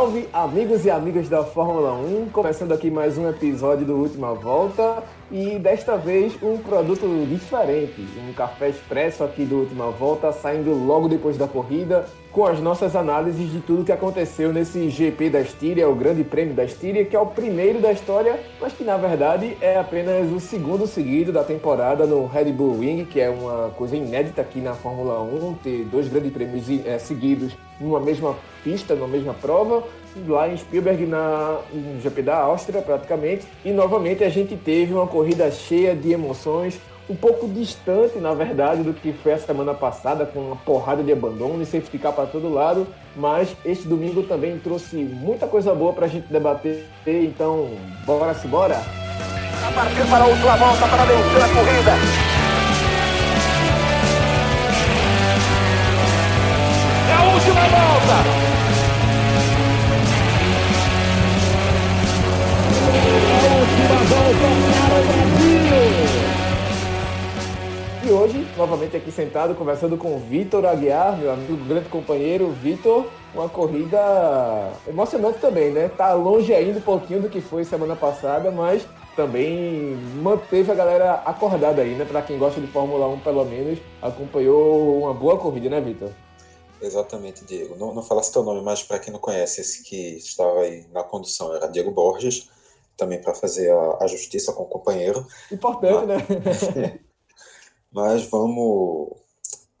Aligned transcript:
salve, 0.00 0.26
amigos 0.32 0.86
e 0.86 0.90
amigas 0.90 1.28
da 1.28 1.44
Fórmula 1.44 1.92
1, 1.92 2.30
começando 2.30 2.72
aqui 2.72 2.90
mais 2.90 3.18
um 3.18 3.28
episódio 3.28 3.84
do 3.84 3.96
Última 3.96 4.32
Volta. 4.32 5.02
E 5.30 5.58
desta 5.58 5.94
vez 5.94 6.32
um 6.42 6.56
produto 6.56 7.06
diferente, 7.28 8.08
um 8.26 8.32
café 8.32 8.70
expresso 8.70 9.22
aqui 9.22 9.44
do 9.44 9.58
Última 9.58 9.90
Volta, 9.90 10.32
saindo 10.32 10.72
logo 10.72 11.06
depois 11.06 11.36
da 11.36 11.46
corrida, 11.46 12.06
com 12.32 12.46
as 12.46 12.58
nossas 12.60 12.96
análises 12.96 13.52
de 13.52 13.60
tudo 13.60 13.84
que 13.84 13.92
aconteceu 13.92 14.54
nesse 14.54 14.88
GP 14.88 15.28
da 15.28 15.40
Estíria, 15.42 15.86
o 15.86 15.94
Grande 15.94 16.24
Prêmio 16.24 16.54
da 16.54 16.64
Estíria, 16.64 17.04
que 17.04 17.14
é 17.14 17.20
o 17.20 17.26
primeiro 17.26 17.78
da 17.78 17.92
história, 17.92 18.40
mas 18.58 18.72
que 18.72 18.82
na 18.82 18.96
verdade 18.96 19.54
é 19.60 19.76
apenas 19.76 20.32
o 20.32 20.40
segundo 20.40 20.86
seguido 20.86 21.30
da 21.30 21.44
temporada 21.44 22.06
no 22.06 22.26
Red 22.26 22.52
Bull 22.52 22.78
Ring, 22.78 23.04
que 23.04 23.20
é 23.20 23.28
uma 23.28 23.68
coisa 23.76 23.96
inédita 23.96 24.40
aqui 24.40 24.60
na 24.60 24.72
Fórmula 24.72 25.20
1, 25.20 25.54
ter 25.62 25.84
dois 25.84 26.08
grandes 26.08 26.32
prêmios 26.32 26.64
é, 26.86 26.98
seguidos 26.98 27.54
numa 27.78 28.00
mesma 28.00 28.34
pista, 28.62 28.94
numa 28.94 29.08
mesma 29.08 29.34
prova, 29.34 29.82
lá 30.26 30.48
em 30.48 30.56
Spielberg, 30.56 31.06
na, 31.06 31.58
no 31.72 32.00
GP 32.00 32.22
da 32.22 32.38
Áustria, 32.38 32.82
praticamente. 32.82 33.46
E 33.64 33.70
novamente 33.70 34.24
a 34.24 34.28
gente 34.28 34.56
teve 34.56 34.92
uma 34.92 35.06
corrida 35.06 35.50
cheia 35.50 35.94
de 35.94 36.12
emoções, 36.12 36.80
um 37.08 37.16
pouco 37.16 37.48
distante, 37.48 38.18
na 38.18 38.32
verdade, 38.32 38.82
do 38.82 38.94
que 38.94 39.12
foi 39.12 39.32
a 39.32 39.38
semana 39.38 39.74
passada, 39.74 40.24
com 40.24 40.38
uma 40.38 40.56
porrada 40.56 41.02
de 41.02 41.12
abandono 41.12 41.60
e 41.60 41.66
safety 41.66 41.98
car 41.98 42.12
para 42.12 42.26
todo 42.26 42.48
lado. 42.48 42.86
Mas 43.16 43.48
este 43.64 43.88
domingo 43.88 44.22
também 44.22 44.56
trouxe 44.58 44.96
muita 44.96 45.48
coisa 45.48 45.74
boa 45.74 45.92
para 45.92 46.06
a 46.06 46.08
gente 46.08 46.32
debater. 46.32 46.86
Então, 47.04 47.70
bora 48.06 48.32
se 48.34 48.46
bora! 48.46 48.76
A 48.76 49.72
partir 49.72 50.08
para 50.08 50.24
a 50.24 50.26
última 50.26 50.56
volta 50.56 50.88
para 50.88 51.04
vencer 51.04 51.42
a 51.42 51.48
corrida. 51.48 51.92
É 57.10 57.34
última 57.34 57.60
volta! 57.60 58.39
Novamente 68.60 68.94
aqui 68.94 69.10
sentado, 69.10 69.54
conversando 69.54 69.96
com 69.96 70.14
o 70.14 70.18
Vitor 70.18 70.66
Aguiar, 70.66 71.16
meu 71.16 71.32
amigo, 71.32 71.56
grande 71.64 71.88
companheiro. 71.88 72.52
Vitor, 72.52 73.06
uma 73.34 73.48
corrida 73.48 73.98
emocionante 74.86 75.38
também, 75.38 75.70
né? 75.70 75.88
Tá 75.88 76.12
longe 76.12 76.52
ainda 76.52 76.78
um 76.78 76.82
pouquinho 76.82 77.22
do 77.22 77.30
que 77.30 77.40
foi 77.40 77.64
semana 77.64 77.96
passada, 77.96 78.50
mas 78.50 78.86
também 79.16 79.96
manteve 80.22 80.70
a 80.70 80.74
galera 80.74 81.14
acordada 81.24 81.80
aí, 81.80 81.94
né? 81.94 82.04
Para 82.04 82.20
quem 82.20 82.38
gosta 82.38 82.60
de 82.60 82.66
Fórmula 82.66 83.08
1, 83.08 83.20
pelo 83.20 83.46
menos, 83.46 83.78
acompanhou 84.02 84.98
uma 84.98 85.14
boa 85.14 85.38
corrida, 85.38 85.70
né, 85.70 85.80
Vitor? 85.80 86.10
Exatamente, 86.82 87.46
Diego. 87.46 87.76
Não, 87.78 87.94
não 87.94 88.02
falasse 88.02 88.30
teu 88.30 88.42
nome, 88.42 88.60
mas 88.60 88.82
para 88.82 88.98
quem 88.98 89.10
não 89.10 89.20
conhece, 89.20 89.62
esse 89.62 89.82
que 89.84 90.18
estava 90.18 90.60
aí 90.60 90.84
na 90.92 91.02
condução 91.02 91.54
era 91.54 91.66
Diego 91.66 91.90
Borges 91.90 92.50
também 92.94 93.22
para 93.22 93.32
fazer 93.32 93.72
a, 93.72 93.98
a, 94.02 94.06
justiça 94.06 94.52
com 94.52 94.64
o 94.64 94.66
companheiro. 94.66 95.26
Importante, 95.50 96.06
mas, 96.06 96.74
né? 96.74 96.98
mas 97.92 98.24
vamos, 98.24 99.16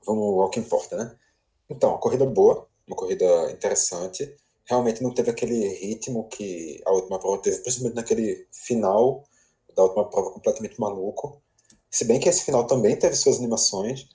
vamos 0.04 0.42
ao 0.42 0.50
que 0.50 0.60
importa, 0.60 0.96
né? 0.96 1.16
Então, 1.68 1.96
corrida 1.98 2.26
boa, 2.26 2.66
uma 2.86 2.96
corrida 2.96 3.50
interessante. 3.52 4.34
Realmente 4.64 5.02
não 5.02 5.12
teve 5.12 5.30
aquele 5.30 5.68
ritmo 5.68 6.28
que 6.28 6.80
a 6.84 6.92
última 6.92 7.18
prova 7.18 7.38
teve, 7.38 7.58
principalmente 7.58 7.96
naquele 7.96 8.46
final 8.50 9.24
da 9.74 9.82
última 9.82 10.08
prova 10.08 10.30
completamente 10.30 10.80
maluco. 10.80 11.40
Se 11.90 12.04
bem 12.04 12.20
que 12.20 12.28
esse 12.28 12.44
final 12.44 12.66
também 12.66 12.96
teve 12.96 13.14
suas 13.16 13.38
animações, 13.38 14.08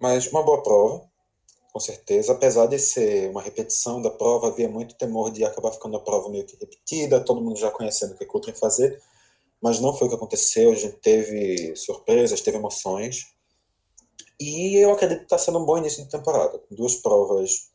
mas 0.00 0.26
uma 0.28 0.42
boa 0.42 0.62
prova 0.62 1.08
com 1.78 1.80
certeza. 1.80 2.32
Apesar 2.32 2.66
de 2.66 2.78
ser 2.78 3.30
uma 3.30 3.40
repetição 3.40 4.02
da 4.02 4.10
prova, 4.10 4.48
havia 4.48 4.68
muito 4.68 4.96
temor 4.96 5.30
de 5.30 5.44
acabar 5.44 5.70
ficando 5.70 5.96
a 5.96 6.00
prova 6.00 6.28
meio 6.28 6.44
que 6.44 6.56
repetida, 6.56 7.20
todo 7.20 7.40
mundo 7.40 7.56
já 7.56 7.70
conhecendo 7.70 8.14
o 8.14 8.16
que 8.16 8.24
o 8.24 8.30
outro 8.34 8.50
ia 8.50 8.56
fazer, 8.56 9.00
mas 9.62 9.80
não 9.80 9.92
foi 9.92 10.06
o 10.06 10.10
que 10.10 10.16
aconteceu. 10.16 10.72
A 10.72 10.74
gente 10.74 10.96
teve 10.96 11.74
surpresas, 11.76 12.40
teve 12.40 12.58
emoções. 12.58 13.26
E 14.40 14.76
eu 14.76 14.92
acredito 14.92 15.18
que 15.18 15.24
está 15.24 15.38
sendo 15.38 15.58
um 15.58 15.64
bom 15.64 15.78
início 15.78 16.02
de 16.02 16.10
temporada. 16.10 16.62
Duas 16.70 16.96
provas 16.96 17.70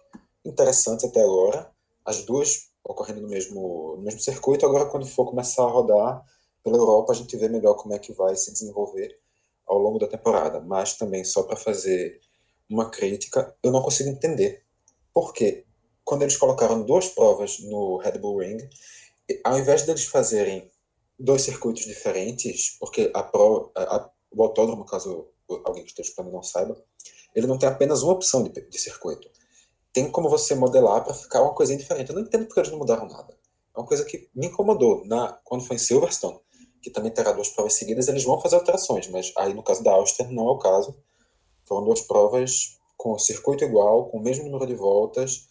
interessantes 0.46 1.06
até 1.06 1.22
agora, 1.22 1.72
as 2.06 2.24
duas 2.24 2.70
ocorrendo 2.84 3.22
no 3.22 3.30
mesmo, 3.30 3.96
no 3.98 4.04
mesmo 4.04 4.20
circuito. 4.20 4.66
Agora, 4.66 4.86
quando 4.86 5.06
for 5.06 5.26
começar 5.26 5.64
a 5.64 5.70
rodar 5.70 6.24
pela 6.64 6.78
Europa, 6.78 7.14
a 7.14 7.16
gente 7.16 7.36
vê 7.38 7.48
melhor 7.48 7.76
como 7.76 7.94
é 7.94 8.00
que 8.00 8.14
vai 8.14 8.36
se 8.36 8.52
desenvolver 8.52 9.18
ao 9.66 9.78
longo 9.78 10.00
da 10.00 10.08
temporada. 10.08 10.60
Mas 10.60 10.98
também, 10.98 11.24
só 11.24 11.44
para 11.44 11.56
fazer 11.56 12.20
uma 12.70 12.90
crítica, 12.90 13.56
eu 13.62 13.72
não 13.72 13.82
consigo 13.82 14.10
entender. 14.10 14.64
Porque 15.14 15.66
quando 16.04 16.24
eles 16.24 16.38
colocaram 16.38 16.84
duas 16.84 17.08
provas 17.10 17.60
no 17.60 17.98
Red 17.98 18.18
Bull 18.20 18.40
Ring, 18.40 18.58
ao 19.44 19.58
invés 19.58 19.84
deles 19.84 20.06
fazerem 20.06 20.70
dois 21.20 21.42
circuitos 21.42 21.86
diferentes, 21.86 22.78
porque 22.80 23.12
a 23.14 23.24
prova, 23.24 23.72
a, 23.76 24.10
o 24.32 24.44
autódromo, 24.44 24.86
caso 24.86 25.28
alguém 25.66 25.84
que 25.84 25.90
esteja 25.90 26.10
escutando 26.10 26.32
não 26.32 26.44
saiba, 26.44 26.76
ele 27.36 27.48
não 27.48 27.58
tem 27.58 27.68
apenas 27.70 28.04
uma 28.04 28.14
opção 28.14 28.44
de, 28.44 28.50
de 28.50 28.80
circuito. 28.80 29.30
Tem 29.92 30.10
como 30.10 30.30
você 30.30 30.56
modelar 30.56 31.04
para 31.04 31.14
ficar 31.14 31.42
uma 31.42 31.54
coisinha 31.54 31.78
diferente. 31.78 32.10
Eu 32.10 32.16
não 32.16 32.24
entendo 32.24 32.46
porque 32.46 32.60
eles 32.60 32.72
não 32.72 32.80
mudaram 32.80 33.08
nada. 33.08 33.38
É 33.76 33.80
uma 33.80 33.86
coisa 33.86 34.04
que 34.06 34.30
me 34.34 34.48
incomodou. 34.48 35.06
Na, 35.06 35.34
quando 35.44 35.66
foi 35.66 35.76
em 35.76 35.80
Silverstone, 35.80 36.40
que 36.82 36.90
também 36.90 37.12
terá 37.12 37.32
duas 37.32 37.50
provas 37.50 37.74
seguidas, 37.74 38.08
eles 38.08 38.24
vão 38.24 38.40
fazer 38.40 38.56
alterações, 38.56 39.08
mas 39.08 39.32
aí 39.38 39.54
no 39.54 39.64
caso 39.64 39.84
da 39.84 39.94
Áustria 39.94 40.30
não 40.30 40.48
é 40.48 40.52
o 40.52 40.58
caso. 40.58 40.96
Foram 41.66 41.86
duas 41.86 42.02
provas 42.02 42.78
com 42.98 43.18
circuito 43.18 43.64
igual, 43.64 44.10
com 44.10 44.18
o 44.18 44.22
mesmo 44.22 44.46
número 44.46 44.68
de 44.68 44.76
voltas, 44.76 45.48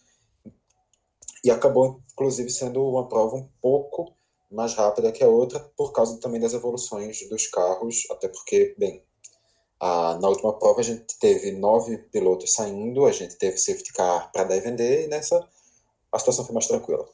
e 1.43 1.51
acabou, 1.51 2.01
inclusive, 2.13 2.49
sendo 2.49 2.81
uma 2.87 3.07
prova 3.07 3.35
um 3.35 3.49
pouco 3.61 4.15
mais 4.53 4.73
rápida 4.73 5.11
que 5.11 5.23
a 5.23 5.27
outra, 5.27 5.59
por 5.75 5.91
causa 5.91 6.19
também 6.19 6.39
das 6.39 6.53
evoluções 6.53 7.27
dos 7.29 7.47
carros, 7.47 8.03
até 8.11 8.27
porque, 8.27 8.75
bem, 8.77 9.03
a, 9.79 10.17
na 10.21 10.29
última 10.29 10.57
prova 10.57 10.79
a 10.79 10.83
gente 10.83 11.17
teve 11.19 11.51
nove 11.51 11.97
pilotos 12.11 12.53
saindo, 12.53 13.05
a 13.05 13.11
gente 13.11 13.37
teve 13.37 13.57
safety 13.57 13.91
car 13.93 14.31
para 14.31 14.45
dar 14.45 14.55
e 14.55 14.61
vender, 14.61 15.05
e 15.05 15.07
nessa 15.07 15.45
a 16.11 16.19
situação 16.19 16.45
foi 16.45 16.53
mais 16.53 16.67
tranquila. 16.67 17.05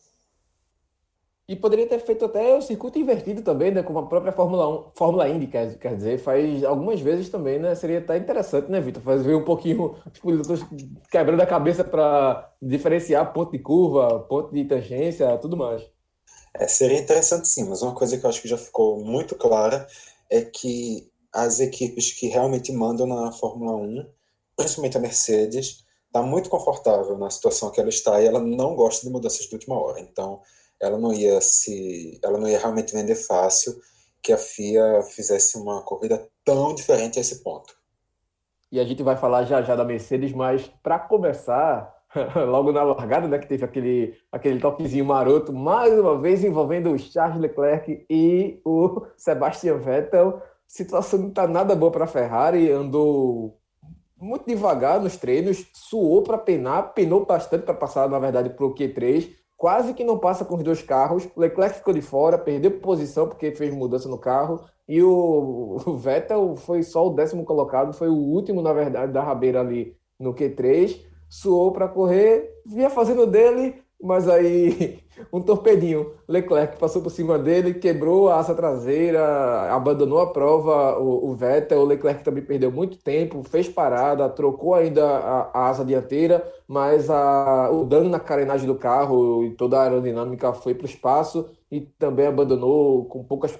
E 1.47 1.55
poderia 1.55 1.87
ter 1.87 1.99
feito 1.99 2.25
até 2.25 2.55
o 2.55 2.61
circuito 2.61 2.99
invertido 2.99 3.41
também, 3.41 3.71
né? 3.71 3.81
Como 3.81 3.97
a 3.97 4.05
própria 4.05 4.31
Fórmula 4.31 4.67
1, 4.67 4.91
Fórmula 4.93 5.27
Indy, 5.27 5.47
quer, 5.47 5.79
quer 5.79 5.95
dizer, 5.95 6.19
faz 6.19 6.63
algumas 6.63 7.01
vezes 7.01 7.27
também, 7.27 7.57
né? 7.57 7.73
Seria 7.73 7.97
até 7.97 8.17
interessante, 8.17 8.69
né, 8.69 8.79
Vitor? 8.79 9.01
Fazer 9.01 9.33
um 9.33 9.43
pouquinho 9.43 9.95
os 10.13 10.19
pilotos 10.19 10.63
quebrando 11.09 11.41
a 11.41 11.47
cabeça 11.47 11.83
para 11.83 12.53
diferenciar 12.61 13.33
ponto 13.33 13.51
de 13.51 13.57
curva, 13.57 14.19
ponto 14.29 14.53
de 14.53 14.63
tangência, 14.65 15.35
tudo 15.39 15.57
mais. 15.57 15.81
É, 16.59 16.67
seria 16.67 16.99
interessante 16.99 17.47
sim, 17.47 17.63
mas 17.63 17.81
uma 17.81 17.95
coisa 17.95 18.17
que 18.17 18.25
eu 18.25 18.29
acho 18.29 18.41
que 18.41 18.47
já 18.47 18.57
ficou 18.57 18.99
muito 18.99 19.33
clara 19.35 19.87
é 20.29 20.41
que 20.41 21.09
as 21.31 21.61
equipes 21.61 22.11
que 22.11 22.27
realmente 22.27 22.71
mandam 22.73 23.07
na 23.07 23.31
Fórmula 23.31 23.77
1, 23.77 24.05
principalmente 24.57 24.97
a 24.97 24.99
Mercedes, 24.99 25.85
está 26.07 26.21
muito 26.21 26.49
confortável 26.49 27.17
na 27.17 27.29
situação 27.29 27.71
que 27.71 27.79
ela 27.79 27.89
está 27.89 28.21
e 28.21 28.25
ela 28.25 28.41
não 28.41 28.75
gosta 28.75 29.05
de 29.05 29.11
mudanças 29.11 29.45
de 29.45 29.53
última 29.53 29.79
hora. 29.79 30.01
Então, 30.01 30.41
ela 30.81 30.97
não 30.97 31.13
ia 31.13 31.39
se, 31.39 32.19
ela 32.21 32.37
não 32.37 32.47
ia 32.49 32.59
realmente 32.59 32.93
vender 32.93 33.15
fácil 33.15 33.79
que 34.21 34.33
a 34.33 34.37
FIA 34.37 35.01
fizesse 35.03 35.57
uma 35.57 35.81
corrida 35.81 36.27
tão 36.43 36.75
diferente 36.75 37.17
a 37.17 37.21
esse 37.21 37.41
ponto. 37.41 37.73
E 38.71 38.79
a 38.79 38.83
gente 38.83 39.01
vai 39.01 39.15
falar 39.15 39.45
já 39.45 39.61
já 39.61 39.75
da 39.75 39.85
Mercedes, 39.85 40.33
mas 40.33 40.69
para 40.83 40.99
começar, 40.99 41.98
logo 42.47 42.71
na 42.71 42.83
largada, 42.83 43.27
né, 43.27 43.37
que 43.37 43.47
teve 43.47 43.63
aquele, 43.65 44.13
aquele 44.31 44.59
toquezinho 44.59 45.05
maroto, 45.05 45.53
mais 45.53 45.97
uma 45.97 46.17
vez 46.17 46.43
envolvendo 46.43 46.91
o 46.91 46.99
Charles 46.99 47.39
Leclerc 47.39 48.05
e 48.09 48.59
o 48.65 49.05
Sebastian 49.17 49.77
Vettel. 49.77 50.41
Situação 50.67 51.19
não 51.19 51.29
está 51.29 51.47
nada 51.47 51.75
boa 51.75 51.91
para 51.91 52.05
a 52.05 52.07
Ferrari, 52.07 52.71
andou 52.71 53.57
muito 54.19 54.45
devagar 54.45 54.99
nos 54.99 55.17
treinos, 55.17 55.65
suou 55.73 56.21
para 56.21 56.37
penar, 56.37 56.93
penou 56.93 57.25
bastante 57.25 57.63
para 57.63 57.73
passar, 57.73 58.09
na 58.09 58.19
verdade, 58.19 58.49
para 58.49 58.65
o 58.65 58.73
Q3 58.73 59.39
quase 59.59 59.93
que 59.93 60.05
não 60.05 60.17
passa 60.17 60.45
com 60.45 60.55
os 60.55 60.63
dois 60.63 60.81
carros. 60.81 61.27
O 61.35 61.41
Leclerc 61.41 61.75
ficou 61.75 61.93
de 61.93 62.01
fora, 62.01 62.37
perdeu 62.37 62.79
posição 62.79 63.27
porque 63.27 63.51
fez 63.51 63.75
mudança 63.75 64.07
no 64.07 64.17
carro. 64.17 64.61
E 64.87 65.03
o, 65.03 65.77
o 65.85 65.97
Vettel 65.97 66.55
foi 66.55 66.81
só 66.81 67.05
o 67.05 67.13
décimo 67.13 67.43
colocado, 67.43 67.93
foi 67.93 68.07
o 68.07 68.15
último, 68.15 68.61
na 68.61 68.71
verdade, 68.71 69.11
da 69.11 69.21
rabeira 69.21 69.59
ali 69.59 69.95
no 70.17 70.33
Q3. 70.33 71.05
Suou 71.29 71.71
para 71.71 71.87
correr, 71.87 72.51
vinha 72.65 72.89
fazendo 72.89 73.25
dele, 73.27 73.81
mas 74.01 74.27
aí 74.27 74.99
um 75.31 75.41
torpedinho. 75.41 76.11
Leclerc 76.27 76.77
passou 76.77 77.01
por 77.01 77.09
cima 77.09 77.37
dele, 77.37 77.73
quebrou 77.73 78.29
a 78.29 78.37
asa 78.37 78.53
traseira, 78.53 79.71
abandonou 79.73 80.19
a 80.19 80.31
prova. 80.31 80.99
O, 80.99 81.29
o 81.29 81.33
Vettel, 81.33 81.79
o 81.79 81.85
Leclerc 81.85 82.23
também 82.23 82.43
perdeu 82.43 82.71
muito 82.71 82.97
tempo, 82.97 83.43
fez 83.43 83.67
parada, 83.67 84.29
trocou 84.29 84.73
ainda 84.73 85.05
a, 85.05 85.49
a 85.53 85.67
asa 85.69 85.85
dianteira, 85.85 86.45
mas 86.67 87.09
a, 87.09 87.69
o 87.71 87.83
dano 87.85 88.09
na 88.09 88.19
carenagem 88.19 88.67
do 88.67 88.75
carro 88.75 89.43
e 89.43 89.51
toda 89.51 89.77
a 89.79 89.83
aerodinâmica 89.83 90.53
foi 90.53 90.73
para 90.73 90.85
o 90.85 90.89
espaço 90.89 91.49
e 91.71 91.81
também 91.81 92.25
abandonou 92.25 93.05
com 93.05 93.23
poucas, 93.23 93.55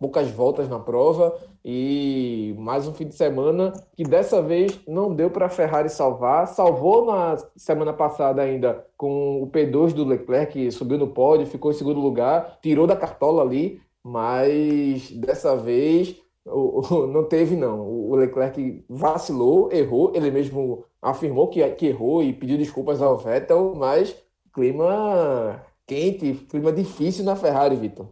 poucas 0.00 0.28
voltas 0.30 0.68
na 0.68 0.80
prova. 0.80 1.36
E 1.64 2.54
mais 2.58 2.88
um 2.88 2.92
fim 2.92 3.06
de 3.06 3.14
semana 3.14 3.72
que 3.96 4.02
dessa 4.02 4.42
vez 4.42 4.80
não 4.86 5.14
deu 5.14 5.30
para 5.30 5.46
a 5.46 5.48
Ferrari 5.48 5.88
salvar. 5.88 6.48
Salvou 6.48 7.06
na 7.06 7.36
semana 7.56 7.92
passada 7.92 8.42
ainda 8.42 8.84
com 8.96 9.42
o 9.42 9.46
P2 9.48 9.92
do 9.92 10.04
Leclerc, 10.04 10.52
que 10.52 10.70
subiu 10.86 10.98
no 10.98 11.08
pódio, 11.08 11.46
ficou 11.46 11.72
em 11.72 11.74
segundo 11.74 12.00
lugar, 12.00 12.58
tirou 12.62 12.86
da 12.86 12.96
cartola 12.96 13.42
ali, 13.42 13.82
mas 14.02 15.10
dessa 15.10 15.56
vez 15.56 16.16
o, 16.46 16.80
o, 16.80 17.06
não 17.10 17.24
teve, 17.24 17.56
não. 17.56 17.80
O 17.80 18.14
Leclerc 18.14 18.84
vacilou, 18.88 19.70
errou, 19.72 20.12
ele 20.14 20.30
mesmo 20.30 20.84
afirmou 21.02 21.48
que, 21.48 21.68
que 21.70 21.86
errou 21.86 22.22
e 22.22 22.32
pediu 22.32 22.56
desculpas 22.56 23.02
ao 23.02 23.18
Vettel, 23.18 23.74
mas 23.74 24.16
clima 24.54 25.64
quente, 25.86 26.34
clima 26.48 26.72
difícil 26.72 27.24
na 27.24 27.36
Ferrari, 27.36 27.76
Vitor. 27.76 28.08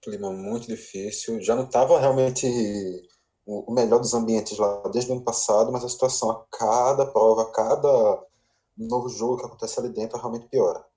Clima 0.00 0.30
muito 0.30 0.68
difícil. 0.68 1.40
Já 1.42 1.56
não 1.56 1.64
estava 1.64 1.98
realmente 1.98 2.46
o 3.44 3.72
melhor 3.72 3.98
dos 3.98 4.14
ambientes 4.14 4.58
lá 4.58 4.82
desde 4.92 5.10
o 5.10 5.14
ano 5.14 5.24
passado, 5.24 5.72
mas 5.72 5.84
a 5.84 5.88
situação 5.88 6.30
a 6.30 6.44
cada 6.50 7.06
prova, 7.06 7.42
a 7.42 7.50
cada 7.50 8.22
novo 8.76 9.08
jogo 9.08 9.38
que 9.38 9.46
acontece 9.46 9.80
ali 9.80 9.88
dentro 9.88 10.18
realmente 10.18 10.48
piora. 10.48 10.87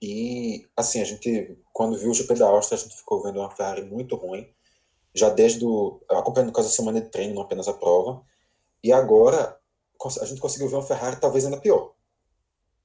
E, 0.00 0.68
assim, 0.76 1.00
a 1.00 1.04
gente, 1.04 1.58
quando 1.72 1.98
viu 1.98 2.10
o 2.10 2.14
GP 2.14 2.34
da 2.34 2.46
Áustria, 2.46 2.78
a 2.78 2.82
gente 2.82 2.96
ficou 2.96 3.22
vendo 3.22 3.40
uma 3.40 3.50
Ferrari 3.50 3.82
muito 3.82 4.16
ruim, 4.16 4.48
já 5.14 5.30
desde 5.30 5.64
o. 5.64 6.00
acompanhando 6.10 6.52
quase 6.52 6.68
a 6.68 6.72
semana 6.72 7.00
de 7.00 7.08
treino, 7.08 7.34
não 7.34 7.42
apenas 7.42 7.68
a 7.68 7.72
prova. 7.72 8.22
E 8.82 8.92
agora, 8.92 9.58
a 10.20 10.24
gente 10.24 10.40
conseguiu 10.40 10.68
ver 10.68 10.76
uma 10.76 10.82
Ferrari 10.82 11.20
talvez 11.20 11.44
ainda 11.44 11.58
pior 11.58 11.96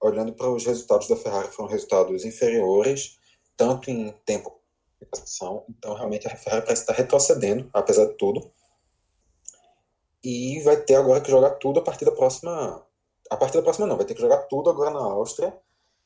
olhando 0.01 0.33
para 0.33 0.49
os 0.49 0.65
resultados 0.65 1.07
da 1.07 1.15
Ferrari, 1.15 1.49
foram 1.49 1.69
resultados 1.69 2.25
inferiores, 2.25 3.19
tanto 3.55 3.91
em 3.91 4.11
tempo 4.25 4.59
quanto 5.09 5.65
Então, 5.69 5.93
realmente, 5.93 6.27
a 6.27 6.35
Ferrari 6.35 6.65
parece 6.65 6.81
estar 6.81 6.93
retrocedendo, 6.93 7.69
apesar 7.73 8.05
de 8.05 8.13
tudo. 8.13 8.51
E 10.23 10.59
vai 10.61 10.77
ter 10.77 10.95
agora 10.95 11.21
que 11.21 11.29
jogar 11.29 11.51
tudo 11.51 11.79
a 11.79 11.83
partir 11.83 12.05
da 12.05 12.11
próxima. 12.11 12.85
A 13.29 13.37
partir 13.37 13.57
da 13.57 13.63
próxima, 13.63 13.87
não, 13.87 13.97
vai 13.97 14.05
ter 14.05 14.13
que 14.13 14.21
jogar 14.21 14.37
tudo 14.43 14.69
agora 14.69 14.91
na 14.91 14.99
Áustria. 14.99 15.55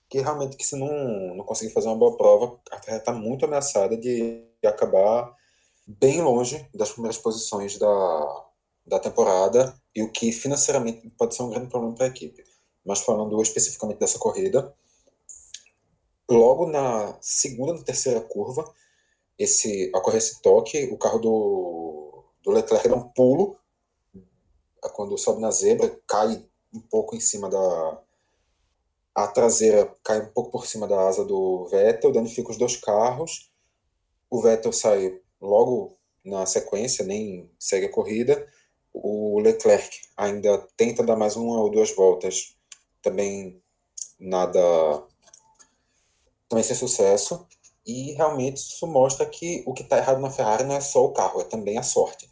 Que 0.09 0.21
realmente, 0.21 0.55
que 0.55 0.65
se 0.65 0.75
não, 0.75 1.35
não 1.35 1.45
conseguir 1.45 1.73
fazer 1.73 1.87
uma 1.87 1.97
boa 1.97 2.15
prova, 2.17 2.59
a 2.71 2.79
Ferrari 2.79 3.01
está 3.01 3.11
muito 3.11 3.45
ameaçada 3.45 3.97
de, 3.97 4.43
acabar 4.63 5.31
bem 5.85 6.19
longe 6.21 6.67
das 6.73 6.91
primeiras 6.91 7.19
posições 7.19 7.77
da, 7.77 8.45
da 8.87 8.99
temporada, 8.99 9.79
e 9.95 10.01
o 10.01 10.11
que 10.11 10.31
financeiramente 10.31 11.07
pode 11.11 11.35
ser 11.35 11.43
um 11.43 11.51
grande 11.51 11.69
problema 11.69 11.93
para 11.93 12.05
a 12.05 12.09
equipe 12.09 12.43
mas 12.85 13.01
falando 13.01 13.41
especificamente 13.41 13.97
dessa 13.97 14.19
corrida, 14.19 14.73
logo 16.29 16.67
na 16.67 17.17
segunda 17.19 17.75
e 17.79 17.83
terceira 17.83 18.21
curva, 18.21 18.71
esse 19.37 19.91
ocorre 19.93 20.19
esse 20.19 20.41
toque, 20.41 20.85
o 20.91 20.97
carro 20.97 21.19
do, 21.19 22.23
do 22.43 22.51
Leclerc 22.51 22.87
dá 22.87 22.95
um 22.95 23.09
pulo, 23.09 23.57
quando 24.93 25.17
sobe 25.17 25.41
na 25.41 25.49
zebra, 25.49 25.99
cai 26.07 26.45
um 26.71 26.79
pouco 26.79 27.15
em 27.15 27.19
cima 27.19 27.49
da. 27.49 28.01
A 29.15 29.27
traseira 29.27 29.89
cai 30.03 30.21
um 30.21 30.31
pouco 30.33 30.51
por 30.51 30.67
cima 30.67 30.87
da 30.87 31.07
asa 31.07 31.23
do 31.23 31.65
Vettel, 31.67 32.11
danifica 32.11 32.51
os 32.51 32.57
dois 32.57 32.75
carros. 32.75 33.49
O 34.29 34.41
Vettel 34.41 34.73
sai 34.73 35.19
logo 35.41 35.97
na 36.23 36.45
sequência, 36.45 37.05
nem 37.05 37.49
segue 37.57 37.85
a 37.85 37.91
corrida. 37.91 38.45
O 38.93 39.39
Leclerc 39.39 39.89
ainda 40.17 40.57
tenta 40.75 41.03
dar 41.03 41.15
mais 41.15 41.35
uma 41.35 41.61
ou 41.61 41.71
duas 41.71 41.95
voltas 41.95 42.57
também 43.01 43.61
nada 44.19 44.59
também 46.49 46.63
sem 46.63 46.75
sucesso 46.75 47.47
e 47.85 48.13
realmente 48.13 48.57
isso 48.57 48.87
mostra 48.87 49.25
que 49.25 49.63
o 49.65 49.73
que 49.73 49.83
está 49.83 49.97
errado 49.97 50.19
na 50.19 50.31
Ferrari 50.31 50.63
não 50.63 50.75
é 50.75 50.81
só 50.81 51.05
o 51.05 51.13
carro, 51.13 51.41
é 51.41 51.43
também 51.43 51.77
a 51.77 51.83
sorte, 51.83 52.29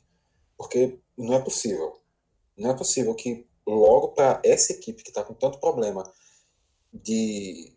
porque 0.58 1.00
não 1.18 1.34
é 1.34 1.40
possível, 1.40 2.00
não 2.58 2.72
é 2.72 2.74
possível 2.74 3.14
que 3.14 3.48
logo 3.68 4.10
para 4.10 4.42
essa 4.44 4.74
equipe 4.74 5.04
que 5.04 5.10
está 5.10 5.24
com 5.24 5.34
tanto 5.34 5.60
problema 5.60 6.12
de 6.94 7.74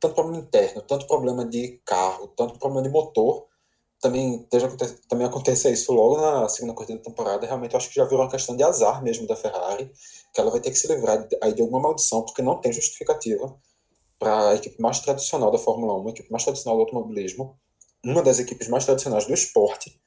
tanto 0.00 0.14
problema 0.14 0.38
interno, 0.38 0.82
tanto 0.82 1.06
problema 1.06 1.44
de 1.46 1.80
carro, 1.84 2.28
tanto 2.28 2.58
problema 2.58 2.82
de 2.82 2.90
motor, 2.90 3.46
também, 4.00 4.42
esteja, 4.42 4.68
também 5.08 5.26
aconteça 5.26 5.70
isso 5.70 5.90
logo 5.92 6.20
na 6.20 6.46
segunda 6.48 6.74
corrida 6.74 6.98
da 6.98 7.04
temporada, 7.04 7.46
realmente 7.46 7.74
acho 7.74 7.88
que 7.88 7.94
já 7.94 8.04
virou 8.04 8.20
uma 8.20 8.30
questão 8.30 8.54
de 8.54 8.62
azar 8.62 9.02
mesmo 9.02 9.26
da 9.26 9.34
Ferrari, 9.34 9.90
que 10.32 10.40
ela 10.40 10.50
vai 10.50 10.60
ter 10.60 10.70
que 10.70 10.78
se 10.78 10.86
livrar 10.86 11.26
aí 11.42 11.54
de 11.54 11.62
alguma 11.62 11.80
maldição, 11.80 12.22
porque 12.22 12.42
não 12.42 12.60
tem 12.60 12.70
justificativa 12.70 13.58
para 14.18 14.50
a 14.50 14.54
equipe 14.56 14.80
mais 14.80 15.00
tradicional 15.00 15.50
da 15.50 15.58
Fórmula 15.58 15.98
1, 16.02 16.08
a 16.08 16.10
equipe 16.10 16.30
mais 16.30 16.44
tradicional 16.44 16.76
do 16.76 16.82
automobilismo, 16.82 17.58
uma 18.04 18.22
das 18.22 18.38
equipes 18.38 18.68
mais 18.68 18.84
tradicionais 18.84 19.26
do 19.26 19.32
esporte, 19.32 19.98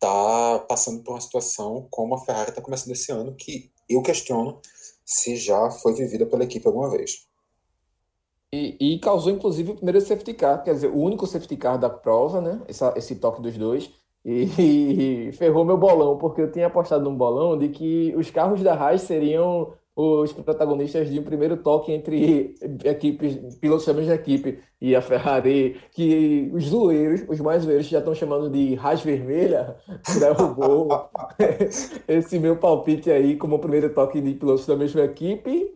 tá 0.00 0.58
passando 0.68 1.02
por 1.04 1.12
uma 1.12 1.20
situação 1.20 1.86
como 1.90 2.14
a 2.14 2.24
Ferrari 2.24 2.50
está 2.50 2.60
começando 2.60 2.92
esse 2.92 3.12
ano, 3.12 3.36
que 3.36 3.70
eu 3.88 4.02
questiono 4.02 4.60
se 5.04 5.36
já 5.36 5.70
foi 5.70 5.94
vivida 5.94 6.26
pela 6.26 6.44
equipe 6.44 6.66
alguma 6.66 6.90
vez. 6.90 7.27
E, 8.52 8.94
e, 8.94 8.98
causou, 8.98 9.30
inclusive, 9.30 9.72
o 9.72 9.74
primeiro 9.74 10.00
safety 10.00 10.32
car, 10.32 10.62
quer 10.62 10.72
dizer, 10.72 10.88
o 10.88 10.96
único 10.96 11.26
safety 11.26 11.56
car 11.56 11.78
da 11.78 11.90
prova, 11.90 12.40
né? 12.40 12.62
Essa, 12.66 12.94
esse 12.96 13.16
toque 13.16 13.42
dos 13.42 13.56
dois. 13.58 13.90
E, 14.24 15.28
e, 15.28 15.32
ferrou 15.32 15.64
meu 15.64 15.76
bolão, 15.76 16.16
porque 16.16 16.40
eu 16.40 16.50
tinha 16.50 16.66
apostado 16.66 17.04
num 17.04 17.16
bolão 17.16 17.58
de 17.58 17.68
que 17.68 18.14
os 18.16 18.30
carros 18.30 18.62
da 18.62 18.74
Haas 18.74 19.02
seriam 19.02 19.72
os 20.00 20.32
protagonistas 20.32 21.10
de 21.10 21.18
um 21.18 21.24
primeiro 21.24 21.56
toque 21.56 21.90
entre 21.92 22.54
equipes, 22.84 23.56
pilotos 23.56 23.84
da 23.84 23.92
mesma 23.92 24.14
equipe 24.14 24.60
e 24.80 24.94
a 24.94 25.02
Ferrari, 25.02 25.80
que 25.90 26.48
os 26.54 26.66
zoeiros, 26.66 27.24
os 27.28 27.40
mais 27.40 27.64
zoeiros, 27.64 27.86
já 27.86 27.98
estão 27.98 28.14
chamando 28.14 28.48
de 28.48 28.78
Haas 28.78 29.02
Vermelha, 29.02 29.76
derrubou 30.20 30.88
esse 32.06 32.38
meu 32.38 32.56
palpite 32.56 33.10
aí 33.10 33.36
como 33.36 33.58
primeiro 33.58 33.92
toque 33.92 34.20
de 34.20 34.34
pilotos 34.34 34.66
da 34.66 34.76
mesma 34.76 35.00
equipe, 35.02 35.74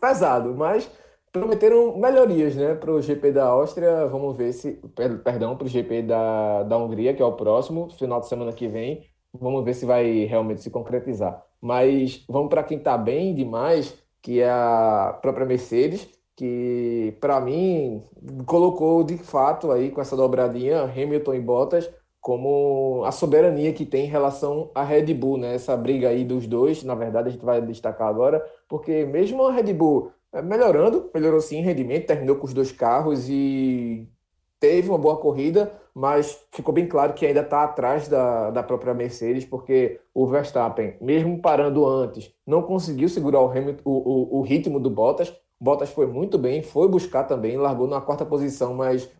pesado, 0.00 0.54
mas 0.56 0.90
prometeram 1.32 1.96
melhorias 1.98 2.56
né, 2.56 2.74
para 2.74 2.92
o 2.92 3.00
GP 3.00 3.32
da 3.32 3.46
Áustria. 3.46 4.06
Vamos 4.06 4.36
ver 4.36 4.52
se. 4.52 4.80
Perdão, 5.24 5.56
para 5.56 5.66
o 5.66 5.68
GP 5.68 6.02
da, 6.02 6.62
da 6.64 6.78
Hungria, 6.78 7.14
que 7.14 7.22
é 7.22 7.24
o 7.24 7.32
próximo, 7.32 7.90
final 7.90 8.20
de 8.20 8.28
semana 8.28 8.52
que 8.52 8.68
vem. 8.68 9.08
Vamos 9.32 9.64
ver 9.64 9.74
se 9.74 9.86
vai 9.86 10.24
realmente 10.24 10.62
se 10.62 10.70
concretizar. 10.70 11.42
Mas 11.60 12.24
vamos 12.28 12.48
para 12.48 12.62
quem 12.62 12.78
está 12.78 12.96
bem 12.96 13.34
demais, 13.34 13.96
que 14.22 14.40
é 14.40 14.50
a 14.50 15.18
própria 15.20 15.46
Mercedes, 15.46 16.08
que 16.36 17.16
para 17.20 17.40
mim 17.40 18.02
colocou 18.46 19.04
de 19.04 19.18
fato 19.18 19.70
aí 19.72 19.90
com 19.90 20.00
essa 20.00 20.16
dobradinha 20.16 20.84
Hamilton 20.84 21.34
e 21.34 21.40
Bottas 21.40 21.90
como 22.20 23.04
a 23.06 23.12
soberania 23.12 23.72
que 23.72 23.86
tem 23.86 24.04
em 24.04 24.08
relação 24.08 24.70
à 24.74 24.82
Red 24.82 25.14
Bull, 25.14 25.38
né? 25.38 25.54
Essa 25.54 25.76
briga 25.76 26.08
aí 26.08 26.24
dos 26.24 26.46
dois, 26.46 26.82
na 26.82 26.94
verdade 26.94 27.28
a 27.28 27.32
gente 27.32 27.44
vai 27.44 27.62
destacar 27.62 28.08
agora, 28.08 28.44
porque 28.68 29.04
mesmo 29.06 29.46
a 29.46 29.52
Red 29.52 29.72
Bull 29.72 30.12
melhorando, 30.42 31.10
melhorou 31.14 31.40
sim 31.40 31.60
rendimento, 31.60 32.06
terminou 32.06 32.36
com 32.36 32.46
os 32.46 32.54
dois 32.54 32.72
carros 32.72 33.28
e 33.28 34.08
teve 34.60 34.88
uma 34.88 34.98
boa 34.98 35.16
corrida, 35.16 35.72
mas 35.94 36.44
ficou 36.52 36.74
bem 36.74 36.86
claro 36.86 37.14
que 37.14 37.24
ainda 37.26 37.40
está 37.40 37.64
atrás 37.64 38.08
da, 38.08 38.50
da 38.50 38.62
própria 38.62 38.94
Mercedes, 38.94 39.44
porque 39.44 40.00
o 40.12 40.26
Verstappen, 40.26 40.96
mesmo 41.00 41.40
parando 41.40 41.86
antes, 41.86 42.32
não 42.46 42.62
conseguiu 42.62 43.08
segurar 43.08 43.40
o, 43.40 43.50
Hamilton, 43.50 43.82
o, 43.84 44.36
o, 44.36 44.38
o 44.38 44.42
ritmo 44.42 44.80
do 44.80 44.90
Bottas. 44.90 45.32
Bottas 45.60 45.90
foi 45.90 46.06
muito 46.06 46.38
bem, 46.38 46.62
foi 46.62 46.88
buscar 46.88 47.24
também, 47.24 47.56
largou 47.56 47.88
na 47.88 48.00
quarta 48.00 48.24
posição, 48.24 48.74
mas 48.74 49.10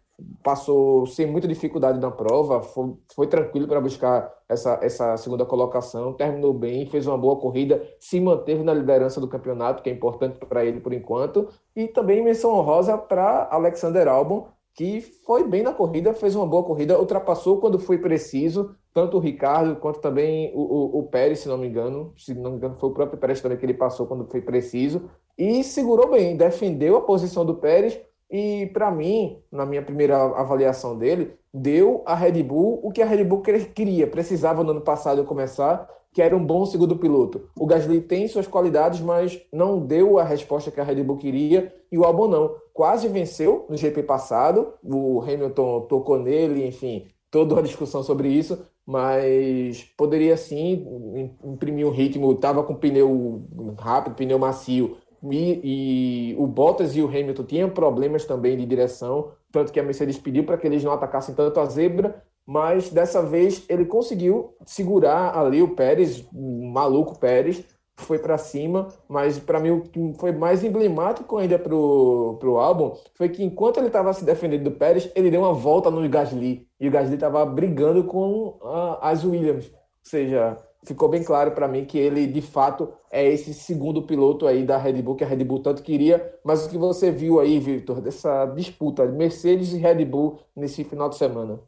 passou 0.43 1.07
sem 1.07 1.27
muita 1.27 1.47
dificuldade 1.47 2.01
na 2.01 2.11
prova, 2.11 2.61
foi, 2.61 2.95
foi 3.15 3.27
tranquilo 3.27 3.69
para 3.69 3.81
buscar 3.81 4.33
essa, 4.49 4.79
essa 4.83 5.17
segunda 5.17 5.45
colocação, 5.45 6.13
terminou 6.13 6.53
bem, 6.53 6.87
fez 6.87 7.07
uma 7.07 7.17
boa 7.17 7.37
corrida, 7.37 7.83
se 8.01 8.21
manteve 8.21 8.63
na 8.63 8.75
liderança 8.75 9.21
do 9.21 9.29
campeonato, 9.29 9.83
que 9.83 9.91
é 9.91 9.93
importante 9.93 10.39
para 10.47 10.65
ele 10.65 10.81
por 10.81 10.93
enquanto, 10.93 11.49
e 11.77 11.87
também 11.87 12.23
menção 12.23 12.53
honrosa 12.55 12.99
para 12.99 13.49
Alexander 13.51 14.09
Albon, 14.09 14.49
que 14.75 15.01
foi 15.01 15.45
bem 15.45 15.63
na 15.63 15.73
corrida, 15.73 16.15
fez 16.15 16.37
uma 16.37 16.47
boa 16.47 16.63
corrida, 16.63 16.99
ultrapassou 16.99 17.61
quando 17.61 17.79
foi 17.79 17.99
preciso, 17.99 18.77
tanto 18.95 19.17
o 19.17 19.21
Ricardo 19.21 19.77
quanto 19.77 20.01
também 20.01 20.53
o, 20.55 20.61
o, 20.61 20.99
o 21.01 21.03
Pérez, 21.09 21.41
se 21.41 21.49
não 21.49 21.59
me 21.59 21.67
engano, 21.67 22.13
se 22.17 22.33
não 22.35 22.53
me 22.53 22.57
engano 22.59 22.77
foi 22.77 22.89
o 22.89 22.95
próprio 22.95 23.19
Pérez 23.19 23.41
também 23.41 23.59
que 23.59 23.67
ele 23.67 23.75
passou 23.75 24.07
quando 24.07 24.29
foi 24.29 24.41
preciso, 24.41 25.11
e 25.37 25.63
segurou 25.63 26.11
bem, 26.11 26.37
defendeu 26.37 26.97
a 26.97 27.01
posição 27.01 27.45
do 27.45 27.57
Pérez, 27.57 28.01
e 28.31 28.67
para 28.73 28.91
mim, 28.91 29.39
na 29.51 29.65
minha 29.65 29.83
primeira 29.83 30.17
avaliação 30.17 30.97
dele, 30.97 31.33
deu 31.53 32.03
a 32.07 32.15
Red 32.15 32.43
Bull 32.43 32.81
o 32.83 32.93
que 32.93 33.03
a 33.03 33.07
Red 33.07 33.25
Bull 33.25 33.43
queria, 33.43 34.07
precisava 34.07 34.63
no 34.63 34.73
ano 34.73 34.81
passado 34.81 35.25
começar, 35.25 35.89
que 36.13 36.23
era 36.23 36.37
um 36.37 36.45
bom 36.45 36.67
segundo 36.67 36.97
piloto. 36.97 37.49
O 37.57 37.67
Gasly 37.67 38.01
tem 38.01 38.29
suas 38.29 38.47
qualidades, 38.47 39.01
mas 39.01 39.41
não 39.53 39.79
deu 39.81 40.19
a 40.19 40.25
resposta 40.25 40.71
que 40.71 40.81
a 40.81 40.85
Red 40.85 41.03
Bull 41.03 41.17
queria 41.17 41.73
e 41.91 41.99
o 41.99 42.05
Albon 42.05 42.29
não. 42.29 42.55
Quase 42.73 43.09
venceu 43.09 43.67
no 43.69 43.77
GP 43.77 44.03
passado, 44.03 44.75
o 44.83 45.21
Hamilton 45.23 45.83
tocou 45.83 46.19
nele, 46.19 46.67
enfim, 46.67 47.07
toda 47.31 47.55
uma 47.55 47.63
discussão 47.63 48.03
sobre 48.03 48.29
isso, 48.29 48.59
mas 48.87 49.85
poderia 49.97 50.37
sim 50.37 51.31
imprimir 51.45 51.87
um 51.87 51.91
ritmo, 51.91 52.33
estava 52.33 52.63
com 52.63 52.75
pneu 52.75 53.43
rápido, 53.79 54.17
pneu 54.17 54.39
macio, 54.39 54.97
e, 55.31 56.33
e, 56.33 56.37
o 56.39 56.47
Bottas 56.47 56.97
e 56.97 57.03
o 57.03 57.09
Hamilton 57.09 57.45
tinham 57.45 57.71
problemas 57.71 58.25
também 58.25 58.57
de 58.57 58.67
direção, 58.67 59.33
tanto 59.51 59.73
que 59.73 59.81
a 59.81 59.83
Mercedes 59.83 60.19
pediu 60.19 60.45
para 60.45 60.57
que 60.57 60.67
eles 60.67 60.85
não 60.85 60.93
atacassem 60.93 61.35
tanto 61.35 61.59
a 61.59 61.65
zebra, 61.67 62.23
mas 62.47 62.91
dessa 62.91 63.23
vez 63.23 63.65
ele 63.69 63.85
conseguiu 63.85 64.55
segurar 64.65 65.37
ali 65.37 65.63
o 65.63 65.75
Pérez, 65.75 66.25
o 66.33 66.65
maluco 66.73 67.19
Pérez, 67.19 67.65
foi 67.97 68.19
para 68.19 68.39
cima, 68.39 68.89
mas 69.09 69.39
para 69.39 69.59
mim 69.59 69.71
o 69.71 69.83
que 69.83 70.15
foi 70.19 70.31
mais 70.31 70.63
emblemático 70.63 71.37
ainda 71.37 71.59
para 71.59 71.75
o 71.75 72.59
álbum 72.59 72.97
foi 73.15 73.29
que 73.29 73.43
enquanto 73.43 73.79
ele 73.79 73.89
estava 73.89 74.13
se 74.13 74.25
defendendo 74.25 74.65
do 74.65 74.71
Pérez, 74.71 75.11
ele 75.17 75.31
deu 75.31 75.41
uma 75.41 75.53
volta 75.53 75.91
no 75.91 76.09
Gasly, 76.09 76.67
e 76.79 76.89
o 76.89 76.91
Gasly 76.91 77.15
estava 77.15 77.45
brigando 77.45 78.05
com 78.05 78.59
a, 78.63 79.11
as 79.11 79.25
Williams, 79.25 79.67
ou 79.67 79.81
seja, 80.05 80.57
ficou 80.85 81.09
bem 81.09 81.23
claro 81.23 81.53
para 81.53 81.69
mim 81.69 81.85
que 81.85 81.99
ele 81.99 82.27
de 82.27 82.41
fato 82.41 82.93
é 83.11 83.27
esse 83.27 83.53
segundo 83.53 84.03
piloto 84.03 84.47
aí 84.47 84.65
da 84.65 84.79
Red 84.79 85.03
Bull 85.03 85.17
que 85.17 85.25
a 85.25 85.27
Red 85.27 85.45
Bull 85.45 85.61
tanto 85.61 85.83
queria, 85.83 86.35
mas 86.45 86.65
o 86.65 86.69
que 86.69 86.79
você 86.79 87.11
viu 87.11 87.41
aí, 87.41 87.59
Victor, 87.59 88.01
dessa 88.01 88.47
disputa 88.47 89.07
de 89.07 89.13
Mercedes 89.13 89.73
e 89.73 89.79
Red 89.79 90.05
Bull 90.05 90.39
nesse 90.55 90.85
final 90.85 91.09
de 91.09 91.17
semana? 91.17 91.61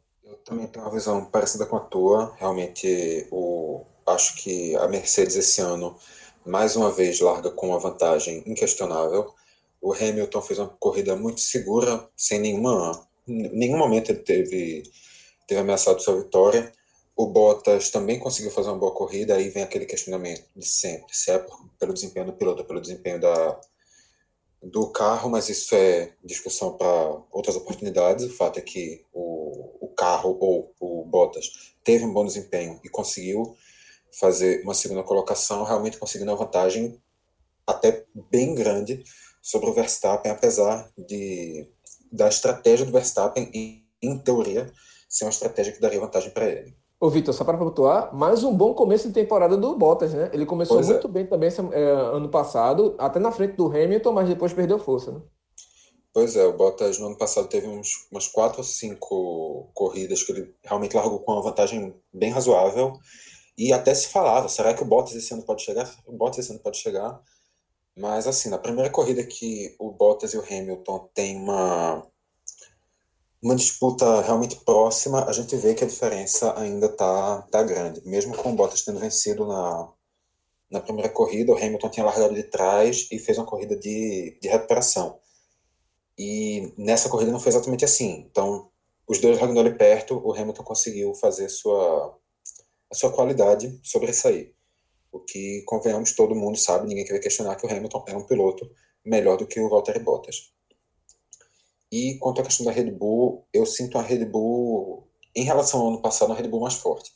também 0.43 0.67
tenho 0.67 0.85
uma 0.85 0.91
visão 0.91 1.25
parecida 1.25 1.65
com 1.65 1.77
a 1.77 1.81
tua. 1.81 2.33
Realmente, 2.37 3.27
o, 3.31 3.85
acho 4.05 4.35
que 4.37 4.75
a 4.75 4.87
Mercedes 4.87 5.35
esse 5.35 5.61
ano, 5.61 5.95
mais 6.45 6.75
uma 6.75 6.91
vez, 6.91 7.19
larga 7.19 7.51
com 7.51 7.67
uma 7.67 7.79
vantagem 7.79 8.43
inquestionável. 8.45 9.33
O 9.81 9.93
Hamilton 9.93 10.41
fez 10.41 10.59
uma 10.59 10.69
corrida 10.79 11.15
muito 11.15 11.41
segura, 11.41 12.07
sem 12.15 12.39
nenhuma. 12.39 13.07
Em 13.27 13.49
nenhum 13.49 13.77
momento 13.77 14.11
ele 14.11 14.19
teve, 14.19 14.83
teve 15.47 15.61
ameaçado 15.61 16.01
sua 16.01 16.17
vitória. 16.17 16.71
O 17.15 17.27
Bottas 17.27 17.89
também 17.89 18.19
conseguiu 18.19 18.51
fazer 18.51 18.69
uma 18.69 18.77
boa 18.79 18.93
corrida, 18.93 19.35
aí 19.35 19.49
vem 19.49 19.63
aquele 19.63 19.85
questionamento 19.85 20.43
de 20.55 20.65
sempre: 20.65 21.15
se 21.15 21.31
é 21.31 21.45
pelo 21.79 21.93
desempenho 21.93 22.25
do 22.25 22.33
piloto 22.33 22.63
pelo 22.63 22.81
desempenho 22.81 23.19
da, 23.19 23.61
do 24.61 24.91
carro, 24.91 25.29
mas 25.29 25.49
isso 25.49 25.75
é 25.75 26.13
discussão 26.23 26.77
para 26.77 27.21
outras 27.31 27.55
oportunidades. 27.55 28.25
O 28.25 28.35
fato 28.35 28.59
é 28.59 28.61
que 28.61 29.05
o, 29.13 29.85
o 29.85 29.87
carro 29.89 30.37
ou 30.39 30.73
o 30.79 31.05
Bottas 31.05 31.73
teve 31.83 32.05
um 32.05 32.13
bom 32.13 32.25
desempenho 32.25 32.79
e 32.83 32.89
conseguiu 32.89 33.55
fazer 34.11 34.61
uma 34.63 34.73
segunda 34.73 35.03
colocação, 35.03 35.63
realmente 35.63 35.97
conseguindo 35.97 36.31
uma 36.31 36.37
vantagem 36.37 37.01
até 37.65 38.05
bem 38.29 38.53
grande 38.53 39.03
sobre 39.41 39.69
o 39.69 39.73
Verstappen, 39.73 40.31
apesar 40.31 40.91
de 40.97 41.67
da 42.11 42.27
estratégia 42.27 42.85
do 42.85 42.91
Verstappen, 42.91 43.49
em, 43.53 43.87
em 44.01 44.19
teoria, 44.19 44.71
ser 45.07 45.23
uma 45.23 45.31
estratégia 45.31 45.71
que 45.71 45.79
daria 45.79 45.99
vantagem 45.99 46.29
para 46.31 46.45
ele. 46.45 46.75
Ô, 47.01 47.09
Vitor, 47.09 47.33
só 47.33 47.43
para 47.43 47.57
pontuar, 47.57 48.15
mais 48.15 48.43
um 48.43 48.55
bom 48.55 48.75
começo 48.75 49.07
de 49.07 49.13
temporada 49.15 49.57
do 49.57 49.75
Bottas, 49.75 50.13
né? 50.13 50.29
Ele 50.31 50.45
começou 50.45 50.77
pois 50.77 50.87
é. 50.87 50.91
muito 50.93 51.07
é. 51.07 51.09
bem 51.09 51.25
também 51.25 51.49
é, 51.71 51.83
ano 51.89 52.29
passado, 52.29 52.93
até 52.99 53.17
na 53.17 53.31
frente 53.31 53.55
do 53.55 53.65
Hamilton, 53.65 54.11
mas 54.11 54.29
depois 54.29 54.53
perdeu 54.53 54.77
força, 54.77 55.11
né? 55.11 55.19
Pois 56.13 56.35
é, 56.35 56.45
o 56.45 56.55
Bottas 56.55 56.99
no 56.99 57.07
ano 57.07 57.17
passado 57.17 57.47
teve 57.47 57.67
uns, 57.67 58.07
umas 58.11 58.27
quatro 58.27 58.59
ou 58.59 58.63
cinco 58.63 59.71
corridas 59.73 60.21
que 60.21 60.31
ele 60.31 60.53
realmente 60.63 60.95
largou 60.95 61.17
com 61.21 61.31
uma 61.31 61.41
vantagem 61.41 61.91
bem 62.13 62.29
razoável. 62.29 62.93
E 63.57 63.73
até 63.73 63.95
se 63.95 64.09
falava, 64.09 64.47
será 64.47 64.71
que 64.71 64.83
o 64.83 64.85
Bottas 64.85 65.15
esse 65.15 65.33
ano 65.33 65.41
pode 65.41 65.63
chegar? 65.63 65.91
O 66.05 66.11
Bottas 66.11 66.37
esse 66.37 66.51
ano 66.51 66.61
pode 66.61 66.77
chegar. 66.77 67.19
Mas 67.97 68.27
assim, 68.27 68.47
na 68.47 68.59
primeira 68.59 68.91
corrida 68.91 69.23
que 69.23 69.75
o 69.79 69.89
Bottas 69.89 70.35
e 70.35 70.37
o 70.37 70.43
Hamilton 70.43 71.09
têm 71.15 71.35
uma 71.35 72.05
uma 73.41 73.55
disputa 73.55 74.21
realmente 74.21 74.55
próxima, 74.57 75.25
a 75.25 75.33
gente 75.33 75.55
vê 75.55 75.73
que 75.73 75.83
a 75.83 75.87
diferença 75.87 76.57
ainda 76.59 76.85
está 76.85 77.41
tá 77.43 77.63
grande. 77.63 78.01
Mesmo 78.05 78.35
com 78.35 78.51
o 78.51 78.55
Bottas 78.55 78.83
tendo 78.83 78.99
vencido 78.99 79.47
na, 79.47 79.91
na 80.69 80.79
primeira 80.79 81.09
corrida, 81.09 81.51
o 81.51 81.57
Hamilton 81.57 81.89
tinha 81.89 82.05
largado 82.05 82.35
de 82.35 82.43
trás 82.43 83.07
e 83.11 83.17
fez 83.17 83.37
uma 83.37 83.47
corrida 83.47 83.75
de, 83.75 84.37
de 84.39 84.47
recuperação. 84.47 85.19
E 86.17 86.71
nessa 86.77 87.09
corrida 87.09 87.31
não 87.31 87.39
foi 87.39 87.49
exatamente 87.49 87.83
assim. 87.83 88.25
Então, 88.29 88.69
os 89.07 89.19
dois 89.19 89.39
largando 89.39 89.59
ali 89.59 89.75
perto, 89.75 90.21
o 90.23 90.33
Hamilton 90.33 90.63
conseguiu 90.63 91.15
fazer 91.15 91.49
sua, 91.49 92.15
a 92.91 92.95
sua 92.95 93.11
qualidade 93.11 93.79
sobressair. 93.83 94.53
O 95.11 95.19
que, 95.19 95.63
convenhamos, 95.65 96.13
todo 96.13 96.35
mundo 96.35 96.57
sabe, 96.57 96.87
ninguém 96.87 97.05
quer 97.05 97.19
questionar 97.19 97.55
que 97.55 97.65
o 97.65 97.69
Hamilton 97.69 98.05
é 98.07 98.15
um 98.15 98.25
piloto 98.25 98.69
melhor 99.03 99.35
do 99.35 99.47
que 99.47 99.59
o 99.59 99.67
Valtteri 99.67 99.99
Bottas. 99.99 100.53
E 101.91 102.17
quanto 102.19 102.39
à 102.39 102.43
questão 102.43 102.65
da 102.65 102.71
Red 102.71 102.91
Bull, 102.91 103.45
eu 103.51 103.65
sinto 103.65 103.97
a 103.97 104.01
Red 104.01 104.25
Bull, 104.25 105.07
em 105.35 105.43
relação 105.43 105.81
ao 105.81 105.89
ano 105.89 106.01
passado, 106.01 106.29
uma 106.29 106.35
Red 106.35 106.47
Bull 106.47 106.61
mais 106.61 106.75
forte. 106.75 107.13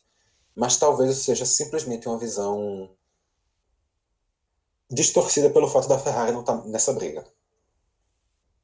Mas 0.53 0.77
talvez 0.77 1.17
seja 1.17 1.45
simplesmente 1.45 2.07
uma 2.07 2.19
visão 2.19 2.89
distorcida 4.91 5.49
pelo 5.49 5.67
fato 5.67 5.87
da 5.87 5.97
Ferrari 5.99 6.31
não 6.31 6.41
estar 6.41 6.57
tá 6.57 6.67
nessa 6.67 6.93
briga. 6.93 7.25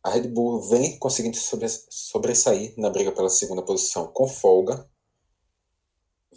A 0.03 0.09
Red 0.09 0.27
Bull 0.27 0.61
vem 0.61 0.97
conseguindo 0.97 1.37
sobressair 1.37 2.73
na 2.77 2.89
briga 2.89 3.11
pela 3.11 3.29
segunda 3.29 3.61
posição 3.61 4.07
com 4.07 4.27
folga, 4.27 4.89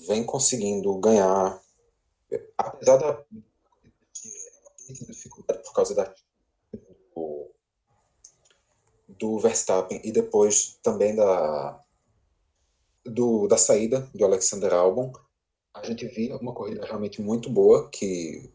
vem 0.07 0.25
conseguindo 0.25 0.97
ganhar, 0.99 1.61
apesar 2.59 2.99
da 2.99 3.25
dificuldade 5.09 5.63
por 5.63 5.73
causa 5.73 5.95
da 5.95 6.15
do 9.19 9.39
Verstappen 9.39 10.01
e 10.05 10.13
depois 10.13 10.79
também 10.83 11.15
da, 11.15 11.81
do, 13.05 13.47
da 13.47 13.57
saída 13.57 14.09
do 14.15 14.25
Alexander 14.25 14.73
Albon, 14.73 15.13
a 15.75 15.85
gente 15.85 16.07
via 16.07 16.37
uma 16.37 16.55
corrida 16.55 16.85
realmente 16.85 17.21
muito 17.21 17.51
boa, 17.51 17.89
que 17.91 18.51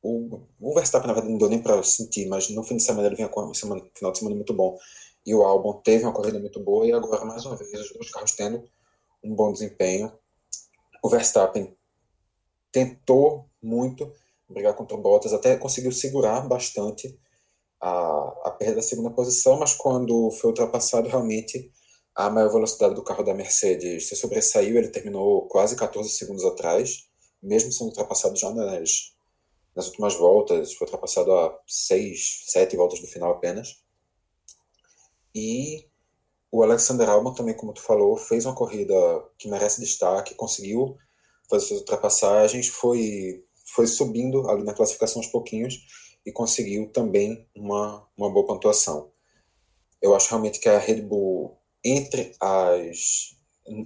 o, 0.00 0.40
o 0.60 0.74
Verstappen, 0.74 1.08
na 1.08 1.14
verdade, 1.14 1.32
não 1.32 1.38
deu 1.38 1.48
nem 1.48 1.62
para 1.62 1.82
sentir, 1.82 2.26
mas 2.26 2.48
no 2.50 2.62
fim 2.62 2.76
de 2.76 2.82
semana 2.82 3.08
ele 3.08 3.16
vinha 3.16 3.28
com 3.28 3.50
um 3.50 3.54
final 3.54 4.12
de 4.12 4.18
semana 4.18 4.36
muito 4.36 4.54
bom. 4.54 4.78
E 5.26 5.34
o 5.34 5.42
Albon 5.42 5.80
teve 5.82 6.04
uma 6.04 6.12
corrida 6.12 6.38
muito 6.38 6.60
boa, 6.60 6.86
e 6.86 6.92
agora, 6.92 7.24
mais 7.24 7.44
uma 7.44 7.56
vez, 7.56 7.72
os 7.72 7.92
dois 7.92 8.10
carros 8.10 8.32
tendo 8.32 8.62
um 9.22 9.34
bom 9.34 9.52
desempenho. 9.52 10.12
O 11.02 11.08
Verstappen 11.08 11.74
tentou 12.70 13.46
muito 13.62 14.12
brigar 14.48 14.74
contra 14.74 14.96
o 14.96 15.00
Bottas, 15.00 15.32
até 15.32 15.56
conseguiu 15.56 15.90
segurar 15.90 16.46
bastante 16.46 17.18
a, 17.84 18.48
a 18.48 18.50
perda 18.50 18.76
da 18.76 18.82
segunda 18.82 19.10
posição, 19.10 19.58
mas 19.58 19.74
quando 19.74 20.30
foi 20.30 20.48
ultrapassado, 20.48 21.06
realmente 21.06 21.70
a 22.14 22.30
maior 22.30 22.50
velocidade 22.50 22.94
do 22.94 23.04
carro 23.04 23.22
da 23.22 23.34
Mercedes 23.34 24.08
se 24.08 24.16
sobressaiu, 24.16 24.78
ele 24.78 24.88
terminou 24.88 25.46
quase 25.48 25.76
14 25.76 26.08
segundos 26.08 26.44
atrás, 26.46 27.06
mesmo 27.42 27.70
sendo 27.70 27.88
ultrapassado 27.88 28.36
já 28.36 28.50
nas, 28.52 29.12
nas 29.76 29.88
últimas 29.88 30.14
voltas, 30.14 30.72
foi 30.72 30.86
ultrapassado 30.86 31.30
a 31.30 31.60
6, 31.66 32.44
7 32.46 32.74
voltas 32.74 33.00
do 33.00 33.06
final 33.06 33.32
apenas. 33.32 33.82
E 35.34 35.86
o 36.50 36.62
Alexander 36.62 37.10
Albon 37.10 37.34
também, 37.34 37.54
como 37.54 37.74
tu 37.74 37.82
falou, 37.82 38.16
fez 38.16 38.46
uma 38.46 38.54
corrida 38.54 38.94
que 39.36 39.46
merece 39.46 39.82
destaque, 39.82 40.34
conseguiu 40.34 40.96
fazer 41.50 41.66
suas 41.66 41.80
ultrapassagens, 41.80 42.68
foi, 42.68 43.44
foi 43.66 43.86
subindo 43.86 44.48
ali 44.48 44.64
na 44.64 44.72
classificação 44.72 45.20
aos 45.20 45.30
pouquinhos, 45.30 45.74
e 46.24 46.32
conseguiu 46.32 46.88
também 46.90 47.46
uma, 47.54 48.06
uma 48.16 48.30
boa 48.30 48.46
pontuação. 48.46 49.10
Eu 50.00 50.14
acho 50.14 50.28
realmente 50.30 50.58
que 50.58 50.68
a 50.68 50.78
Red 50.78 51.02
Bull, 51.02 51.56
entre 51.84 52.32
as. 52.40 53.34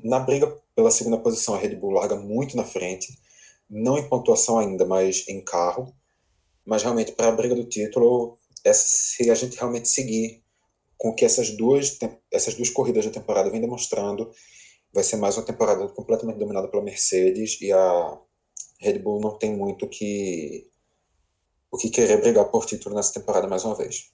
Na 0.02 0.18
briga 0.18 0.46
pela 0.74 0.90
segunda 0.90 1.18
posição, 1.18 1.54
a 1.54 1.58
Red 1.58 1.76
Bull 1.76 1.90
larga 1.90 2.16
muito 2.16 2.56
na 2.56 2.64
frente, 2.64 3.16
não 3.68 3.98
em 3.98 4.08
pontuação 4.08 4.58
ainda, 4.58 4.84
mas 4.84 5.26
em 5.28 5.40
carro. 5.40 5.94
Mas 6.64 6.82
realmente, 6.82 7.12
para 7.12 7.28
a 7.28 7.32
briga 7.32 7.54
do 7.54 7.64
título, 7.64 8.36
essa, 8.64 8.86
se 8.86 9.30
a 9.30 9.34
gente 9.34 9.56
realmente 9.56 9.88
seguir 9.88 10.42
com 10.96 11.14
que 11.14 11.24
essas 11.24 11.50
duas, 11.50 11.96
essas 12.32 12.54
duas 12.54 12.70
corridas 12.70 13.04
da 13.04 13.10
temporada 13.12 13.50
vem 13.50 13.60
demonstrando, 13.60 14.30
vai 14.92 15.04
ser 15.04 15.16
mais 15.16 15.36
uma 15.36 15.44
temporada 15.44 15.86
completamente 15.88 16.38
dominada 16.38 16.68
pela 16.68 16.82
Mercedes 16.82 17.60
e 17.60 17.72
a 17.72 18.18
Red 18.80 18.98
Bull 18.98 19.20
não 19.20 19.38
tem 19.38 19.56
muito 19.56 19.88
que 19.88 20.68
o 21.70 21.76
que 21.76 21.90
querer 21.90 22.20
brigar 22.20 22.46
por 22.46 22.64
título 22.66 22.94
nessa 22.94 23.14
temporada 23.14 23.46
mais 23.46 23.64
uma 23.64 23.74
vez. 23.74 24.10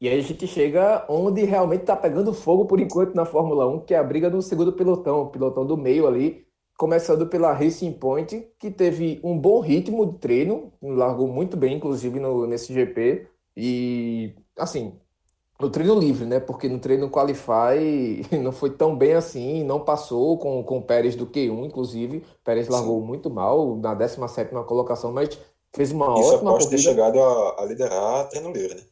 E 0.00 0.08
aí 0.08 0.18
a 0.18 0.22
gente 0.22 0.46
chega 0.46 1.04
onde 1.08 1.42
realmente 1.44 1.80
está 1.80 1.96
pegando 1.96 2.32
fogo 2.32 2.66
por 2.66 2.78
enquanto 2.78 3.14
na 3.14 3.24
Fórmula 3.24 3.66
1, 3.66 3.80
que 3.80 3.94
é 3.94 3.98
a 3.98 4.04
briga 4.04 4.30
do 4.30 4.40
segundo 4.40 4.72
pelotão, 4.72 5.22
o 5.22 5.26
pelotão 5.26 5.66
do 5.66 5.76
meio 5.76 6.06
ali, 6.06 6.46
começando 6.78 7.26
pela 7.26 7.52
Racing 7.52 7.92
Point, 7.94 8.48
que 8.60 8.70
teve 8.70 9.18
um 9.24 9.36
bom 9.36 9.58
ritmo 9.58 10.06
de 10.06 10.18
treino, 10.18 10.72
largou 10.80 11.26
muito 11.26 11.56
bem, 11.56 11.76
inclusive, 11.76 12.20
no, 12.20 12.46
nesse 12.46 12.72
GP. 12.72 13.26
E, 13.56 14.36
assim, 14.56 14.92
no 15.60 15.68
treino 15.68 15.98
livre, 15.98 16.24
né? 16.24 16.38
Porque 16.38 16.68
no 16.68 16.78
treino 16.78 17.10
Qualify 17.10 18.22
não 18.40 18.52
foi 18.52 18.70
tão 18.70 18.96
bem 18.96 19.14
assim, 19.14 19.64
não 19.64 19.80
passou 19.80 20.38
com, 20.38 20.62
com 20.62 20.78
o 20.78 20.82
Pérez 20.82 21.16
do 21.16 21.26
Q1, 21.26 21.66
inclusive. 21.66 22.18
O 22.18 22.44
Pérez 22.44 22.68
largou 22.68 23.00
muito 23.00 23.28
mal 23.28 23.74
na 23.76 23.94
17 23.94 24.52
colocação, 24.64 25.12
mas 25.12 25.36
fez 25.74 25.92
uma 25.92 26.06
Isso 26.14 26.34
ótima 26.34 26.52
após 26.52 26.66
corrida. 26.66 26.66
ter 26.66 26.76
chegado 26.78 27.18
a, 27.22 27.62
a 27.62 27.64
liderar 27.64 28.28
treino 28.28 28.52
livre, 28.52 28.74
né? 28.74 28.82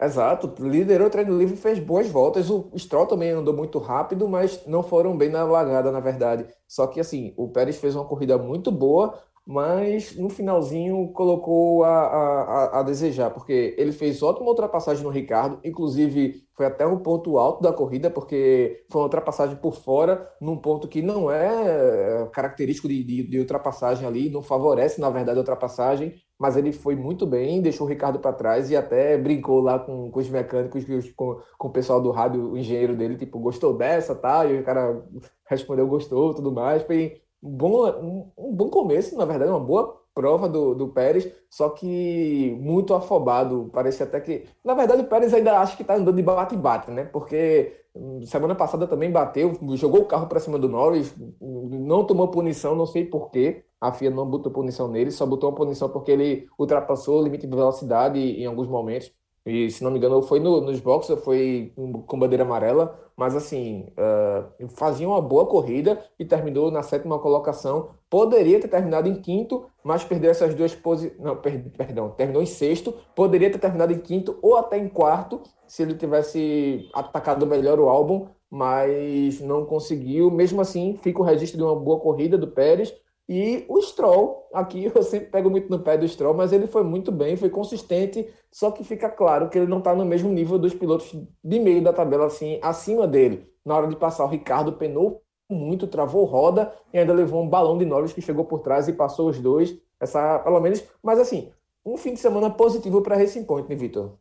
Exato, 0.00 0.54
liderou 0.62 1.06
o 1.06 1.10
treino 1.10 1.38
livre 1.38 1.54
e 1.54 1.58
fez 1.58 1.78
boas 1.78 2.06
voltas. 2.08 2.50
O 2.50 2.70
Stroll 2.78 3.06
também 3.06 3.30
andou 3.30 3.54
muito 3.56 3.78
rápido, 3.78 4.28
mas 4.28 4.64
não 4.66 4.82
foram 4.82 5.16
bem 5.16 5.30
na 5.30 5.42
largada, 5.44 5.90
na 5.90 6.00
verdade. 6.00 6.46
Só 6.68 6.86
que 6.86 7.00
assim, 7.00 7.32
o 7.36 7.48
Pérez 7.48 7.78
fez 7.78 7.94
uma 7.96 8.04
corrida 8.06 8.36
muito 8.36 8.70
boa, 8.70 9.18
mas 9.46 10.16
no 10.16 10.28
finalzinho 10.28 11.12
colocou 11.12 11.84
a, 11.84 11.88
a, 11.88 12.80
a, 12.80 12.82
desejar, 12.82 13.30
porque 13.30 13.76
ele 13.78 13.92
fez 13.92 14.20
ótima 14.20 14.48
ultrapassagem 14.48 15.04
no 15.04 15.08
Ricardo, 15.10 15.60
inclusive 15.62 16.44
foi 16.52 16.66
até 16.66 16.84
um 16.84 16.98
ponto 16.98 17.38
alto 17.38 17.62
da 17.62 17.72
corrida, 17.72 18.10
porque 18.10 18.84
foi 18.90 19.00
uma 19.00 19.06
ultrapassagem 19.06 19.56
por 19.56 19.76
fora, 19.76 20.28
num 20.40 20.56
ponto 20.56 20.88
que 20.88 21.00
não 21.00 21.30
é 21.30 22.28
característico 22.32 22.88
de, 22.88 23.04
de, 23.04 23.22
de 23.22 23.38
ultrapassagem 23.38 24.04
ali, 24.04 24.28
não 24.30 24.42
favorece, 24.42 25.00
na 25.00 25.10
verdade, 25.10 25.38
a 25.38 25.42
ultrapassagem, 25.42 26.14
mas 26.36 26.56
ele 26.56 26.72
foi 26.72 26.96
muito 26.96 27.24
bem, 27.24 27.62
deixou 27.62 27.86
o 27.86 27.90
Ricardo 27.90 28.18
para 28.18 28.32
trás 28.32 28.68
e 28.70 28.76
até 28.76 29.16
brincou 29.16 29.60
lá 29.60 29.78
com, 29.78 30.10
com 30.10 30.18
os 30.18 30.28
mecânicos, 30.28 30.84
com, 31.12 31.40
com 31.56 31.68
o 31.68 31.72
pessoal 31.72 32.02
do 32.02 32.10
rádio, 32.10 32.50
o 32.50 32.58
engenheiro 32.58 32.96
dele, 32.96 33.16
tipo, 33.16 33.38
gostou 33.38 33.76
dessa, 33.76 34.14
tá? 34.14 34.44
E 34.44 34.58
o 34.58 34.64
cara 34.64 35.04
respondeu, 35.48 35.86
gostou, 35.86 36.34
tudo 36.34 36.50
mais, 36.50 36.82
foi 36.82 37.20
um 37.46 37.50
bom, 37.56 38.32
um, 38.36 38.52
bom 38.52 38.68
começo, 38.68 39.16
na 39.16 39.24
verdade, 39.24 39.50
uma 39.50 39.60
boa 39.60 40.02
prova 40.14 40.48
do, 40.48 40.74
do 40.74 40.88
Pérez, 40.88 41.30
só 41.50 41.68
que 41.68 42.56
muito 42.60 42.94
afobado. 42.94 43.70
Parece 43.72 44.02
até 44.02 44.20
que. 44.20 44.44
Na 44.64 44.74
verdade, 44.74 45.02
o 45.02 45.06
Pérez 45.06 45.32
ainda 45.34 45.60
acha 45.60 45.76
que 45.76 45.82
está 45.82 45.94
andando 45.94 46.16
de 46.16 46.22
bate-bate, 46.22 46.90
né? 46.90 47.04
Porque 47.04 47.84
hum, 47.94 48.20
semana 48.26 48.54
passada 48.54 48.86
também 48.86 49.10
bateu, 49.12 49.58
jogou 49.74 50.00
o 50.02 50.06
carro 50.06 50.26
para 50.26 50.40
cima 50.40 50.58
do 50.58 50.68
Norris, 50.68 51.14
não 51.40 52.04
tomou 52.04 52.28
punição, 52.28 52.74
não 52.74 52.86
sei 52.86 53.04
porquê. 53.04 53.64
A 53.80 53.92
FIA 53.92 54.10
não 54.10 54.26
botou 54.28 54.50
punição 54.50 54.88
nele, 54.88 55.10
só 55.10 55.26
botou 55.26 55.50
uma 55.50 55.56
punição 55.56 55.88
porque 55.90 56.10
ele 56.10 56.48
ultrapassou 56.58 57.20
o 57.20 57.22
limite 57.22 57.46
de 57.46 57.54
velocidade 57.54 58.18
em 58.18 58.46
alguns 58.46 58.68
momentos. 58.68 59.12
E 59.46 59.70
se 59.70 59.84
não 59.84 59.92
me 59.92 59.98
engano, 59.98 60.20
foi 60.22 60.40
no, 60.40 60.60
nos 60.60 60.80
boxes, 60.80 61.22
foi 61.22 61.72
com 62.06 62.18
bandeira 62.18 62.42
amarela, 62.42 62.98
mas 63.16 63.36
assim, 63.36 63.86
uh, 63.92 64.68
fazia 64.70 65.08
uma 65.08 65.22
boa 65.22 65.46
corrida 65.46 66.04
e 66.18 66.24
terminou 66.24 66.68
na 66.68 66.82
sétima 66.82 67.16
colocação. 67.20 67.90
Poderia 68.10 68.60
ter 68.60 68.66
terminado 68.66 69.08
em 69.08 69.14
quinto, 69.14 69.66
mas 69.84 70.02
perdeu 70.02 70.32
essas 70.32 70.52
duas 70.54 70.74
posições. 70.74 71.18
Não, 71.20 71.36
per 71.36 71.62
perdão, 71.70 72.10
terminou 72.10 72.42
em 72.42 72.46
sexto. 72.46 72.92
Poderia 73.14 73.50
ter 73.50 73.58
terminado 73.58 73.92
em 73.92 74.00
quinto 74.00 74.36
ou 74.42 74.56
até 74.56 74.76
em 74.76 74.88
quarto, 74.88 75.40
se 75.66 75.82
ele 75.82 75.94
tivesse 75.94 76.90
atacado 76.92 77.46
melhor 77.46 77.78
o 77.78 77.88
álbum, 77.88 78.26
mas 78.50 79.40
não 79.40 79.64
conseguiu. 79.64 80.28
Mesmo 80.28 80.60
assim, 80.60 80.98
fica 81.00 81.20
o 81.20 81.24
registro 81.24 81.56
de 81.56 81.64
uma 81.64 81.76
boa 81.76 82.00
corrida 82.00 82.36
do 82.36 82.48
Pérez 82.48 82.92
e 83.28 83.64
o 83.68 83.80
Stroll, 83.82 84.48
aqui 84.54 84.84
eu 84.94 85.02
sempre 85.02 85.28
pego 85.30 85.50
muito 85.50 85.68
no 85.68 85.80
pé 85.80 85.98
do 85.98 86.06
Stroll, 86.06 86.34
mas 86.34 86.52
ele 86.52 86.68
foi 86.68 86.84
muito 86.84 87.10
bem, 87.10 87.36
foi 87.36 87.50
consistente, 87.50 88.32
só 88.52 88.70
que 88.70 88.84
fica 88.84 89.08
claro 89.08 89.48
que 89.48 89.58
ele 89.58 89.66
não 89.66 89.78
está 89.78 89.94
no 89.94 90.04
mesmo 90.04 90.30
nível 90.30 90.58
dos 90.58 90.72
pilotos 90.72 91.12
de 91.42 91.58
meio 91.58 91.82
da 91.82 91.92
tabela, 91.92 92.26
assim, 92.26 92.60
acima 92.62 93.06
dele. 93.06 93.52
Na 93.64 93.76
hora 93.76 93.88
de 93.88 93.96
passar, 93.96 94.24
o 94.24 94.28
Ricardo 94.28 94.74
penou 94.74 95.22
muito, 95.50 95.88
travou 95.88 96.24
roda 96.24 96.72
e 96.92 96.98
ainda 96.98 97.12
levou 97.12 97.42
um 97.42 97.48
balão 97.48 97.76
de 97.76 97.84
Norris 97.84 98.12
que 98.12 98.22
chegou 98.22 98.44
por 98.44 98.60
trás 98.60 98.86
e 98.86 98.92
passou 98.92 99.28
os 99.28 99.40
dois. 99.40 99.76
Essa, 99.98 100.38
pelo 100.38 100.60
menos, 100.60 100.84
mas 101.02 101.18
assim, 101.18 101.52
um 101.84 101.96
fim 101.96 102.14
de 102.14 102.20
semana 102.20 102.50
positivo 102.50 103.02
para 103.02 103.16
Racing 103.16 103.44
Point, 103.44 103.68
né, 103.68 103.74
Vitor? 103.74 104.18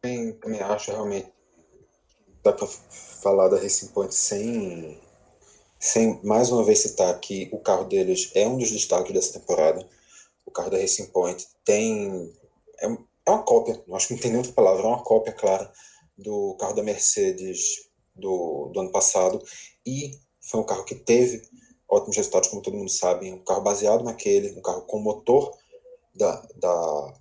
Também 0.00 0.60
acho 0.62 0.90
realmente. 0.90 1.30
Dá 2.42 2.52
para 2.54 2.66
falar 2.66 3.48
da 3.48 3.58
Racing 3.58 3.88
Point 3.88 4.14
sem 4.14 4.98
sem 5.80 6.20
mais 6.22 6.52
uma 6.52 6.62
vez 6.62 6.80
citar 6.80 7.18
que 7.18 7.48
o 7.50 7.58
carro 7.58 7.84
deles 7.84 8.30
é 8.34 8.46
um 8.46 8.58
dos 8.58 8.70
destaques 8.70 9.14
dessa 9.14 9.40
temporada. 9.40 9.88
O 10.44 10.50
carro 10.50 10.70
da 10.70 10.76
Racing 10.78 11.06
Point 11.06 11.46
tem. 11.64 12.32
É, 12.78 12.86
é 12.86 13.30
uma 13.30 13.42
cópia, 13.42 13.82
acho 13.94 14.08
que 14.08 14.14
não 14.14 14.20
tem 14.20 14.36
outra 14.36 14.52
palavra, 14.52 14.82
é 14.82 14.86
uma 14.86 15.02
cópia, 15.02 15.32
clara, 15.32 15.72
do 16.18 16.54
carro 16.58 16.74
da 16.74 16.82
Mercedes 16.82 17.88
do, 18.14 18.70
do 18.72 18.80
ano 18.80 18.92
passado. 18.92 19.42
E 19.86 20.18
foi 20.40 20.60
um 20.60 20.64
carro 20.64 20.84
que 20.84 20.94
teve 20.94 21.42
ótimos 21.88 22.16
resultados, 22.16 22.50
como 22.50 22.62
todo 22.62 22.76
mundo 22.76 22.90
sabe. 22.90 23.32
Um 23.32 23.42
carro 23.42 23.62
baseado 23.62 24.04
naquele, 24.04 24.52
um 24.58 24.62
carro 24.62 24.82
com 24.82 25.00
motor 25.00 25.56
da, 26.14 26.42
da, 26.56 27.14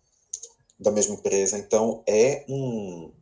da 0.78 0.92
mesma 0.92 1.16
empresa. 1.16 1.58
Então, 1.58 2.04
é 2.08 2.46
um, 2.50 3.13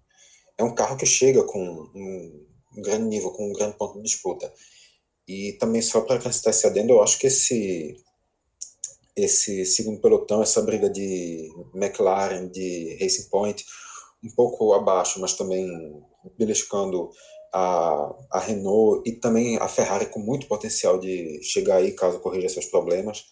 é 0.57 0.63
um 0.63 0.73
carro 0.73 0.97
que 0.97 1.05
chega 1.05 1.43
com 1.43 1.61
um, 1.61 2.45
um 2.75 2.81
grande 2.81 3.05
nível, 3.05 3.31
com 3.31 3.49
um 3.49 3.53
grande 3.53 3.77
ponto 3.77 3.97
de 3.97 4.03
disputa. 4.03 4.51
E 5.27 5.53
também 5.59 5.81
só 5.81 6.01
para 6.01 6.15
acrescentar 6.15 6.51
esse 6.51 6.65
adendo, 6.65 6.93
eu 6.93 7.03
acho 7.03 7.19
que 7.19 7.27
esse 7.27 7.95
esse 9.15 9.65
segundo 9.65 9.99
pelotão, 9.99 10.43
essa 10.43 10.61
briga 10.61 10.87
de 10.87 11.51
McLaren, 11.73 12.47
de 12.49 12.95
Racing 13.01 13.29
Point, 13.29 13.65
um 14.23 14.29
pouco 14.29 14.73
abaixo, 14.73 15.19
mas 15.19 15.33
também 15.33 15.67
beliscando 16.37 17.09
a, 17.51 18.15
a 18.31 18.39
Renault 18.39 19.01
e 19.09 19.13
também 19.13 19.57
a 19.57 19.67
Ferrari 19.67 20.05
com 20.05 20.19
muito 20.19 20.47
potencial 20.47 20.99
de 20.99 21.41
chegar 21.41 21.77
aí 21.77 21.93
caso 21.93 22.19
corrija 22.19 22.47
seus 22.47 22.67
problemas, 22.67 23.25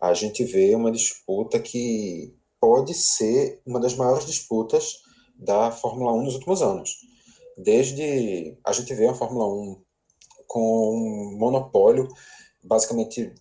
a 0.00 0.12
gente 0.14 0.42
vê 0.44 0.74
uma 0.74 0.90
disputa 0.90 1.60
que 1.60 2.34
pode 2.60 2.92
ser 2.94 3.60
uma 3.64 3.78
das 3.78 3.94
maiores 3.94 4.26
disputas 4.26 4.96
da 5.36 5.70
Fórmula 5.70 6.12
1 6.12 6.24
nos 6.24 6.34
últimos 6.34 6.60
anos. 6.60 6.90
Desde 7.56 8.58
a 8.64 8.72
gente 8.72 8.92
vê 8.94 9.06
a 9.06 9.14
Fórmula 9.14 9.46
1 9.46 9.83
com 10.54 10.94
um 10.96 11.36
monopólio, 11.36 12.08
basicamente 12.62 13.34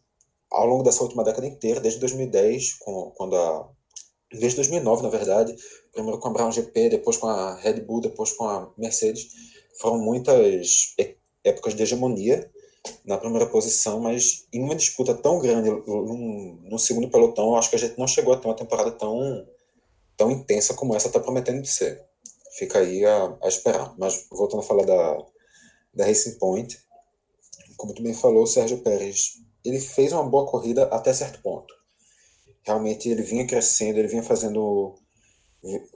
ao 0.52 0.66
longo 0.66 0.82
dessa 0.82 1.04
última 1.04 1.24
década 1.24 1.46
inteira, 1.46 1.80
desde 1.80 2.00
2010, 2.00 2.74
com, 2.80 3.12
quando 3.16 3.36
a, 3.36 3.70
desde 4.32 4.56
2009, 4.56 5.04
na 5.04 5.10
verdade, 5.10 5.56
primeiro 5.92 6.20
com 6.20 6.28
a 6.30 6.32
Brown 6.32 6.52
GP, 6.52 6.90
depois 6.90 7.18
com 7.18 7.28
a 7.28 7.54
Red 7.58 7.82
Bull, 7.82 8.02
depois 8.02 8.32
com 8.32 8.46
a 8.46 8.74
Mercedes, 8.76 9.28
foram 9.80 10.00
muitas 10.00 10.96
épocas 11.44 11.76
de 11.76 11.84
hegemonia 11.84 12.50
na 13.06 13.20
primeira 13.20 13.46
posição, 13.46 14.00
mas 14.00 14.48
em 14.52 14.64
uma 14.64 14.76
disputa 14.76 15.14
tão 15.14 15.38
grande 15.38 15.70
no, 15.70 16.60
no 16.64 16.80
segundo 16.80 17.12
pelotão, 17.12 17.56
acho 17.56 17.70
que 17.70 17.76
a 17.76 17.80
gente 17.80 17.98
não 18.00 18.08
chegou 18.08 18.34
a 18.34 18.38
ter 18.38 18.48
uma 18.48 18.56
temporada 18.56 18.92
tão, 18.92 19.48
tão 20.18 20.32
intensa 20.32 20.74
como 20.74 20.96
essa 20.96 21.08
está 21.08 21.20
prometendo 21.20 21.62
de 21.62 21.70
ser. 21.70 22.04
Fica 22.58 22.80
aí 22.80 23.06
a, 23.06 23.38
a 23.42 23.48
esperar. 23.48 23.94
Mas 24.00 24.26
voltando 24.32 24.62
a 24.62 24.64
falar 24.64 24.86
da, 24.86 25.18
da 25.94 26.06
Racing 26.06 26.38
Point, 26.38 26.83
como 27.84 27.94
tu 27.94 28.02
bem 28.02 28.14
falou, 28.14 28.44
o 28.44 28.48
Sérgio 28.48 28.78
Pérez, 28.78 29.42
ele 29.62 29.78
fez 29.78 30.14
uma 30.14 30.24
boa 30.24 30.50
corrida 30.50 30.86
até 30.86 31.14
certo 31.14 31.42
ponto. 31.42 31.74
Realmente 32.66 33.10
ele 33.10 33.22
vinha 33.22 33.46
crescendo, 33.46 34.00
ele 34.00 34.08
vinha 34.08 34.24
fazendo. 34.24 34.96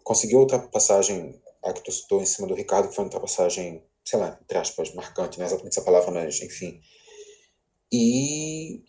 Conseguiu 0.03 0.39
ultrapassagem, 0.39 1.41
a 1.63 1.71
que 1.71 1.81
tu 1.81 1.89
citou, 1.93 2.21
em 2.21 2.25
cima 2.25 2.45
do 2.45 2.55
Ricardo, 2.55 2.89
que 2.89 2.93
foi 2.93 3.05
uma 3.05 3.07
ultrapassagem, 3.07 3.81
sei 4.03 4.19
lá, 4.19 4.37
entre 4.43 4.57
aspas, 4.57 4.93
marcante, 4.93 5.37
não 5.37 5.45
é 5.45 5.47
exatamente 5.47 5.71
essa 5.71 5.81
palavra, 5.81 6.11
mas 6.11 6.41
enfim. 6.41 6.81
E 7.89 8.83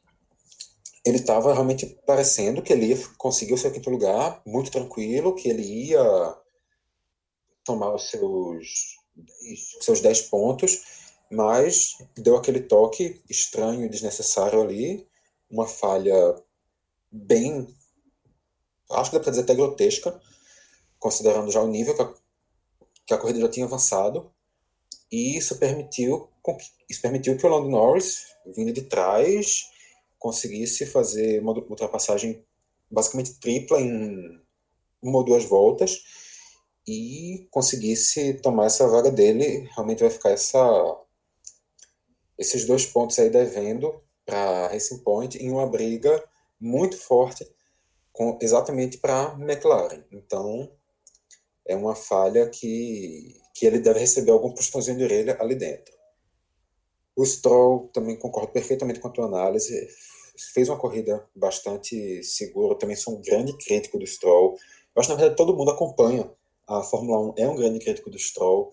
ele 1.06 1.18
estava 1.18 1.52
realmente 1.52 1.86
parecendo 2.04 2.62
que 2.62 2.72
ele 2.72 2.86
ia 2.86 2.98
conseguir 3.16 3.54
o 3.54 3.58
seu 3.58 3.70
quinto 3.70 3.90
lugar 3.90 4.42
muito 4.44 4.72
tranquilo, 4.72 5.36
que 5.36 5.48
ele 5.48 5.62
ia 5.62 6.36
tomar 7.64 7.94
os 7.94 8.10
seus, 8.10 8.96
seus 9.82 10.00
10 10.00 10.22
pontos 10.22 10.97
mas 11.30 11.96
deu 12.16 12.36
aquele 12.36 12.60
toque 12.60 13.22
estranho 13.28 13.84
e 13.84 13.88
desnecessário 13.88 14.60
ali, 14.60 15.06
uma 15.50 15.66
falha 15.66 16.36
bem, 17.10 17.66
acho 18.90 19.10
que 19.10 19.16
dá 19.16 19.22
para 19.22 19.30
dizer 19.30 19.42
até 19.42 19.54
grotesca, 19.54 20.20
considerando 20.98 21.50
já 21.50 21.60
o 21.62 21.68
nível 21.68 21.94
que 21.94 22.02
a, 22.02 22.14
que 23.06 23.14
a 23.14 23.18
corrida 23.18 23.40
já 23.40 23.48
tinha 23.48 23.66
avançado, 23.66 24.30
e 25.10 25.36
isso 25.36 25.58
permitiu, 25.58 26.28
isso 26.88 27.00
permitiu 27.00 27.36
que 27.36 27.46
o 27.46 27.48
Lando 27.48 27.68
Norris, 27.68 28.26
vindo 28.46 28.72
de 28.72 28.82
trás, 28.82 29.70
conseguisse 30.18 30.84
fazer 30.86 31.40
uma 31.40 31.52
ultrapassagem 31.52 32.44
basicamente 32.90 33.34
tripla 33.34 33.80
em 33.80 34.40
uma 35.02 35.18
ou 35.18 35.24
duas 35.24 35.44
voltas 35.44 36.02
e 36.86 37.46
conseguisse 37.50 38.34
tomar 38.34 38.66
essa 38.66 38.88
vaga 38.88 39.10
dele, 39.10 39.68
realmente 39.74 40.00
vai 40.00 40.10
ficar 40.10 40.30
essa 40.30 40.58
esses 42.38 42.64
dois 42.64 42.86
pontos 42.86 43.18
aí 43.18 43.28
devendo 43.28 44.00
para 44.24 44.68
Racing 44.68 44.98
Point 44.98 45.38
em 45.38 45.50
uma 45.50 45.66
briga 45.66 46.22
muito 46.60 46.96
forte 46.96 47.46
com, 48.12 48.38
exatamente 48.40 48.98
para 48.98 49.36
McLaren. 49.38 50.04
Então, 50.12 50.70
é 51.66 51.74
uma 51.74 51.94
falha 51.94 52.48
que, 52.48 53.40
que 53.54 53.66
ele 53.66 53.78
deve 53.78 54.00
receber 54.00 54.30
algum 54.30 54.52
puxãozinho 54.52 54.98
de 54.98 55.04
orelha 55.04 55.36
ali 55.40 55.54
dentro. 55.54 55.96
O 57.16 57.24
Stroll, 57.24 57.88
também 57.88 58.16
concordo 58.16 58.52
perfeitamente 58.52 59.00
com 59.00 59.08
a 59.08 59.10
tua 59.10 59.26
análise, 59.26 59.88
fez 60.54 60.68
uma 60.68 60.78
corrida 60.78 61.28
bastante 61.34 62.22
segura. 62.22 62.74
Eu 62.74 62.78
também 62.78 62.96
sou 62.96 63.16
um 63.16 63.22
grande 63.22 63.56
crítico 63.56 63.98
do 63.98 64.06
Stroll. 64.06 64.56
Eu 64.94 65.00
acho 65.00 65.08
que, 65.08 65.14
na 65.14 65.20
verdade, 65.20 65.36
todo 65.36 65.56
mundo 65.56 65.70
acompanha 65.70 66.30
a 66.68 66.82
Fórmula 66.82 67.32
1 67.32 67.34
é 67.38 67.48
um 67.48 67.56
grande 67.56 67.78
crítico 67.78 68.10
do 68.10 68.18
Stroll. 68.18 68.70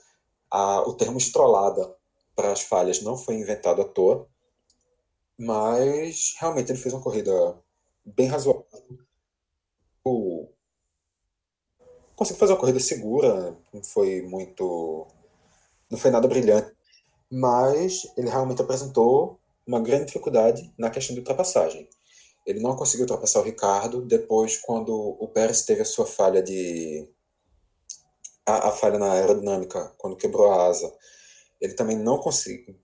O 0.86 0.94
termo 0.94 1.18
estrolada 1.18 1.96
para 2.36 2.52
as 2.52 2.62
falhas 2.62 3.02
não 3.02 3.18
foi 3.18 3.36
inventado 3.36 3.82
à 3.82 3.86
toa, 3.86 4.28
mas 5.38 6.36
realmente 6.40 6.72
ele 6.72 6.80
fez 6.80 6.94
uma 6.94 7.04
corrida 7.04 7.32
bem 8.06 8.28
razoável. 8.28 8.66
O, 10.04 10.48
conseguiu 12.16 12.40
fazer 12.40 12.54
uma 12.54 12.60
corrida 12.60 12.80
segura, 12.80 13.58
não 13.74 13.84
foi 13.84 14.22
muito. 14.22 15.08
não 15.90 15.98
foi 15.98 16.12
nada 16.12 16.28
brilhante, 16.28 16.72
mas 17.32 18.08
ele 18.18 18.30
realmente 18.30 18.62
apresentou 18.62 19.40
uma 19.68 19.82
grande 19.82 20.06
dificuldade 20.06 20.72
na 20.78 20.90
questão 20.90 21.14
de 21.14 21.20
ultrapassagem. 21.22 21.90
Ele 22.46 22.60
não 22.60 22.76
conseguiu 22.76 23.06
ultrapassar 23.06 23.40
o 23.40 23.44
Ricardo. 23.44 24.02
Depois, 24.04 24.58
quando 24.58 24.94
o 24.94 25.28
Pérez 25.28 25.64
teve 25.64 25.82
a 25.82 25.86
sua 25.86 26.06
falha 26.06 26.42
de. 26.44 27.10
A, 28.46 28.70
a, 28.70 28.72
falha 28.72 29.00
na 29.00 29.12
aerodinâmica, 29.14 29.92
quando 29.98 30.16
quebrou 30.16 30.52
a 30.52 30.68
asa, 30.68 30.94
ele 31.60 31.74
também 31.74 31.98
não 31.98 32.18
conseguiu. 32.18 32.76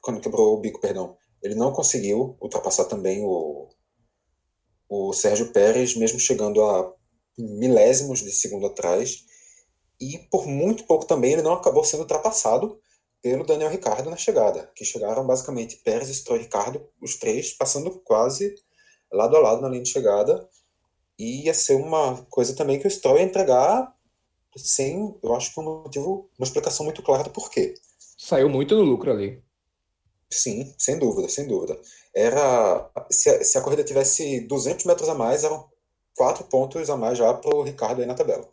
Quando 0.00 0.20
quebrou 0.20 0.54
o 0.54 0.60
bico, 0.60 0.80
perdão. 0.80 1.16
Ele 1.42 1.54
não 1.54 1.72
conseguiu 1.72 2.36
ultrapassar 2.40 2.84
também 2.84 3.24
o, 3.24 3.68
o 4.88 5.12
Sérgio 5.12 5.52
Pérez, 5.52 5.96
mesmo 5.96 6.18
chegando 6.18 6.62
a 6.62 6.94
milésimos 7.38 8.20
de 8.20 8.30
segundo 8.32 8.66
atrás. 8.66 9.24
E 10.00 10.18
por 10.30 10.46
muito 10.46 10.84
pouco 10.84 11.06
também 11.06 11.32
ele 11.32 11.42
não 11.42 11.54
acabou 11.54 11.84
sendo 11.84 12.00
ultrapassado 12.00 12.80
pelo 13.22 13.44
Daniel 13.44 13.70
Ricardo 13.70 14.08
na 14.08 14.16
chegada, 14.16 14.70
que 14.74 14.84
chegaram 14.84 15.26
basicamente 15.26 15.76
Pérez, 15.84 16.08
Stroll 16.08 16.38
e 16.38 16.42
Ricardo, 16.42 16.88
os 17.02 17.16
três 17.16 17.52
passando 17.52 18.00
quase 18.00 18.54
lado 19.12 19.36
a 19.36 19.40
lado 19.40 19.60
na 19.60 19.68
linha 19.68 19.82
de 19.82 19.90
chegada. 19.90 20.48
E 21.18 21.44
ia 21.44 21.54
ser 21.54 21.74
uma 21.74 22.24
coisa 22.30 22.56
também 22.56 22.78
que 22.78 22.86
o 22.86 22.90
Stroll 22.90 23.18
ia 23.18 23.24
entregar 23.24 23.94
sem, 24.58 25.16
eu 25.22 25.34
acho 25.34 25.52
que 25.52 25.60
um 25.60 25.82
motivo, 25.82 26.28
uma 26.38 26.44
explicação 26.44 26.84
muito 26.84 27.02
clara 27.02 27.24
do 27.24 27.30
porquê. 27.30 27.74
Saiu 28.18 28.48
muito 28.48 28.74
no 28.74 28.82
lucro 28.82 29.10
ali. 29.10 29.42
Sim, 30.30 30.72
sem 30.78 30.98
dúvida, 30.98 31.28
sem 31.28 31.46
dúvida. 31.46 31.80
Era 32.14 32.90
se 33.10 33.28
a, 33.28 33.44
se 33.44 33.58
a 33.58 33.60
corrida 33.62 33.84
tivesse 33.84 34.40
200 34.46 34.84
metros 34.84 35.08
a 35.08 35.14
mais, 35.14 35.44
eram 35.44 35.68
quatro 36.16 36.44
pontos 36.44 36.88
a 36.90 36.96
mais 36.96 37.18
já 37.18 37.32
para 37.34 37.54
o 37.54 37.62
Ricardo 37.62 38.00
aí 38.00 38.06
na 38.06 38.14
tabela. 38.14 38.48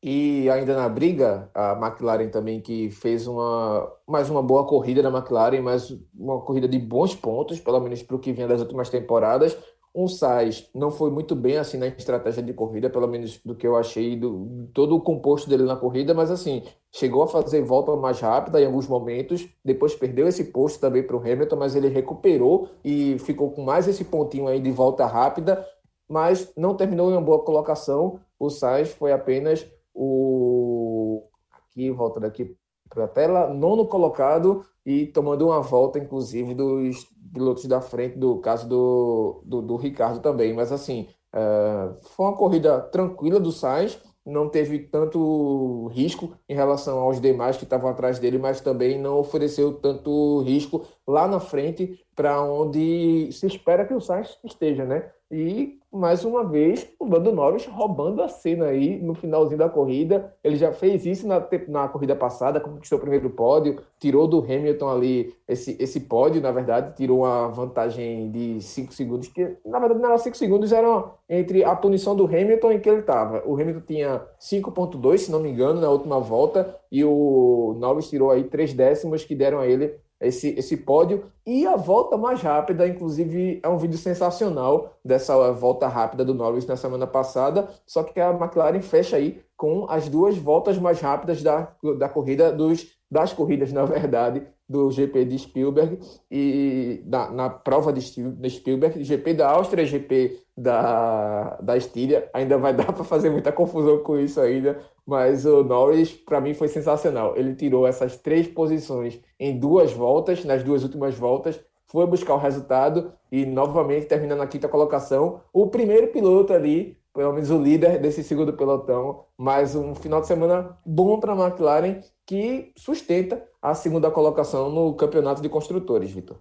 E 0.00 0.48
ainda 0.48 0.76
na 0.76 0.88
briga, 0.88 1.50
a 1.52 1.72
McLaren 1.72 2.28
também 2.28 2.60
que 2.60 2.88
fez 2.90 3.26
uma 3.26 3.92
mais 4.06 4.30
uma 4.30 4.40
boa 4.40 4.64
corrida 4.64 5.02
da 5.02 5.08
McLaren, 5.10 5.60
mas 5.60 5.90
uma 6.14 6.40
corrida 6.40 6.68
de 6.68 6.78
bons 6.78 7.16
pontos, 7.16 7.58
pelo 7.58 7.80
menos 7.80 8.02
para 8.02 8.14
o 8.14 8.18
que 8.18 8.32
vinha 8.32 8.46
das 8.46 8.60
últimas 8.60 8.88
temporadas. 8.90 9.58
Um 9.94 10.06
Sainz 10.06 10.68
não 10.74 10.90
foi 10.90 11.10
muito 11.10 11.34
bem 11.34 11.56
assim 11.56 11.76
na 11.76 11.86
estratégia 11.86 12.42
de 12.42 12.52
corrida, 12.52 12.90
pelo 12.90 13.08
menos 13.08 13.40
do 13.44 13.54
que 13.54 13.66
eu 13.66 13.76
achei 13.76 14.16
do 14.16 14.68
todo 14.72 14.94
o 14.94 15.00
composto 15.00 15.48
dele 15.48 15.64
na 15.64 15.76
corrida, 15.76 16.14
mas 16.14 16.30
assim, 16.30 16.62
chegou 16.92 17.22
a 17.22 17.28
fazer 17.28 17.62
volta 17.62 17.94
mais 17.96 18.20
rápida 18.20 18.60
em 18.60 18.66
alguns 18.66 18.86
momentos, 18.86 19.48
depois 19.64 19.94
perdeu 19.94 20.28
esse 20.28 20.44
posto 20.44 20.80
também 20.80 21.02
para 21.02 21.16
o 21.16 21.20
Hamilton, 21.20 21.56
mas 21.56 21.74
ele 21.74 21.88
recuperou 21.88 22.68
e 22.84 23.18
ficou 23.18 23.50
com 23.50 23.62
mais 23.62 23.88
esse 23.88 24.04
pontinho 24.04 24.46
aí 24.46 24.60
de 24.60 24.70
volta 24.70 25.06
rápida, 25.06 25.66
mas 26.08 26.52
não 26.56 26.74
terminou 26.74 27.10
em 27.10 27.14
uma 27.14 27.22
boa 27.22 27.42
colocação. 27.44 28.20
O 28.38 28.50
Sainz 28.50 28.90
foi 28.90 29.12
apenas 29.12 29.66
o 29.94 31.24
aqui 31.50 31.90
volta 31.90 32.20
daqui 32.20 32.56
para 32.88 33.04
a 33.04 33.08
tela, 33.08 33.52
nono 33.52 33.86
colocado 33.86 34.64
e 34.84 35.06
tomando 35.06 35.46
uma 35.46 35.60
volta, 35.60 35.98
inclusive, 35.98 36.54
dos 36.54 37.06
pilotos 37.32 37.64
da 37.66 37.80
frente, 37.80 38.18
do 38.18 38.38
caso 38.38 38.68
do, 38.68 39.42
do, 39.44 39.62
do 39.62 39.76
Ricardo 39.76 40.20
também. 40.20 40.52
Mas, 40.54 40.72
assim, 40.72 41.08
uh, 41.34 41.94
foi 42.14 42.26
uma 42.26 42.36
corrida 42.36 42.80
tranquila 42.80 43.38
do 43.40 43.52
Sainz, 43.52 43.98
não 44.24 44.48
teve 44.48 44.78
tanto 44.80 45.86
risco 45.88 46.36
em 46.48 46.54
relação 46.54 46.98
aos 46.98 47.20
demais 47.20 47.56
que 47.56 47.64
estavam 47.64 47.90
atrás 47.90 48.18
dele, 48.18 48.38
mas 48.38 48.60
também 48.60 49.00
não 49.00 49.18
ofereceu 49.18 49.72
tanto 49.74 50.42
risco 50.42 50.86
lá 51.06 51.26
na 51.26 51.40
frente 51.40 51.98
para 52.18 52.42
onde 52.42 53.30
se 53.30 53.46
espera 53.46 53.84
que 53.84 53.94
o 53.94 54.00
Sainz 54.00 54.36
esteja, 54.44 54.84
né? 54.84 55.08
E, 55.30 55.78
mais 55.92 56.24
uma 56.24 56.42
vez, 56.42 56.90
o 56.98 57.06
Lando 57.06 57.30
Norris 57.30 57.64
roubando 57.66 58.20
a 58.22 58.28
cena 58.28 58.66
aí 58.66 59.00
no 59.00 59.14
finalzinho 59.14 59.58
da 59.58 59.68
corrida. 59.68 60.34
Ele 60.42 60.56
já 60.56 60.72
fez 60.72 61.06
isso 61.06 61.28
na, 61.28 61.46
na 61.68 61.86
corrida 61.86 62.16
passada, 62.16 62.58
conquistou 62.58 62.98
o 62.98 63.00
primeiro 63.00 63.30
pódio, 63.30 63.80
tirou 64.00 64.26
do 64.26 64.40
Hamilton 64.40 64.88
ali 64.88 65.32
esse, 65.46 65.76
esse 65.78 66.00
pódio, 66.00 66.42
na 66.42 66.50
verdade, 66.50 66.96
tirou 66.96 67.20
uma 67.20 67.46
vantagem 67.48 68.32
de 68.32 68.60
5 68.62 68.92
segundos, 68.92 69.28
que 69.28 69.56
na 69.64 69.78
verdade 69.78 70.00
não 70.00 70.08
era 70.08 70.18
5 70.18 70.36
segundos, 70.36 70.72
eram 70.72 71.12
entre 71.28 71.62
a 71.62 71.76
punição 71.76 72.16
do 72.16 72.26
Hamilton 72.26 72.72
e 72.72 72.80
que 72.80 72.88
ele 72.88 73.00
estava. 73.00 73.44
O 73.46 73.54
Hamilton 73.54 73.82
tinha 73.86 74.22
5,2, 74.40 75.18
se 75.18 75.30
não 75.30 75.38
me 75.38 75.50
engano, 75.50 75.80
na 75.80 75.88
última 75.88 76.18
volta, 76.18 76.74
e 76.90 77.04
o 77.04 77.76
Norris 77.78 78.10
tirou 78.10 78.32
aí 78.32 78.42
3 78.42 78.74
décimos 78.74 79.24
que 79.24 79.36
deram 79.36 79.60
a 79.60 79.68
ele 79.68 79.94
esse, 80.20 80.48
esse 80.58 80.76
pódio. 80.76 81.24
E 81.46 81.66
a 81.66 81.76
volta 81.76 82.16
mais 82.16 82.40
rápida, 82.40 82.86
inclusive, 82.86 83.60
é 83.62 83.68
um 83.68 83.78
vídeo 83.78 83.98
sensacional 83.98 84.98
dessa 85.04 85.52
volta 85.52 85.86
rápida 85.88 86.24
do 86.24 86.34
Norris 86.34 86.66
na 86.66 86.76
semana 86.76 87.06
passada. 87.06 87.68
Só 87.86 88.02
que 88.02 88.20
a 88.20 88.30
McLaren 88.30 88.80
fecha 88.80 89.16
aí 89.16 89.42
com 89.56 89.86
as 89.88 90.08
duas 90.08 90.36
voltas 90.36 90.78
mais 90.78 91.00
rápidas 91.00 91.42
da, 91.42 91.72
da 91.98 92.08
corrida, 92.08 92.52
dos, 92.52 92.97
das 93.10 93.32
corridas, 93.32 93.72
na 93.72 93.84
verdade, 93.84 94.42
do 94.68 94.90
GP 94.90 95.24
de 95.24 95.38
Spielberg 95.38 95.98
e 96.30 97.02
na, 97.06 97.48
prova 97.48 97.92
de 97.92 98.02
Spielberg, 98.50 99.02
GP 99.02 99.34
da 99.34 99.50
Áustria, 99.50 99.86
GP 99.86 100.38
da, 100.56 101.56
da 101.62 101.76
Estíria. 101.76 102.28
Ainda 102.34 102.58
vai 102.58 102.74
dar 102.76 102.92
para 102.92 103.04
fazer 103.04 103.30
muita 103.30 103.50
confusão 103.50 103.98
com 103.98 104.18
isso 104.18 104.40
ainda, 104.40 104.78
mas 105.06 105.46
o 105.46 105.64
Norris, 105.64 106.12
para 106.12 106.40
mim, 106.40 106.52
foi 106.52 106.68
sensacional. 106.68 107.34
Ele 107.36 107.54
tirou 107.54 107.86
essas 107.86 108.16
três 108.18 108.46
posições 108.46 109.18
em 109.40 109.58
duas 109.58 109.92
voltas, 109.92 110.44
nas 110.44 110.62
duas 110.62 110.82
últimas 110.82 111.14
voltas, 111.14 111.58
foi 111.86 112.06
buscar 112.06 112.34
o 112.34 112.38
resultado 112.38 113.12
e 113.32 113.46
novamente 113.46 114.06
terminando 114.06 114.40
na 114.40 114.46
quinta 114.46 114.68
colocação. 114.68 115.40
O 115.52 115.68
primeiro 115.68 116.08
piloto 116.08 116.52
ali, 116.52 116.98
pelo 117.14 117.32
menos 117.32 117.50
o 117.50 117.60
líder 117.60 118.00
desse 118.00 118.22
segundo 118.22 118.52
pelotão, 118.52 119.24
mais 119.36 119.74
um 119.74 119.94
final 119.94 120.20
de 120.20 120.26
semana 120.26 120.78
bom 120.84 121.18
para 121.18 121.32
a 121.32 121.48
McLaren 121.48 122.00
que 122.24 122.72
sustenta 122.76 123.46
a 123.60 123.74
segunda 123.74 124.10
colocação 124.10 124.70
no 124.70 124.94
campeonato 124.94 125.42
de 125.42 125.48
construtores, 125.48 126.10
Vitor. 126.10 126.38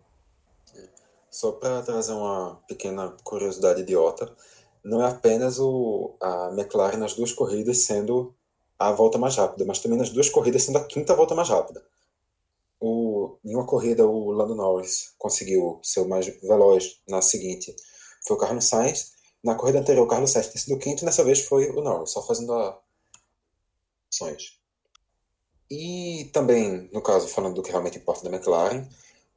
Só 1.30 1.51
para 1.51 1.82
trazer 1.82 2.13
uma 2.13 2.62
pequena 2.67 3.15
curiosidade 3.23 3.82
idiota, 3.82 4.32
não 4.84 5.01
é 5.01 5.10
apenas 5.10 5.60
o, 5.60 6.15
a 6.21 6.49
McLaren 6.51 6.97
nas 6.97 7.13
duas 7.13 7.32
corridas 7.32 7.80
sendo 7.80 8.34
a 8.80 8.91
volta 8.91 9.17
mais 9.17 9.36
rápida, 9.36 9.65
mas 9.65 9.80
também 9.80 9.97
nas 9.97 10.10
duas 10.10 10.30
corridas 10.30 10.63
sendo 10.63 10.77
a 10.77 10.84
quinta 10.84 11.15
volta 11.15 11.34
mais 11.36 11.49
rápida. 11.49 11.84
O, 12.80 13.38
em 13.43 13.56
uma 13.56 13.65
corrida, 13.65 14.06
o 14.06 14.32
Lando 14.32 14.56
Norris 14.56 15.13
conseguiu 15.17 15.80
ser 15.82 16.01
o 16.01 16.08
mais 16.08 16.27
veloz, 16.41 17.01
na 17.10 17.21
seguinte 17.21 17.75
foi 18.25 18.36
o 18.36 18.39
Carlos 18.39 18.65
Sainz. 18.65 19.16
Na 19.47 19.55
corrida 19.55 19.79
anterior, 19.79 20.03
o 20.03 20.10
Carlos 20.10 20.31
Sainz 20.31 20.49
tinha 20.49 20.62
sido 20.62 20.77
quinto, 20.77 21.05
nessa 21.05 21.23
vez 21.23 21.39
foi 21.39 21.69
o 21.69 21.81
Norris, 21.81 22.12
só 22.12 22.21
fazendo 22.21 22.51
a. 22.51 22.77
E 25.71 26.29
também, 26.33 26.89
no 26.91 27.01
caso, 27.01 27.29
falando 27.29 27.55
do 27.55 27.63
que 27.63 27.71
realmente 27.71 27.97
importa 27.97 28.27
da 28.27 28.36
McLaren, 28.36 28.86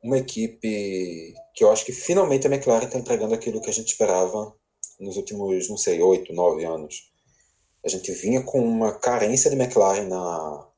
uma 0.03 0.19
equipe 0.19 1.33
que 1.55 1.63
eu 1.63 1.71
acho 1.71 1.85
que 1.85 1.93
finalmente 1.93 2.45
a 2.45 2.51
McLaren 2.51 2.87
está 2.87 2.99
entregando 2.99 3.35
aquilo 3.35 3.61
que 3.61 3.71
a 3.71 3.73
gente 3.73 3.87
esperava 3.87 4.53
nos 4.99 5.17
últimos, 5.17 5.69
não 5.69 5.77
sei, 5.77 6.03
oito, 6.03 6.33
nove 6.33 6.65
anos. 6.65 7.13
A 7.85 7.89
gente 7.89 8.11
vinha 8.11 8.43
com 8.43 8.61
uma 8.61 8.93
carência 8.93 9.49
de 9.49 9.57
McLaren 9.57 10.09
na, 10.09 10.69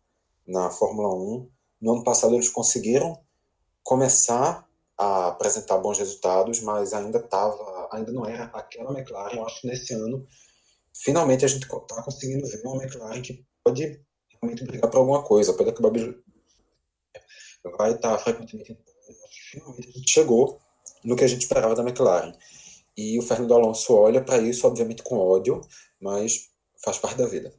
na 0.47 0.71
Fórmula 0.71 1.09
1. 1.15 1.49
No 1.81 1.93
ano 1.95 2.05
passado 2.05 2.35
eles 2.35 2.51
conseguiram 2.51 3.19
começar 3.83 4.69
a 4.99 5.29
apresentar 5.29 5.79
bons 5.79 5.99
resultados, 5.99 6.61
mas 6.61 6.93
ainda 6.93 7.19
tava, 7.19 7.82
ainda 7.93 8.13
não 8.13 8.27
era 8.27 8.45
aquela 8.45 8.99
McLaren. 8.99 9.37
Eu 9.37 9.47
acho 9.47 9.61
que 9.61 9.67
nesse 9.69 9.95
ano, 9.95 10.27
finalmente 10.95 11.45
a 11.45 11.49
gente 11.49 11.65
está 11.65 12.03
conseguindo 12.03 12.47
ver 12.47 12.63
uma 12.65 12.83
McLaren 12.83 13.23
que 13.23 13.45
pode 13.65 14.01
realmente 14.31 14.65
brigar 14.65 14.91
por 14.91 14.99
alguma 14.99 15.23
coisa, 15.23 15.55
pode 15.55 15.71
acabar 15.71 15.93
vai 17.79 17.93
estar 17.93 18.19
frequentemente 18.19 18.77
finalmente 19.53 19.89
a 19.89 19.93
gente 19.93 20.11
chegou 20.11 20.61
no 21.05 21.15
que 21.15 21.25
a 21.25 21.29
gente 21.29 21.43
esperava 21.43 21.75
da 21.75 21.83
McLaren. 21.83 22.33
E 22.97 23.19
o 23.19 23.23
Fernando 23.23 23.55
Alonso 23.55 23.95
olha 23.95 24.23
para 24.23 24.39
isso, 24.39 24.67
obviamente, 24.67 25.03
com 25.03 25.17
ódio, 25.17 25.61
mas 26.01 26.51
faz 26.83 26.99
parte 26.99 27.19
da 27.19 27.27
vida. 27.27 27.53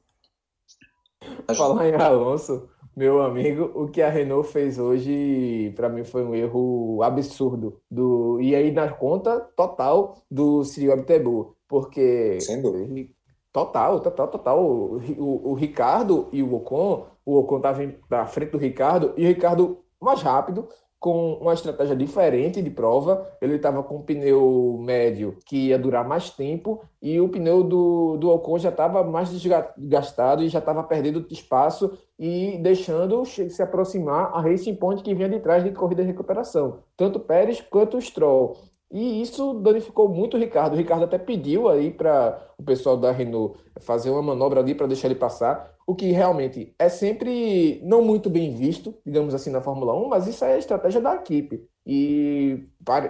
Falar 1.55 1.87
em 1.87 1.95
Alonso, 1.95 2.69
meu 2.95 3.21
amigo, 3.21 3.71
o 3.75 3.88
que 3.88 4.01
a 4.01 4.10
Renault 4.10 4.49
fez 4.51 4.77
hoje, 4.77 5.71
para 5.75 5.89
mim, 5.89 6.03
foi 6.03 6.23
um 6.23 6.36
erro 6.36 7.01
absurdo. 7.03 7.82
Do, 7.89 8.39
e 8.41 8.56
aí, 8.56 8.71
na 8.71 8.89
conta 8.91 9.39
total 9.56 10.17
do 10.29 10.63
Cyril 10.63 10.93
Abtebu, 10.93 11.56
porque. 11.67 12.39
Sem 12.41 12.62
dúvida. 12.62 13.10
Total, 13.51 13.99
total, 13.99 14.27
total. 14.27 14.63
O, 14.63 14.97
o, 15.17 15.51
o 15.51 15.53
Ricardo 15.53 16.27
e 16.32 16.41
o 16.41 16.56
Ocon, 16.56 17.06
o 17.25 17.38
Ocon 17.38 17.58
estava 17.58 17.93
na 18.10 18.25
frente 18.25 18.51
do 18.51 18.58
Ricardo, 18.58 19.13
e 19.17 19.23
o 19.23 19.27
Ricardo 19.27 19.79
mais 20.01 20.21
rápido, 20.21 20.67
com 21.03 21.33
uma 21.33 21.53
estratégia 21.53 21.97
diferente 21.97 22.61
de 22.61 22.69
prova. 22.69 23.29
Ele 23.41 23.55
estava 23.55 23.83
com 23.83 23.97
um 23.97 24.01
pneu 24.01 24.79
médio 24.79 25.37
que 25.45 25.67
ia 25.67 25.77
durar 25.77 26.07
mais 26.07 26.29
tempo 26.29 26.81
e 27.01 27.19
o 27.19 27.27
pneu 27.27 27.61
do, 27.61 28.15
do 28.15 28.29
Ocon 28.29 28.57
já 28.57 28.69
estava 28.69 29.03
mais 29.03 29.29
desgastado 29.29 30.41
e 30.41 30.47
já 30.47 30.59
estava 30.59 30.81
perdendo 30.81 31.27
espaço 31.29 31.91
e 32.17 32.57
deixando 32.59 33.25
se 33.25 33.61
aproximar 33.61 34.31
a 34.33 34.39
Racing 34.39 34.75
Point 34.75 35.03
que 35.03 35.13
vinha 35.13 35.27
de 35.27 35.41
trás 35.41 35.61
de 35.61 35.71
corrida 35.71 36.03
de 36.03 36.07
recuperação, 36.07 36.79
tanto 36.95 37.19
Pérez 37.19 37.59
quanto 37.59 37.99
Stroll. 37.99 38.55
E 38.93 39.23
isso 39.23 39.56
danificou 39.56 40.08
muito 40.08 40.38
o 40.38 40.39
Ricardo. 40.39 40.73
O 40.73 40.77
Ricardo 40.77 41.06
até 41.06 41.17
pediu 41.17 41.67
aí 41.67 41.89
para 41.89 42.39
o 42.60 42.63
pessoal 42.63 42.95
da 42.95 43.12
Renault 43.12 43.60
fazer 43.79 44.12
uma 44.12 44.21
manobra 44.21 44.60
ali 44.60 44.75
para 44.75 44.86
deixar 44.86 45.08
ele 45.08 45.15
passar, 45.15 45.73
o 45.86 45.95
que 45.95 46.12
realmente 46.12 46.75
é 46.77 46.88
sempre 46.88 47.82
não 47.84 48.03
muito 48.03 48.29
bem 48.29 48.56
visto, 48.56 48.93
digamos 49.03 49.34
assim, 49.34 49.49
na 49.49 49.62
Fórmula 49.62 49.95
1, 49.95 50.08
mas 50.08 50.27
isso 50.27 50.45
é 50.45 50.53
a 50.53 50.58
estratégia 50.60 51.01
da 51.01 51.15
equipe. 51.15 51.67
E, 51.86 52.65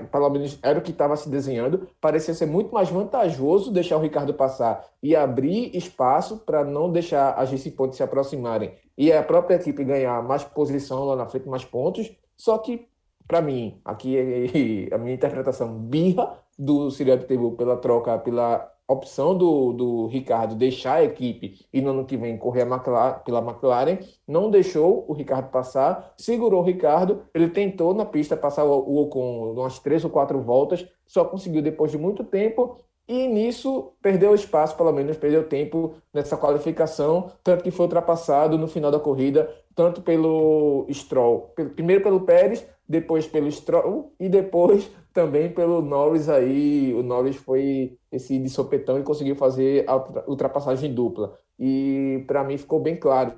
pelo 0.10 0.30
menos, 0.30 0.58
era 0.63 0.80
o 0.80 0.82
que 0.82 0.91
estava 0.91 1.15
se 1.17 1.30
desenhando. 1.30 1.88
Parecia 2.00 2.34
ser 2.34 2.46
muito 2.46 2.74
mais 2.74 2.89
vantajoso 2.89 3.72
deixar 3.72 3.98
o 3.98 4.02
Ricardo 4.02 4.34
passar 4.34 4.88
e 5.04 5.15
abrir 5.15 5.76
espaço 5.76 6.39
para 6.46 6.63
não 6.63 6.89
deixar 6.91 7.34
as 7.34 7.52
Racing 7.52 7.72
Points 7.72 7.98
se 7.98 8.04
aproximarem 8.04 8.74
e 8.98 9.12
a 9.12 9.22
própria 9.22 9.56
equipe 9.56 9.84
ganhar 9.84 10.24
mais 10.24 10.43
posição 10.43 11.04
lá 11.04 11.15
na 11.15 11.28
frente, 11.28 11.48
mais 11.48 11.65
pontos. 11.65 12.10
Só 12.36 12.58
que 12.58 12.88
para 13.27 13.41
mim, 13.41 13.79
aqui 13.83 14.17
é 14.17 14.93
a 14.93 14.97
minha 14.97 15.13
interpretação 15.13 15.73
birra 15.77 16.38
do 16.57 16.91
Cyril 16.91 17.15
Abtebu 17.15 17.51
pela 17.53 17.77
troca, 17.77 18.17
pela 18.19 18.71
opção 18.88 19.36
do, 19.38 19.73
do 19.73 20.07
Ricardo 20.07 20.55
deixar 20.55 20.95
a 20.95 21.03
equipe 21.03 21.65
e 21.71 21.81
no 21.81 21.91
ano 21.91 22.05
que 22.05 22.17
vem 22.17 22.38
correr 22.38 22.62
McLaren, 22.62 23.19
pela 23.23 23.39
McLaren, 23.39 23.97
não 24.27 24.51
deixou 24.51 25.05
o 25.07 25.13
Ricardo 25.13 25.49
passar, 25.49 26.13
segurou 26.17 26.62
o 26.62 26.65
Ricardo, 26.65 27.23
ele 27.33 27.49
tentou 27.49 27.93
na 27.93 28.05
pista 28.05 28.36
passar 28.36 28.65
o, 28.65 28.71
o 28.71 29.01
Ocon 29.03 29.53
umas 29.53 29.79
três 29.79 30.03
ou 30.03 30.09
quatro 30.09 30.41
voltas, 30.41 30.86
só 31.07 31.23
conseguiu 31.23 31.62
depois 31.62 31.91
de 31.91 31.97
muito 31.97 32.23
tempo 32.23 32.77
e 33.07 33.27
nisso 33.27 33.93
perdeu 34.01 34.33
espaço, 34.33 34.77
pelo 34.77 34.91
menos 34.91 35.17
perdeu 35.17 35.47
tempo 35.47 35.95
nessa 36.13 36.38
qualificação, 36.38 37.31
tanto 37.43 37.63
que 37.63 37.71
foi 37.71 37.86
ultrapassado 37.86 38.57
no 38.57 38.67
final 38.67 38.91
da 38.91 38.99
corrida, 38.99 39.49
tanto 39.75 40.01
pelo 40.01 40.86
Stroll, 40.89 41.53
primeiro 41.75 42.01
pelo 42.01 42.21
Pérez, 42.21 42.65
depois 42.88 43.28
pelo 43.28 43.52
Stroll 43.52 44.13
e 44.19 44.30
depois 44.30 44.89
também 45.13 45.50
pelo 45.50 45.82
Norris 45.82 46.30
aí. 46.30 46.93
O 46.93 47.04
Norris 47.04 47.36
foi 47.36 47.98
esse 48.12 48.38
de 48.38 48.50
sopetão 48.50 49.00
e 49.00 49.04
conseguiu 49.04 49.36
fazer 49.36 49.86
a 49.88 49.96
ultrapassagem 50.28 50.93
dupla. 50.93 51.38
E 51.60 52.24
para 52.28 52.43
mim 52.43 52.58
ficou 52.58 52.80
bem 52.80 52.96
claro 52.96 53.34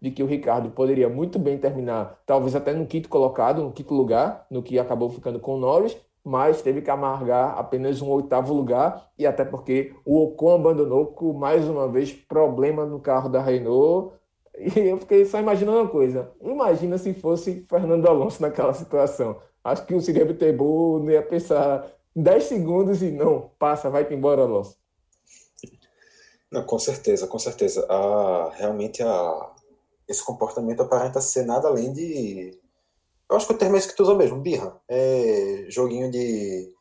de 0.00 0.10
que 0.10 0.22
o 0.22 0.26
Ricardo 0.26 0.70
poderia 0.70 1.08
muito 1.08 1.38
bem 1.38 1.58
terminar, 1.58 2.18
talvez 2.24 2.56
até 2.56 2.72
no 2.72 2.86
quinto 2.86 3.08
colocado, 3.08 3.62
no 3.62 3.72
quinto 3.72 3.94
lugar, 3.94 4.46
no 4.50 4.62
que 4.62 4.78
acabou 4.78 5.10
ficando 5.10 5.38
com 5.38 5.56
o 5.56 5.58
Norris, 5.58 5.96
mas 6.24 6.60
teve 6.62 6.82
que 6.82 6.90
amargar 6.90 7.56
apenas 7.56 8.02
um 8.02 8.08
oitavo 8.08 8.52
lugar, 8.52 9.10
e 9.18 9.26
até 9.26 9.44
porque 9.44 9.94
o 10.04 10.22
Ocon 10.24 10.56
abandonou 10.56 11.06
com 11.06 11.32
mais 11.32 11.68
uma 11.68 11.86
vez 11.86 12.12
problema 12.12 12.84
no 12.84 12.98
carro 12.98 13.28
da 13.28 13.40
Renault, 13.40 14.12
e 14.58 14.88
eu 14.88 14.98
fiquei 14.98 15.24
só 15.24 15.38
imaginando 15.38 15.78
uma 15.78 15.88
coisa. 15.88 16.32
Imagina 16.40 16.98
se 16.98 17.14
fosse 17.14 17.64
Fernando 17.68 18.06
Alonso 18.06 18.40
naquela 18.42 18.72
situação. 18.72 19.40
Acho 19.62 19.84
que 19.84 19.94
o 19.94 20.00
Siri 20.00 20.24
Bittencourt 20.24 21.04
não 21.04 21.10
ia 21.10 21.22
pensar 21.22 21.90
10 22.14 22.44
segundos 22.44 23.02
e 23.02 23.10
não, 23.10 23.50
passa, 23.58 23.90
vai-te 23.90 24.14
embora, 24.14 24.42
Alonso. 24.42 24.76
Não, 26.50 26.64
com 26.64 26.78
certeza, 26.78 27.26
com 27.26 27.38
certeza. 27.38 27.86
Ah, 27.90 28.50
realmente 28.54 29.02
a, 29.02 29.52
esse 30.08 30.24
comportamento 30.24 30.82
aparenta 30.82 31.20
ser 31.20 31.44
nada 31.44 31.68
além 31.68 31.92
de. 31.92 32.58
Eu 33.28 33.36
acho 33.36 33.46
que 33.46 33.54
o 33.54 33.58
termo 33.58 33.74
é 33.74 33.78
esse 33.78 33.88
que 33.88 33.96
tu 33.96 34.04
usa 34.04 34.14
mesmo, 34.14 34.40
birra. 34.40 34.80
É 34.88 35.66
joguinho 35.68 36.10
de. 36.10 36.72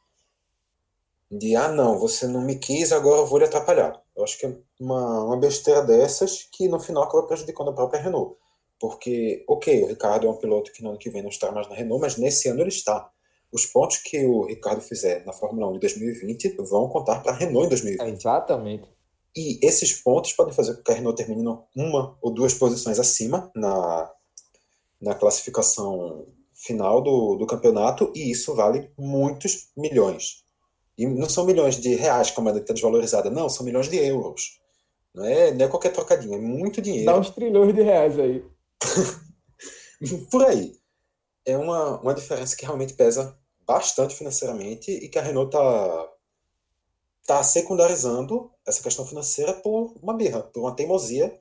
De 1.31 1.55
ah, 1.55 1.69
não, 1.69 1.97
você 1.97 2.27
não 2.27 2.41
me 2.41 2.55
quis, 2.57 2.91
agora 2.91 3.21
eu 3.21 3.25
vou 3.25 3.39
lhe 3.39 3.45
atrapalhar. 3.45 3.99
Eu 4.15 4.23
acho 4.23 4.37
que 4.39 4.45
é 4.45 4.57
uma, 4.79 5.23
uma 5.23 5.37
besteira 5.37 5.81
dessas 5.81 6.47
que 6.51 6.67
no 6.67 6.79
final 6.79 7.03
acaba 7.03 7.27
prejudicando 7.27 7.69
a 7.69 7.73
própria 7.73 8.01
Renault. 8.01 8.37
Porque, 8.79 9.43
ok, 9.47 9.83
o 9.83 9.87
Ricardo 9.87 10.27
é 10.27 10.29
um 10.29 10.37
piloto 10.37 10.71
que 10.71 10.83
no 10.83 10.89
ano 10.89 10.97
que 10.97 11.09
vem 11.09 11.21
não 11.21 11.29
está 11.29 11.51
mais 11.51 11.67
na 11.67 11.75
Renault, 11.75 12.01
mas 12.01 12.17
nesse 12.17 12.47
ano 12.47 12.61
ele 12.61 12.69
está. 12.69 13.09
Os 13.51 13.65
pontos 13.65 13.97
que 13.97 14.25
o 14.25 14.45
Ricardo 14.45 14.81
fizer 14.81 15.25
na 15.25 15.33
Fórmula 15.33 15.69
1 15.69 15.73
de 15.73 15.79
2020 15.79 16.55
vão 16.59 16.89
contar 16.89 17.21
para 17.21 17.31
a 17.31 17.35
Renault 17.35 17.67
em 17.67 17.69
2020. 17.69 18.13
Exatamente. 18.13 18.89
E 19.35 19.59
esses 19.65 19.93
pontos 19.93 20.33
podem 20.33 20.53
fazer 20.53 20.75
com 20.75 20.83
que 20.83 20.91
a 20.91 20.95
Renault 20.95 21.17
termine 21.17 21.45
uma 21.75 22.17
ou 22.21 22.31
duas 22.31 22.53
posições 22.53 22.99
acima 22.99 23.51
na, 23.55 24.11
na 25.01 25.13
classificação 25.13 26.25
final 26.53 27.01
do, 27.01 27.35
do 27.35 27.45
campeonato, 27.45 28.11
e 28.15 28.31
isso 28.31 28.55
vale 28.55 28.89
muitos 28.97 29.69
milhões. 29.75 30.44
E 30.97 31.05
não 31.05 31.29
são 31.29 31.45
milhões 31.45 31.75
de 31.79 31.95
reais, 31.95 32.31
como 32.31 32.49
a 32.49 32.57
está 32.57 32.73
desvalorizada, 32.73 33.29
não, 33.29 33.49
são 33.49 33.65
milhões 33.65 33.89
de 33.89 33.97
euros. 33.97 34.59
Não 35.13 35.25
é, 35.25 35.51
não 35.51 35.65
é 35.65 35.69
qualquer 35.69 35.91
trocadinho, 35.91 36.35
é 36.35 36.39
muito 36.39 36.81
dinheiro. 36.81 37.05
Dá 37.05 37.17
uns 37.17 37.29
trilhões 37.29 37.73
de 37.73 37.81
reais 37.81 38.19
aí. 38.19 38.43
Por 40.31 40.45
aí. 40.45 40.73
É 41.45 41.57
uma, 41.57 42.01
uma 42.01 42.13
diferença 42.13 42.55
que 42.55 42.65
realmente 42.65 42.93
pesa 42.93 43.37
bastante 43.65 44.15
financeiramente 44.15 44.91
e 44.91 45.07
que 45.09 45.17
a 45.17 45.21
Renault 45.21 45.55
está 45.55 46.09
tá 47.25 47.43
secundarizando 47.43 48.51
essa 48.65 48.81
questão 48.81 49.05
financeira 49.05 49.53
por 49.53 49.95
uma 50.01 50.13
birra, 50.13 50.43
por 50.43 50.61
uma 50.61 50.75
teimosia 50.75 51.33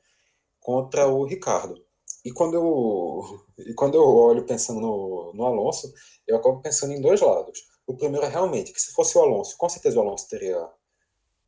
contra 0.60 1.06
o 1.06 1.24
Ricardo. 1.24 1.84
E 2.24 2.32
quando 2.32 2.54
eu, 2.54 3.44
e 3.58 3.74
quando 3.74 3.96
eu 3.96 4.02
olho 4.02 4.46
pensando 4.46 4.80
no, 4.80 5.32
no 5.34 5.44
Alonso, 5.44 5.92
eu 6.26 6.36
acabo 6.36 6.60
pensando 6.62 6.94
em 6.94 7.00
dois 7.00 7.20
lados. 7.20 7.60
O 7.86 7.96
primeiro 7.96 8.26
é 8.26 8.28
realmente 8.28 8.72
que 8.72 8.80
se 8.80 8.92
fosse 8.92 9.16
o 9.18 9.20
Alonso, 9.20 9.56
com 9.56 9.68
certeza 9.68 9.98
o 9.98 10.02
Alonso 10.02 10.28
teria, 10.28 10.68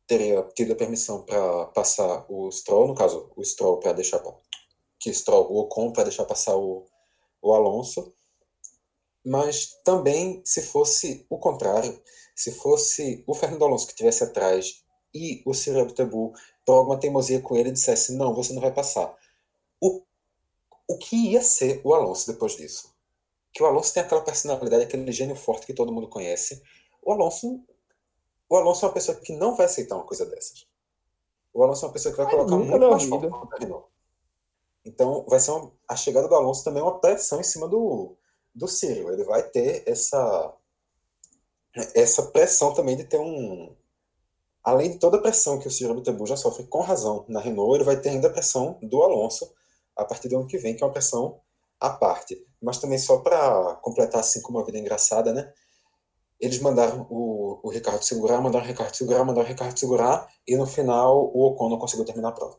teria 0.05 0.43
tido 0.55 0.73
a 0.73 0.75
permissão 0.75 1.23
para 1.23 1.65
passar 1.67 2.25
o 2.29 2.51
Stroll, 2.51 2.87
no 2.87 2.95
caso, 2.95 3.31
o 3.35 3.43
Stroll 3.43 3.79
para 3.79 3.93
deixar 3.93 4.21
que 4.99 5.13
Stroll, 5.13 5.51
o 5.51 5.59
Ocon 5.59 5.91
para 5.91 6.03
deixar 6.03 6.25
passar 6.25 6.55
o, 6.55 6.85
o 7.41 7.53
Alonso. 7.53 8.13
Mas 9.25 9.77
também, 9.83 10.41
se 10.45 10.61
fosse 10.61 11.25
o 11.29 11.37
contrário, 11.37 12.01
se 12.35 12.51
fosse 12.51 13.23
o 13.27 13.33
Fernando 13.33 13.65
Alonso 13.65 13.87
que 13.87 13.93
estivesse 13.93 14.23
atrás 14.23 14.83
e 15.13 15.41
o 15.45 15.53
Cyril 15.53 15.81
Abtebu, 15.81 16.33
por 16.65 16.73
alguma 16.73 16.99
teimosia 16.99 17.41
com 17.41 17.55
ele, 17.55 17.71
dissesse: 17.71 18.13
Não, 18.13 18.33
você 18.33 18.53
não 18.53 18.61
vai 18.61 18.73
passar. 18.73 19.15
O, 19.81 20.01
o 20.87 20.97
que 20.97 21.31
ia 21.31 21.41
ser 21.41 21.81
o 21.83 21.93
Alonso 21.93 22.31
depois 22.31 22.55
disso? 22.55 22.95
Que 23.53 23.63
o 23.63 23.65
Alonso 23.65 23.93
tem 23.93 24.03
aquela 24.03 24.21
personalidade, 24.21 24.83
aquele 24.83 25.11
gênio 25.11 25.35
forte 25.35 25.65
que 25.65 25.73
todo 25.73 25.91
mundo 25.91 26.07
conhece. 26.07 26.61
O 27.01 27.11
Alonso, 27.11 27.63
o 28.49 28.55
Alonso 28.55 28.85
é 28.85 28.87
uma 28.87 28.93
pessoa 28.93 29.17
que 29.17 29.33
não 29.33 29.55
vai 29.55 29.65
aceitar 29.65 29.95
uma 29.95 30.05
coisa 30.05 30.25
dessas. 30.25 30.67
O 31.53 31.63
Alonso 31.63 31.85
é 31.85 31.87
uma 31.87 31.93
pessoa 31.93 32.13
que 32.13 32.21
vai 32.21 32.29
colocar 32.29 32.55
muito 32.55 32.89
mais 32.89 33.03
vida. 33.03 33.29
foco 33.29 33.91
Então, 34.85 35.25
vai 35.27 35.39
ser 35.39 35.51
uma, 35.51 35.71
a 35.87 35.95
chegada 35.95 36.27
do 36.27 36.35
Alonso 36.35 36.63
também 36.63 36.81
é 36.81 36.85
uma 36.85 36.99
pressão 36.99 37.39
em 37.39 37.43
cima 37.43 37.67
do, 37.67 38.15
do 38.53 38.67
Círio. 38.67 39.11
Ele 39.11 39.23
vai 39.23 39.43
ter 39.43 39.83
essa 39.87 40.53
essa 41.93 42.23
pressão 42.23 42.73
também 42.73 42.95
de 42.95 43.03
ter 43.03 43.19
um 43.19 43.75
além 44.63 44.91
de 44.91 44.99
toda 44.99 45.17
a 45.17 45.21
pressão 45.21 45.59
que 45.59 45.67
o 45.67 45.71
Ciro 45.71 45.93
Butebu 45.93 46.25
já 46.25 46.35
sofre 46.35 46.65
com 46.65 46.81
razão 46.81 47.23
na 47.27 47.39
Renault, 47.39 47.75
ele 47.75 47.83
vai 47.83 47.99
ter 47.99 48.09
ainda 48.09 48.27
a 48.27 48.31
pressão 48.31 48.77
do 48.81 49.01
Alonso 49.01 49.53
a 49.95 50.03
partir 50.03 50.27
do 50.27 50.37
ano 50.37 50.47
que 50.47 50.57
vem, 50.57 50.75
que 50.75 50.83
é 50.83 50.85
uma 50.85 50.91
pressão 50.91 51.39
à 51.79 51.89
parte. 51.89 52.45
Mas 52.61 52.77
também 52.79 52.97
só 52.97 53.19
para 53.19 53.75
completar 53.81 54.21
assim 54.21 54.41
com 54.41 54.51
uma 54.51 54.65
vida 54.65 54.77
engraçada, 54.77 55.33
né? 55.33 55.51
Eles 56.39 56.59
mandaram 56.59 57.07
o, 57.09 57.59
o 57.63 57.69
Ricardo 57.69 58.03
segurar, 58.03 58.41
mandaram 58.41 58.65
o 58.65 58.67
Ricardo 58.67 58.95
segurar, 58.95 59.23
mandaram 59.23 59.47
o 59.47 59.49
Ricardo 59.49 59.77
segurar, 59.77 60.27
e 60.47 60.55
no 60.55 60.67
final 60.67 61.31
o 61.33 61.47
Ocon 61.47 61.69
não 61.69 61.79
conseguiu 61.79 62.05
terminar 62.05 62.29
a 62.29 62.33
prova. 62.33 62.57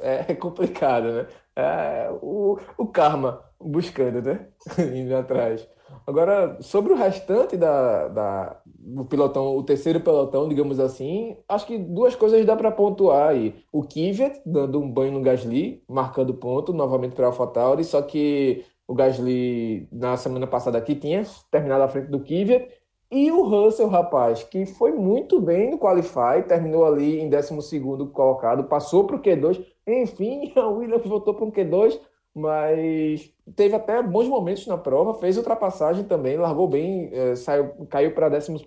É, 0.00 0.32
é 0.32 0.34
complicado, 0.34 1.12
né? 1.12 1.26
É 1.56 2.10
o, 2.22 2.58
o 2.78 2.86
karma 2.86 3.44
buscando, 3.60 4.22
né? 4.22 4.48
Indo 4.94 5.14
atrás. 5.16 5.68
Agora, 6.06 6.60
sobre 6.60 6.92
o 6.92 6.96
restante 6.96 7.56
da, 7.56 8.08
da, 8.08 8.60
do 8.66 9.04
pelotão, 9.04 9.56
o 9.56 9.62
terceiro 9.62 10.00
pelotão, 10.00 10.48
digamos 10.48 10.80
assim, 10.80 11.36
acho 11.48 11.66
que 11.66 11.78
duas 11.78 12.16
coisas 12.16 12.44
dá 12.44 12.56
para 12.56 12.70
pontuar 12.70 13.28
aí. 13.30 13.54
O 13.72 13.82
Kvyat 13.82 14.40
dando 14.44 14.80
um 14.80 14.90
banho 14.90 15.12
no 15.12 15.22
Gasly, 15.22 15.82
marcando 15.88 16.34
ponto 16.34 16.72
novamente 16.72 17.14
para 17.14 17.26
AlphaTauri, 17.26 17.84
só 17.84 18.02
que 18.02 18.64
o 18.86 18.94
Gasly 18.94 19.88
na 19.92 20.16
semana 20.16 20.46
passada 20.46 20.76
aqui 20.78 20.94
tinha 20.94 21.22
terminado 21.50 21.84
à 21.84 21.88
frente 21.88 22.10
do 22.10 22.20
Kvyat, 22.20 22.68
e 23.14 23.30
o 23.30 23.44
Russell, 23.44 23.86
rapaz, 23.86 24.42
que 24.42 24.66
foi 24.66 24.90
muito 24.90 25.40
bem 25.40 25.70
no 25.70 25.78
Qualify, 25.78 26.42
terminou 26.46 26.84
ali 26.84 27.20
em 27.20 27.28
12 27.28 27.80
colocado, 28.12 28.64
passou 28.64 29.04
para 29.04 29.14
o 29.16 29.22
Q2, 29.22 29.64
enfim, 29.86 30.52
a 30.56 30.66
Williams 30.66 31.06
voltou 31.06 31.32
para 31.32 31.44
o 31.44 31.52
Q2, 31.52 32.00
mas 32.34 33.32
teve 33.54 33.76
até 33.76 34.02
bons 34.02 34.26
momentos 34.26 34.66
na 34.66 34.76
prova, 34.76 35.14
fez 35.14 35.36
ultrapassagem 35.36 36.04
também, 36.04 36.36
largou 36.36 36.66
bem, 36.66 37.08
é, 37.12 37.36
saiu, 37.36 37.86
caiu 37.88 38.12
para 38.12 38.26
11 38.26 38.66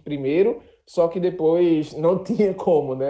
só 0.88 1.08
que 1.10 1.20
depois 1.20 1.94
não 1.94 2.18
tinha 2.24 2.54
como, 2.54 2.96
né? 2.96 3.08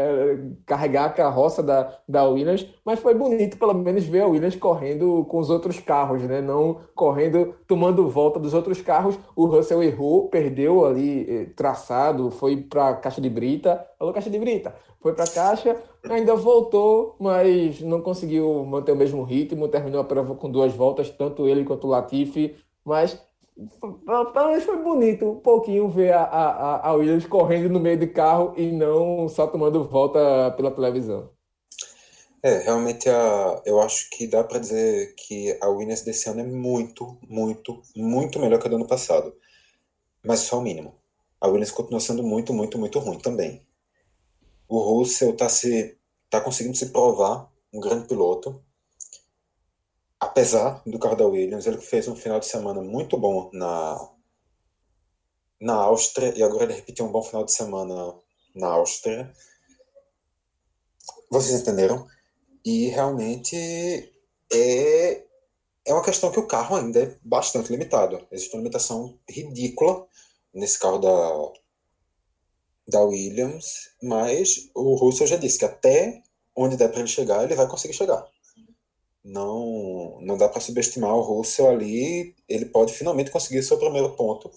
Carregar 0.65 1.05
a 1.05 1.09
carroça 1.09 1.61
da, 1.61 1.97
da 2.07 2.23
Williams, 2.27 2.67
mas 2.83 2.99
foi 2.99 3.13
bonito 3.13 3.57
pelo 3.57 3.73
menos 3.73 4.03
ver 4.05 4.21
a 4.21 4.27
Williams 4.27 4.55
correndo 4.55 5.23
com 5.25 5.37
os 5.37 5.49
outros 5.49 5.79
carros, 5.79 6.23
né? 6.23 6.41
Não 6.41 6.81
correndo, 6.95 7.53
tomando 7.67 8.09
volta 8.09 8.39
dos 8.39 8.53
outros 8.53 8.81
carros. 8.81 9.17
O 9.35 9.45
Russell 9.45 9.83
errou, 9.83 10.27
perdeu 10.29 10.85
ali 10.85 11.25
eh, 11.29 11.45
traçado, 11.55 12.31
foi 12.31 12.57
para 12.57 12.89
a 12.89 12.95
caixa 12.95 13.21
de 13.21 13.29
brita. 13.29 13.85
Alô, 13.99 14.11
caixa 14.11 14.29
de 14.29 14.39
brita! 14.39 14.73
Foi 14.99 15.13
para 15.13 15.25
a 15.25 15.27
caixa, 15.27 15.77
ainda 16.09 16.35
voltou, 16.35 17.15
mas 17.19 17.79
não 17.81 18.01
conseguiu 18.01 18.65
manter 18.65 18.91
o 18.91 18.95
mesmo 18.95 19.23
ritmo, 19.23 19.67
terminou 19.67 20.01
a 20.01 20.03
prova 20.03 20.35
com 20.35 20.49
duas 20.49 20.73
voltas, 20.73 21.09
tanto 21.11 21.47
ele 21.47 21.63
quanto 21.63 21.85
o 21.85 21.89
Latifi, 21.89 22.55
mas 22.83 23.21
pelo 24.33 24.49
menos 24.49 24.63
foi 24.63 24.77
bonito 24.77 25.25
um 25.25 25.39
pouquinho 25.39 25.89
ver 25.89 26.13
a, 26.13 26.23
a, 26.23 26.89
a 26.89 26.93
Williams 26.93 27.25
correndo 27.25 27.69
no 27.69 27.79
meio 27.79 27.97
de 27.97 28.07
carro 28.07 28.53
e 28.55 28.71
não 28.71 29.27
só 29.27 29.47
tomando 29.47 29.87
volta 29.87 30.51
pela 30.55 30.71
televisão. 30.71 31.31
É, 32.43 32.59
realmente 32.59 33.09
a, 33.09 33.61
eu 33.65 33.81
acho 33.81 34.09
que 34.11 34.27
dá 34.27 34.43
para 34.43 34.59
dizer 34.59 35.15
que 35.15 35.57
a 35.59 35.67
Williams 35.69 36.03
desse 36.03 36.29
ano 36.29 36.41
é 36.41 36.43
muito, 36.43 37.17
muito, 37.27 37.81
muito 37.95 38.39
melhor 38.39 38.59
que 38.59 38.67
a 38.67 38.69
do 38.69 38.75
ano 38.75 38.87
passado. 38.87 39.33
Mas 40.23 40.41
só 40.41 40.59
o 40.59 40.61
mínimo. 40.61 40.93
A 41.41 41.47
Williams 41.47 41.71
continua 41.71 41.99
sendo 41.99 42.23
muito, 42.23 42.53
muito, 42.53 42.77
muito 42.77 42.99
ruim 42.99 43.19
também. 43.19 43.65
O 44.67 44.79
Russell 44.79 45.31
está 45.31 45.49
se, 45.49 45.97
tá 46.29 46.39
conseguindo 46.39 46.77
se 46.77 46.91
provar 46.91 47.51
um 47.73 47.79
grande 47.79 48.07
piloto 48.07 48.61
apesar 50.19 50.81
do 50.85 50.97
da 50.97 51.25
Williams, 51.25 51.67
ele 51.67 51.79
fez 51.79 52.07
um 52.07 52.15
final 52.15 52.39
de 52.39 52.45
semana 52.45 52.81
muito 52.81 53.17
bom 53.17 53.49
na, 53.53 54.11
na 55.61 55.75
Áustria, 55.75 56.33
e 56.35 56.43
agora 56.43 56.63
ele 56.63 56.73
repetiu 56.73 57.05
um 57.05 57.11
bom 57.11 57.21
final 57.21 57.43
de 57.43 57.51
semana 57.51 58.15
na 58.55 58.67
Áustria. 58.67 59.31
Vocês 61.29 61.61
entenderam? 61.61 62.07
E 62.65 62.87
realmente 62.87 63.55
é, 64.51 65.23
é 65.85 65.93
uma 65.93 66.03
questão 66.03 66.31
que 66.31 66.39
o 66.39 66.47
carro 66.47 66.75
ainda 66.75 67.01
é 67.01 67.17
bastante 67.21 67.71
limitado. 67.71 68.25
Existe 68.31 68.53
uma 68.53 68.61
limitação 68.61 69.19
ridícula 69.29 70.07
nesse 70.53 70.79
carro 70.79 70.97
da, 70.97 71.51
da 72.87 73.01
Williams, 73.01 73.91
mas 74.01 74.69
o 74.73 74.95
Russell 74.95 75.27
já 75.27 75.35
disse 75.37 75.59
que 75.59 75.65
até 75.65 76.23
onde 76.55 76.75
der 76.75 76.89
para 76.89 76.99
ele 76.99 77.07
chegar, 77.07 77.43
ele 77.43 77.55
vai 77.55 77.67
conseguir 77.67 77.93
chegar 77.93 78.27
não, 79.27 80.19
não 80.21 80.37
dá 80.37 80.47
para 80.47 80.61
subestimar 80.61 81.13
o 81.13 81.21
Russell 81.21 81.69
ali. 81.69 82.33
Ele 82.47 82.65
pode 82.65 82.93
finalmente 82.93 83.29
conseguir 83.29 83.61
seu 83.61 83.77
primeiro 83.77 84.15
ponto 84.15 84.49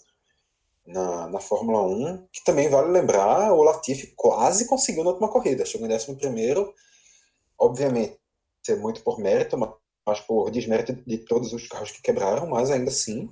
na, 0.87 1.29
na 1.29 1.41
Fórmula 1.41 1.83
1, 1.83 2.29
que 2.33 2.45
também 2.45 2.69
vale 2.69 2.91
lembrar, 2.91 3.53
o 3.53 3.63
Latifi 3.63 4.13
quase 4.17 4.67
conseguiu 4.67 5.05
na 5.05 5.11
última 5.11 5.29
corrida, 5.29 5.65
chegou 5.65 5.87
em 5.87 5.93
11 5.93 6.15
primeiro, 6.17 6.73
obviamente, 7.59 8.19
ser 8.65 8.77
muito 8.77 9.03
por 9.03 9.19
mérito, 9.19 9.57
mas 10.07 10.21
por 10.21 10.51
desmérito 10.51 10.93
de 11.07 11.19
todos 11.19 11.53
os 11.53 11.69
carros 11.69 11.91
que 11.91 12.03
quebraram, 12.03 12.47
mas 12.47 12.71
ainda 12.71 12.91
assim, 12.91 13.31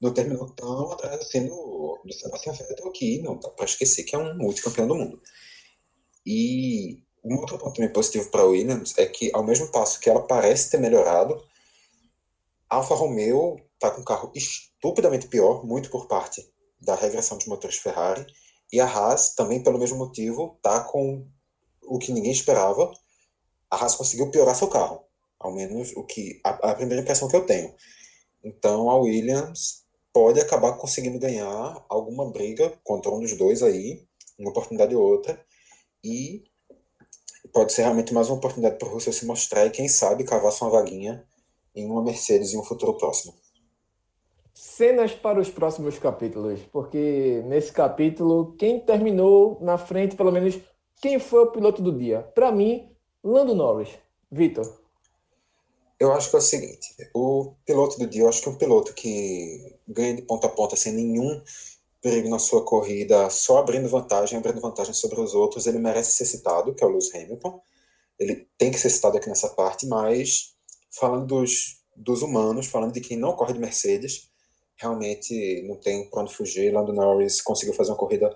não 0.00 0.12
terminou 0.12 0.50
tão 0.50 0.90
atrás 0.92 1.20
assim 1.20 1.46
do, 1.46 2.00
do 2.04 2.12
Sebastian 2.12 2.52
Vettel, 2.52 2.90
que 2.92 3.22
não 3.22 3.38
dá 3.38 3.50
para 3.50 3.64
esquecer 3.66 4.04
que 4.04 4.14
é 4.16 4.18
um 4.18 4.36
multicampeão 4.36 4.88
do 4.88 4.94
mundo. 4.94 5.20
E 6.26 7.02
um 7.22 7.36
outro 7.36 7.58
ponto 7.58 7.74
também 7.74 7.92
positivo 7.92 8.30
para 8.30 8.42
a 8.42 8.46
Williams 8.46 8.94
é 8.96 9.06
que, 9.06 9.30
ao 9.34 9.44
mesmo 9.44 9.68
passo 9.68 10.00
que 10.00 10.08
ela 10.08 10.26
parece 10.26 10.70
ter 10.70 10.78
melhorado, 10.78 11.42
a 12.68 12.76
Alfa 12.76 12.94
Romeo 12.94 13.60
está 13.74 13.90
com 13.90 14.00
um 14.00 14.04
carro 14.04 14.32
estupidamente 14.34 15.26
pior, 15.28 15.64
muito 15.64 15.90
por 15.90 16.06
parte 16.06 16.48
da 16.80 16.94
regressão 16.94 17.36
dos 17.36 17.46
motores 17.46 17.76
Ferrari, 17.76 18.26
e 18.72 18.80
a 18.80 18.86
Haas, 18.86 19.34
também 19.34 19.62
pelo 19.62 19.78
mesmo 19.78 19.98
motivo, 19.98 20.54
está 20.56 20.84
com 20.84 21.26
o 21.82 21.98
que 21.98 22.12
ninguém 22.12 22.30
esperava. 22.30 22.90
A 23.70 23.76
Haas 23.76 23.96
conseguiu 23.96 24.30
piorar 24.30 24.54
seu 24.54 24.68
carro, 24.68 25.04
ao 25.38 25.52
menos 25.52 25.92
o 25.96 26.04
que 26.04 26.40
a, 26.44 26.70
a 26.70 26.74
primeira 26.74 27.02
impressão 27.02 27.28
que 27.28 27.36
eu 27.36 27.44
tenho. 27.44 27.74
Então 28.42 28.88
a 28.88 28.96
Williams 28.96 29.84
pode 30.12 30.40
acabar 30.40 30.72
conseguindo 30.74 31.18
ganhar 31.18 31.84
alguma 31.88 32.30
briga 32.30 32.72
contra 32.82 33.10
um 33.10 33.20
dos 33.20 33.36
dois 33.36 33.62
aí, 33.62 34.06
uma 34.38 34.50
oportunidade 34.50 34.94
ou 34.94 35.02
outra, 35.02 35.44
e 36.02 36.44
pode 37.52 37.72
ser 37.72 37.82
realmente 37.82 38.12
mais 38.14 38.28
uma 38.28 38.36
oportunidade 38.36 38.78
para 38.78 38.88
o 38.88 38.92
Russell 38.92 39.12
se 39.12 39.26
mostrar 39.26 39.66
e, 39.66 39.70
quem 39.70 39.88
sabe, 39.88 40.24
cavar 40.24 40.52
sua 40.52 40.68
vaguinha 40.68 41.24
em 41.74 41.86
uma 41.86 42.02
Mercedes 42.02 42.52
em 42.52 42.58
um 42.58 42.64
futuro 42.64 42.94
próximo. 42.94 43.34
Cenas 44.54 45.12
para 45.12 45.40
os 45.40 45.48
próximos 45.48 45.98
capítulos, 45.98 46.60
porque 46.72 47.42
nesse 47.46 47.72
capítulo, 47.72 48.54
quem 48.58 48.80
terminou 48.80 49.58
na 49.60 49.78
frente, 49.78 50.16
pelo 50.16 50.32
menos, 50.32 50.58
quem 51.00 51.18
foi 51.18 51.40
o 51.44 51.50
piloto 51.50 51.80
do 51.80 51.96
dia? 51.96 52.22
Para 52.34 52.52
mim, 52.52 52.90
Lando 53.22 53.54
Norris. 53.54 53.90
Vitor. 54.30 54.80
Eu 55.98 56.12
acho 56.12 56.30
que 56.30 56.36
é 56.36 56.38
o 56.38 56.42
seguinte: 56.42 56.88
o 57.14 57.54
piloto 57.66 57.98
do 57.98 58.06
dia, 58.06 58.22
eu 58.22 58.28
acho 58.28 58.40
que 58.40 58.48
é 58.48 58.52
um 58.52 58.56
piloto 58.56 58.94
que 58.94 59.76
ganha 59.86 60.14
de 60.14 60.22
ponta 60.22 60.46
a 60.46 60.50
ponta 60.50 60.76
sem 60.76 60.92
nenhum 60.92 61.42
perigo 62.00 62.28
na 62.28 62.38
sua 62.38 62.64
corrida, 62.64 63.28
só 63.30 63.58
abrindo 63.58 63.88
vantagem, 63.88 64.38
abrindo 64.38 64.60
vantagem 64.60 64.94
sobre 64.94 65.20
os 65.20 65.34
outros, 65.34 65.66
ele 65.66 65.78
merece 65.78 66.12
ser 66.12 66.24
citado, 66.24 66.74
que 66.74 66.82
é 66.82 66.86
o 66.86 66.90
Lewis 66.90 67.14
Hamilton. 67.14 67.60
Ele 68.18 68.48
tem 68.56 68.70
que 68.70 68.78
ser 68.78 68.90
citado 68.90 69.16
aqui 69.16 69.28
nessa 69.28 69.48
parte, 69.50 69.86
mas 69.86 70.54
falando 70.90 71.26
dos, 71.26 71.82
dos 71.94 72.22
humanos, 72.22 72.66
falando 72.66 72.92
de 72.92 73.00
quem 73.00 73.16
não 73.16 73.34
corre 73.34 73.52
de 73.52 73.58
Mercedes, 73.58 74.30
realmente 74.76 75.62
não 75.66 75.76
tem 75.76 76.08
para 76.08 76.22
onde 76.22 76.34
fugir. 76.34 76.72
Lando 76.72 76.92
Norris 76.92 77.40
conseguiu 77.42 77.74
fazer 77.74 77.90
uma 77.90 77.98
corrida 77.98 78.34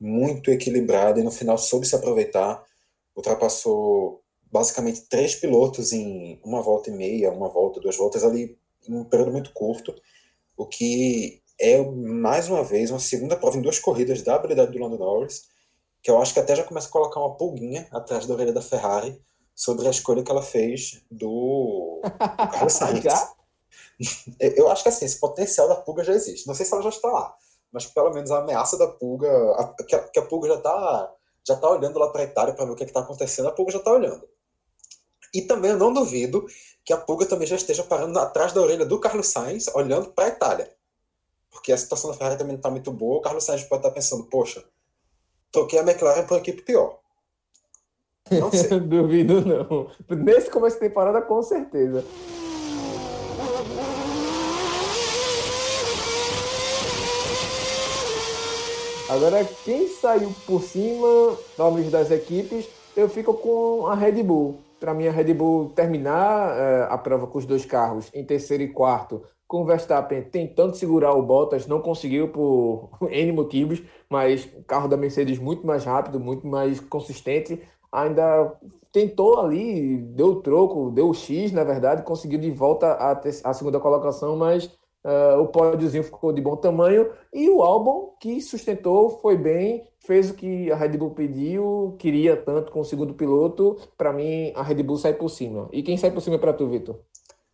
muito 0.00 0.50
equilibrada 0.50 1.20
e 1.20 1.22
no 1.22 1.30
final 1.30 1.58
soube 1.58 1.86
se 1.86 1.94
aproveitar, 1.94 2.64
ultrapassou 3.14 4.22
basicamente 4.50 5.02
três 5.02 5.34
pilotos 5.34 5.92
em 5.92 6.40
uma 6.44 6.62
volta 6.62 6.90
e 6.90 6.92
meia, 6.92 7.32
uma 7.32 7.48
volta, 7.48 7.80
duas 7.80 7.96
voltas 7.96 8.24
ali 8.24 8.58
em 8.88 8.94
um 8.94 9.04
período 9.04 9.32
muito 9.32 9.52
curto, 9.52 9.94
o 10.56 10.66
que 10.66 11.42
é 11.64 11.82
mais 11.82 12.48
uma 12.50 12.62
vez 12.62 12.90
uma 12.90 13.00
segunda 13.00 13.36
prova 13.36 13.56
em 13.56 13.62
duas 13.62 13.78
corridas 13.78 14.20
da 14.20 14.34
habilidade 14.34 14.70
do 14.70 14.78
Lando 14.78 14.98
Norris, 14.98 15.44
que 16.02 16.10
eu 16.10 16.20
acho 16.20 16.34
que 16.34 16.40
até 16.40 16.54
já 16.54 16.62
começa 16.62 16.88
a 16.88 16.90
colocar 16.90 17.18
uma 17.18 17.36
pulguinha 17.36 17.88
atrás 17.90 18.26
da 18.26 18.34
orelha 18.34 18.52
da 18.52 18.60
Ferrari 18.60 19.18
sobre 19.54 19.86
a 19.86 19.90
escolha 19.90 20.22
que 20.22 20.30
ela 20.30 20.42
fez 20.42 21.02
do, 21.10 22.02
do 22.02 22.10
Carlos 22.52 22.72
Sainz. 22.74 23.04
eu 24.38 24.68
acho 24.70 24.82
que 24.82 24.90
assim, 24.90 25.06
esse 25.06 25.18
potencial 25.18 25.66
da 25.66 25.76
pulga 25.76 26.04
já 26.04 26.12
existe. 26.12 26.46
Não 26.46 26.54
sei 26.54 26.66
se 26.66 26.74
ela 26.74 26.82
já 26.82 26.90
está 26.90 27.08
lá, 27.08 27.34
mas 27.72 27.86
pelo 27.86 28.12
menos 28.12 28.30
a 28.30 28.40
ameaça 28.40 28.76
da 28.76 28.86
pulga, 28.86 29.30
a, 29.56 29.74
que, 29.84 29.96
a, 29.96 29.98
que, 30.00 30.18
a, 30.18 30.22
pulga 30.22 30.48
já 30.48 30.56
está 30.56 31.14
já 31.46 31.56
tá 31.56 31.70
olhando 31.70 31.98
lá 31.98 32.10
para 32.10 32.22
a 32.22 32.24
Itália 32.24 32.54
para 32.54 32.66
ver 32.66 32.72
o 32.72 32.76
que 32.76 32.84
é 32.84 32.86
está 32.86 33.00
acontecendo, 33.00 33.48
a 33.48 33.52
pulga 33.52 33.72
já 33.72 33.78
está 33.78 33.90
olhando. 33.90 34.28
E 35.32 35.42
também 35.42 35.70
eu 35.70 35.78
não 35.78 35.92
duvido 35.92 36.46
que 36.84 36.92
a 36.92 36.98
pulga 36.98 37.24
também 37.24 37.46
já 37.46 37.56
esteja 37.56 37.82
parando 37.82 38.18
atrás 38.18 38.52
da 38.52 38.60
orelha 38.60 38.84
do 38.84 39.00
Carlos 39.00 39.28
Sainz, 39.28 39.68
olhando 39.68 40.10
para 40.10 40.26
a 40.26 40.28
Itália 40.28 40.70
porque 41.54 41.72
a 41.72 41.78
situação 41.78 42.10
da 42.10 42.16
Ferrari 42.16 42.36
também 42.36 42.52
não 42.52 42.58
está 42.58 42.68
muito 42.68 42.90
boa. 42.92 43.18
O 43.18 43.20
Carlos 43.20 43.44
Sainz 43.44 43.62
pode 43.62 43.78
estar 43.78 43.90
tá 43.90 43.94
pensando, 43.94 44.24
poxa, 44.24 44.62
troquei 45.52 45.78
a 45.78 45.82
McLaren 45.82 46.26
por 46.26 46.34
uma 46.34 46.40
equipe 46.40 46.62
pior. 46.62 46.98
Não 48.28 48.50
sei. 48.50 48.80
Duvido 48.80 49.40
não. 49.40 49.88
Nesse 50.18 50.50
começo 50.50 50.76
de 50.76 50.80
temporada, 50.88 51.22
com 51.22 51.40
certeza. 51.42 52.04
Agora, 59.08 59.44
quem 59.64 59.88
saiu 59.88 60.34
por 60.44 60.60
cima, 60.62 61.38
nomes 61.56 61.88
das 61.88 62.10
equipes, 62.10 62.66
eu 62.96 63.08
fico 63.08 63.34
com 63.34 63.86
a 63.86 63.94
Red 63.94 64.22
Bull. 64.24 64.58
Para 64.80 64.92
mim, 64.92 65.06
a 65.06 65.12
Red 65.12 65.32
Bull 65.34 65.70
terminar 65.70 66.58
é, 66.58 66.82
a 66.90 66.98
prova 66.98 67.28
com 67.28 67.38
os 67.38 67.46
dois 67.46 67.64
carros 67.64 68.08
em 68.12 68.24
terceiro 68.24 68.64
e 68.64 68.68
quarto 68.68 69.22
com 69.46 69.62
o 69.62 69.64
Verstappen 69.64 70.22
tentando 70.22 70.74
segurar 70.74 71.12
o 71.12 71.22
Bottas, 71.22 71.66
não 71.66 71.80
conseguiu 71.80 72.28
por 72.28 72.90
N 73.10 73.32
motivos, 73.32 73.82
mas 74.08 74.44
o 74.56 74.62
carro 74.64 74.88
da 74.88 74.96
Mercedes 74.96 75.38
muito 75.38 75.66
mais 75.66 75.84
rápido, 75.84 76.18
muito 76.18 76.46
mais 76.46 76.80
consistente, 76.80 77.60
ainda 77.92 78.52
tentou 78.92 79.38
ali, 79.38 79.98
deu 79.98 80.40
troco, 80.40 80.90
deu 80.90 81.12
X, 81.14 81.52
na 81.52 81.64
verdade, 81.64 82.02
conseguiu 82.02 82.38
de 82.38 82.50
volta 82.50 82.92
a, 82.92 83.12
a 83.44 83.54
segunda 83.54 83.78
colocação, 83.78 84.36
mas 84.36 84.66
uh, 85.04 85.40
o 85.40 85.48
pódiozinho 85.48 86.02
ficou 86.02 86.32
de 86.32 86.40
bom 86.40 86.56
tamanho, 86.56 87.10
e 87.32 87.48
o 87.48 87.62
álbum 87.62 88.10
que 88.20 88.40
sustentou, 88.40 89.10
foi 89.20 89.36
bem, 89.36 89.84
fez 90.00 90.30
o 90.30 90.34
que 90.34 90.70
a 90.72 90.76
Red 90.76 90.96
Bull 90.96 91.10
pediu, 91.10 91.94
queria 91.98 92.36
tanto 92.36 92.72
com 92.72 92.80
o 92.80 92.84
segundo 92.84 93.14
piloto, 93.14 93.76
para 93.96 94.12
mim 94.12 94.52
a 94.56 94.62
Red 94.62 94.82
Bull 94.82 94.96
sai 94.96 95.14
por 95.14 95.28
cima. 95.28 95.68
E 95.72 95.82
quem 95.82 95.96
sai 95.96 96.10
por 96.10 96.20
cima 96.20 96.38
para 96.38 96.52
tu, 96.52 96.66
Vitor? 96.66 96.98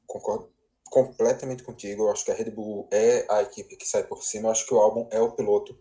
Concordo 0.06 0.59
completamente 0.90 1.62
contigo. 1.62 2.02
Eu 2.02 2.10
acho 2.10 2.24
que 2.24 2.30
a 2.30 2.34
Red 2.34 2.50
Bull 2.50 2.88
é 2.90 3.24
a 3.30 3.42
equipe 3.42 3.76
que 3.76 3.88
sai 3.88 4.02
por 4.02 4.22
cima. 4.22 4.48
Eu 4.48 4.52
acho 4.52 4.66
que 4.66 4.74
o 4.74 4.78
álbum 4.78 5.08
é 5.10 5.20
o 5.20 5.32
piloto 5.32 5.78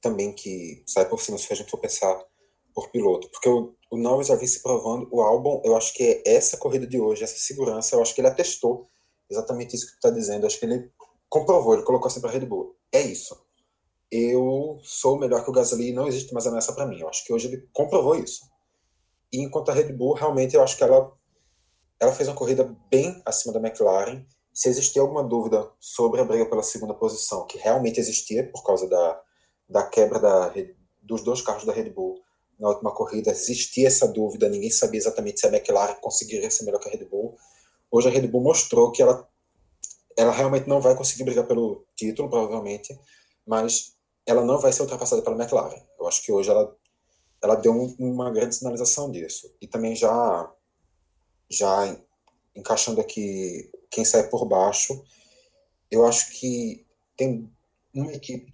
também 0.00 0.32
que 0.32 0.82
sai 0.86 1.08
por 1.08 1.20
cima, 1.20 1.36
se 1.36 1.52
a 1.52 1.56
gente 1.56 1.70
for 1.70 1.78
pensar 1.78 2.24
por 2.74 2.90
piloto. 2.90 3.28
Porque 3.30 3.48
o, 3.48 3.74
o 3.90 3.96
Norris 3.96 4.28
já 4.28 4.36
vem 4.36 4.46
se 4.46 4.62
provando. 4.62 5.08
O 5.10 5.20
álbum, 5.20 5.60
eu 5.64 5.76
acho 5.76 5.92
que 5.92 6.02
é 6.02 6.36
essa 6.36 6.56
corrida 6.56 6.86
de 6.86 7.00
hoje, 7.00 7.24
essa 7.24 7.36
segurança, 7.36 7.96
eu 7.96 8.02
acho 8.02 8.14
que 8.14 8.20
ele 8.20 8.28
atestou 8.28 8.88
exatamente 9.28 9.74
isso 9.74 9.86
que 9.86 9.92
tu 9.92 9.96
está 9.96 10.10
dizendo. 10.10 10.42
Eu 10.42 10.46
acho 10.46 10.58
que 10.58 10.66
ele 10.66 10.90
comprovou, 11.28 11.74
ele 11.74 11.82
colocou 11.82 12.06
assim 12.06 12.20
para 12.20 12.30
a 12.30 12.32
Red 12.32 12.46
Bull. 12.46 12.76
É 12.92 13.00
isso. 13.00 13.42
eu 14.10 14.78
sou 14.84 15.18
melhor 15.18 15.42
que 15.42 15.50
o 15.50 15.52
Gasly 15.52 15.92
não 15.92 16.06
existe 16.06 16.32
mais 16.32 16.46
ameaça 16.46 16.72
para 16.72 16.86
mim. 16.86 17.00
Eu 17.00 17.08
acho 17.08 17.24
que 17.24 17.32
hoje 17.32 17.48
ele 17.48 17.68
comprovou 17.72 18.14
isso. 18.14 18.44
E 19.32 19.42
enquanto 19.42 19.70
a 19.70 19.74
Red 19.74 19.92
Bull, 19.92 20.14
realmente, 20.14 20.54
eu 20.54 20.62
acho 20.62 20.76
que 20.76 20.84
ela, 20.84 21.12
ela 21.98 22.12
fez 22.12 22.28
uma 22.28 22.36
corrida 22.36 22.76
bem 22.88 23.20
acima 23.26 23.52
da 23.52 23.58
McLaren. 23.58 24.24
Se 24.54 24.68
existia 24.68 25.02
alguma 25.02 25.24
dúvida 25.24 25.68
sobre 25.80 26.20
a 26.20 26.24
briga 26.24 26.46
pela 26.46 26.62
segunda 26.62 26.94
posição, 26.94 27.44
que 27.44 27.58
realmente 27.58 27.98
existia 27.98 28.48
por 28.48 28.62
causa 28.62 28.88
da, 28.88 29.20
da 29.68 29.82
quebra 29.82 30.20
da, 30.20 30.54
dos 31.02 31.22
dois 31.22 31.42
carros 31.42 31.64
da 31.64 31.72
Red 31.72 31.90
Bull 31.90 32.22
na 32.56 32.68
última 32.68 32.92
corrida, 32.92 33.32
existia 33.32 33.88
essa 33.88 34.06
dúvida, 34.06 34.48
ninguém 34.48 34.70
sabia 34.70 34.98
exatamente 34.98 35.40
se 35.40 35.46
a 35.46 35.50
McLaren 35.50 35.96
conseguiria 35.96 36.48
ser 36.52 36.62
melhor 36.62 36.78
que 36.78 36.88
a 36.88 36.92
Red 36.92 37.04
Bull. 37.04 37.36
Hoje 37.90 38.06
a 38.06 38.12
Red 38.12 38.28
Bull 38.28 38.42
mostrou 38.42 38.92
que 38.92 39.02
ela, 39.02 39.28
ela 40.16 40.30
realmente 40.30 40.68
não 40.68 40.80
vai 40.80 40.94
conseguir 40.94 41.24
brigar 41.24 41.48
pelo 41.48 41.84
título, 41.96 42.30
provavelmente, 42.30 42.96
mas 43.44 43.96
ela 44.24 44.44
não 44.44 44.58
vai 44.60 44.72
ser 44.72 44.82
ultrapassada 44.82 45.20
pela 45.20 45.34
McLaren. 45.34 45.82
Eu 45.98 46.06
acho 46.06 46.22
que 46.22 46.30
hoje 46.30 46.48
ela, 46.48 46.76
ela 47.42 47.56
deu 47.56 47.72
um, 47.72 47.92
uma 47.98 48.30
grande 48.30 48.54
sinalização 48.54 49.10
disso. 49.10 49.52
E 49.60 49.66
também 49.66 49.96
já, 49.96 50.48
já 51.50 51.98
encaixando 52.54 53.00
aqui 53.00 53.68
quem 53.94 54.04
sai 54.04 54.28
por 54.28 54.44
baixo, 54.44 55.04
eu 55.88 56.04
acho 56.04 56.32
que 56.32 56.84
tem 57.16 57.48
uma 57.94 58.12
equipe 58.12 58.52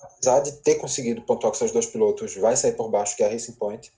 apesar 0.00 0.40
de 0.40 0.52
ter 0.62 0.76
conseguido 0.76 1.22
pontuar 1.22 1.52
com 1.52 1.58
seus 1.58 1.72
dois 1.72 1.86
pilotos, 1.86 2.34
vai 2.36 2.56
sair 2.56 2.76
por 2.76 2.88
baixo, 2.88 3.16
que 3.16 3.22
é 3.22 3.26
a 3.26 3.30
Racing 3.30 3.54
Point. 3.54 3.92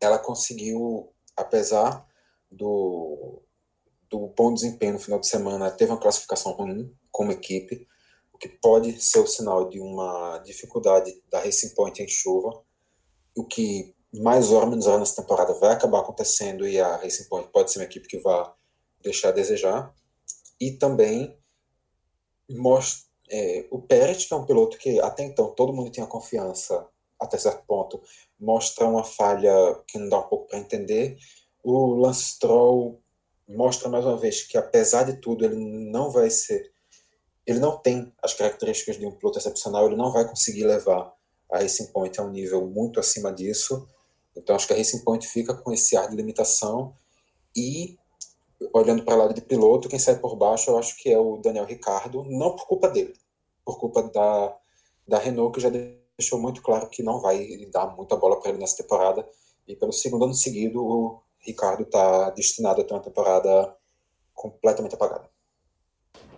Ela 0.00 0.18
conseguiu, 0.18 1.12
apesar 1.36 2.06
do, 2.50 3.42
do 4.08 4.28
bom 4.28 4.54
desempenho 4.54 4.94
no 4.94 4.98
final 4.98 5.20
de 5.20 5.28
semana, 5.28 5.70
teve 5.70 5.92
uma 5.92 6.00
classificação 6.00 6.52
ruim 6.52 6.94
como 7.10 7.32
equipe, 7.32 7.86
o 8.32 8.38
que 8.38 8.48
pode 8.48 9.02
ser 9.02 9.18
o 9.18 9.26
sinal 9.26 9.68
de 9.68 9.80
uma 9.80 10.38
dificuldade 10.38 11.22
da 11.30 11.40
Racing 11.40 11.74
Point 11.74 12.02
em 12.02 12.08
chuva, 12.08 12.62
o 13.36 13.44
que 13.44 13.94
mais 14.12 14.50
ou 14.50 14.66
menos 14.66 14.86
nessa 14.86 15.20
temporada 15.20 15.52
vai 15.54 15.72
acabar 15.72 16.00
acontecendo 16.00 16.66
e 16.66 16.80
a 16.80 16.96
Racing 16.96 17.28
Point 17.28 17.50
pode 17.52 17.70
ser 17.70 17.80
uma 17.80 17.84
equipe 17.84 18.08
que 18.08 18.18
vai 18.18 18.50
deixar 19.10 19.28
a 19.28 19.32
desejar. 19.32 19.94
E 20.60 20.72
também 20.72 21.36
mostra 22.48 23.08
é, 23.30 23.66
o 23.70 23.80
Pérez, 23.80 24.24
que 24.24 24.32
é 24.32 24.36
um 24.36 24.46
piloto 24.46 24.78
que 24.78 25.00
até 25.00 25.22
então 25.24 25.50
todo 25.54 25.72
mundo 25.72 25.90
tinha 25.90 26.06
confiança 26.06 26.86
até 27.20 27.36
certo 27.36 27.64
ponto, 27.66 28.00
mostra 28.38 28.86
uma 28.86 29.02
falha 29.02 29.52
que 29.86 29.98
não 29.98 30.08
dá 30.08 30.20
um 30.20 30.28
pouco 30.28 30.46
para 30.46 30.58
entender. 30.58 31.18
O 31.62 31.94
Lance 31.94 32.22
Stroll 32.34 33.00
mostra 33.48 33.88
mais 33.88 34.04
uma 34.04 34.16
vez 34.16 34.42
que 34.42 34.56
apesar 34.56 35.04
de 35.04 35.14
tudo 35.14 35.44
ele 35.44 35.56
não 35.56 36.10
vai 36.10 36.30
ser, 36.30 36.70
ele 37.46 37.58
não 37.58 37.76
tem 37.76 38.12
as 38.22 38.34
características 38.34 38.98
de 38.98 39.06
um 39.06 39.10
piloto 39.10 39.38
excepcional, 39.38 39.86
ele 39.86 39.96
não 39.96 40.12
vai 40.12 40.28
conseguir 40.28 40.64
levar 40.64 41.12
a 41.50 41.58
Racing 41.58 41.86
Point 41.86 42.20
a 42.20 42.24
um 42.24 42.30
nível 42.30 42.66
muito 42.66 43.00
acima 43.00 43.32
disso. 43.32 43.88
Então 44.36 44.54
acho 44.54 44.66
que 44.66 44.74
a 44.74 44.76
Racing 44.76 45.02
Point 45.02 45.26
fica 45.26 45.54
com 45.54 45.72
esse 45.72 45.96
ar 45.96 46.08
de 46.08 46.14
limitação 46.14 46.94
e 47.56 47.98
olhando 48.72 49.04
para 49.04 49.14
o 49.14 49.18
lado 49.18 49.34
de 49.34 49.40
piloto, 49.40 49.88
quem 49.88 49.98
sai 49.98 50.18
por 50.18 50.36
baixo 50.36 50.70
eu 50.70 50.78
acho 50.78 50.96
que 50.96 51.10
é 51.10 51.18
o 51.18 51.36
Daniel 51.36 51.64
Ricardo, 51.64 52.24
não 52.24 52.56
por 52.56 52.66
culpa 52.66 52.88
dele, 52.88 53.14
por 53.64 53.78
culpa 53.78 54.02
da, 54.02 54.56
da 55.06 55.18
Renault, 55.18 55.54
que 55.54 55.60
já 55.60 55.70
deixou 55.70 56.40
muito 56.40 56.60
claro 56.62 56.88
que 56.88 57.02
não 57.02 57.20
vai 57.20 57.46
dar 57.72 57.94
muita 57.96 58.16
bola 58.16 58.40
para 58.40 58.50
ele 58.50 58.58
nessa 58.58 58.82
temporada. 58.82 59.28
E 59.66 59.76
pelo 59.76 59.92
segundo 59.92 60.24
ano 60.24 60.34
seguido, 60.34 60.82
o 60.82 61.22
Ricardo 61.40 61.82
está 61.82 62.30
destinado 62.30 62.80
a 62.80 62.84
ter 62.84 62.94
uma 62.94 63.02
temporada 63.02 63.76
completamente 64.34 64.94
apagada. 64.94 65.28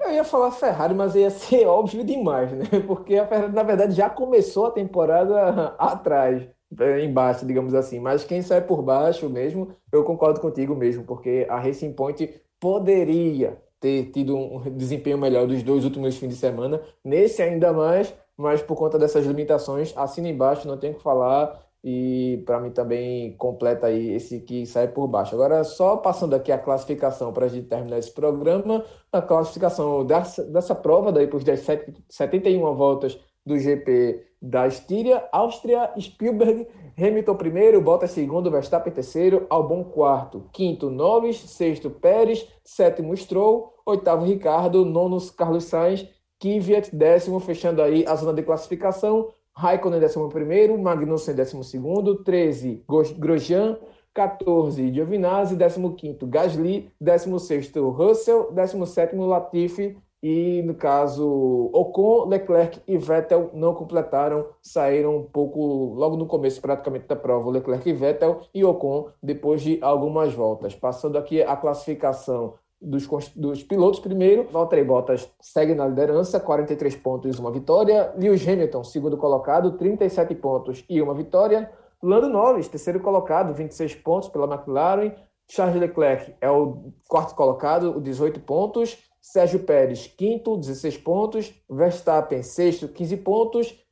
Eu 0.00 0.12
ia 0.12 0.24
falar 0.24 0.50
Ferrari, 0.50 0.94
mas 0.94 1.14
ia 1.14 1.30
ser 1.30 1.66
óbvio 1.68 2.02
demais, 2.02 2.50
né? 2.52 2.64
Porque 2.86 3.16
a 3.16 3.26
Ferrari, 3.26 3.52
na 3.52 3.62
verdade, 3.62 3.94
já 3.94 4.10
começou 4.10 4.66
a 4.66 4.70
temporada 4.70 5.74
atrás. 5.78 6.48
É, 6.78 7.04
embaixo, 7.04 7.44
digamos 7.44 7.74
assim. 7.74 7.98
Mas 7.98 8.24
quem 8.24 8.42
sai 8.42 8.60
por 8.60 8.82
baixo 8.82 9.28
mesmo, 9.28 9.74
eu 9.92 10.04
concordo 10.04 10.40
contigo 10.40 10.74
mesmo, 10.74 11.04
porque 11.04 11.46
a 11.48 11.58
Racing 11.58 11.92
Point 11.92 12.32
poderia 12.60 13.60
ter 13.80 14.10
tido 14.12 14.36
um 14.36 14.60
desempenho 14.76 15.18
melhor 15.18 15.46
dos 15.46 15.62
dois 15.62 15.84
últimos 15.84 16.16
fins 16.16 16.28
de 16.28 16.36
semana, 16.36 16.80
nesse 17.02 17.42
ainda 17.42 17.72
mais, 17.72 18.14
mas 18.36 18.62
por 18.62 18.76
conta 18.76 18.98
dessas 18.98 19.24
limitações, 19.26 19.92
assina 19.96 20.28
embaixo, 20.28 20.68
não 20.68 20.76
tem 20.76 20.92
o 20.92 20.94
que 20.94 21.02
falar, 21.02 21.58
e 21.82 22.42
para 22.46 22.60
mim 22.60 22.70
também 22.70 23.34
completa 23.36 23.86
aí 23.86 24.12
esse 24.12 24.40
que 24.40 24.66
sai 24.66 24.88
por 24.88 25.06
baixo. 25.08 25.34
Agora, 25.34 25.64
só 25.64 25.96
passando 25.96 26.34
aqui 26.34 26.52
a 26.52 26.58
classificação 26.58 27.32
para 27.32 27.46
a 27.46 27.48
gente 27.48 27.68
terminar 27.68 27.98
esse 27.98 28.12
programa, 28.12 28.84
a 29.10 29.22
classificação 29.22 30.04
dessa, 30.04 30.44
dessa 30.44 30.74
prova, 30.74 31.10
daí 31.10 31.26
por 31.26 31.42
71 31.42 32.74
voltas 32.74 33.18
do 33.44 33.58
GP 33.58 34.29
da 34.40 34.66
Estíria, 34.66 35.24
Áustria, 35.32 35.92
Spielberg, 35.98 36.66
Hamilton 36.96 37.34
primeiro, 37.36 37.80
Bottas 37.80 38.12
segundo, 38.12 38.50
Verstappen 38.50 38.92
terceiro, 38.92 39.46
Albon 39.50 39.84
quarto, 39.84 40.44
quinto 40.52 40.88
Norris, 40.88 41.36
sexto 41.36 41.90
Pérez, 41.90 42.46
sétimo 42.64 43.16
Stroll, 43.16 43.74
oitavo 43.84 44.24
Ricardo, 44.24 44.84
nono 44.84 45.18
Carlos 45.32 45.64
Sainz, 45.64 46.08
Kvyat 46.38 46.94
décimo, 46.94 47.38
fechando 47.38 47.82
aí 47.82 48.04
a 48.06 48.16
zona 48.16 48.32
de 48.32 48.42
classificação, 48.42 49.28
Raikkonen 49.52 50.00
décimo 50.00 50.28
primeiro, 50.30 50.78
Magnussen 50.78 51.34
décimo 51.34 51.62
segundo, 51.62 52.24
13 52.24 52.82
Grosjean, 53.18 53.78
14 54.14 54.90
Giovinazzi, 54.92 55.56
15 55.56 56.26
Gasly, 56.26 56.90
16 56.98 57.72
Russell, 57.76 58.52
17 58.52 59.16
Latifi, 59.16 59.98
e 60.22 60.62
no 60.62 60.74
caso 60.74 61.70
Ocon, 61.72 62.26
Leclerc 62.26 62.80
e 62.86 62.98
Vettel 62.98 63.50
não 63.54 63.74
completaram, 63.74 64.48
saíram 64.60 65.16
um 65.16 65.24
pouco 65.24 65.94
logo 65.94 66.16
no 66.16 66.26
começo 66.26 66.60
praticamente 66.60 67.06
da 67.06 67.16
prova, 67.16 67.50
Leclerc 67.50 67.88
e 67.88 67.92
Vettel 67.92 68.40
e 68.54 68.64
Ocon 68.64 69.08
depois 69.22 69.62
de 69.62 69.78
algumas 69.80 70.34
voltas. 70.34 70.74
Passando 70.74 71.16
aqui 71.16 71.42
a 71.42 71.56
classificação 71.56 72.54
dos, 72.80 73.06
dos 73.34 73.62
pilotos 73.62 74.00
primeiro, 74.00 74.46
Valtteri 74.50 74.84
Bottas 74.84 75.30
segue 75.40 75.74
na 75.74 75.86
liderança, 75.86 76.38
43 76.38 76.96
pontos 76.96 77.36
e 77.36 77.40
uma 77.40 77.50
vitória, 77.50 78.12
Lewis 78.16 78.46
Hamilton, 78.46 78.84
segundo 78.84 79.16
colocado, 79.16 79.72
37 79.72 80.34
pontos 80.34 80.84
e 80.88 81.00
uma 81.00 81.14
vitória, 81.14 81.70
Lando 82.02 82.28
Norris, 82.30 82.68
terceiro 82.68 83.00
colocado, 83.00 83.52
26 83.52 83.96
pontos 83.96 84.28
pela 84.30 84.46
McLaren, 84.46 85.12
Charles 85.46 85.80
Leclerc 85.80 86.34
é 86.40 86.48
o 86.48 86.92
quarto 87.08 87.34
colocado, 87.34 88.00
18 88.00 88.40
pontos, 88.40 88.96
Sérgio 89.20 89.60
Pérez, 89.60 90.06
quinto, 90.06 90.56
16 90.56 90.96
pontos. 90.98 91.52
Verstappen, 91.68 92.42
sexto, 92.42 92.88
15 92.88 93.16
pontos. 93.18 93.84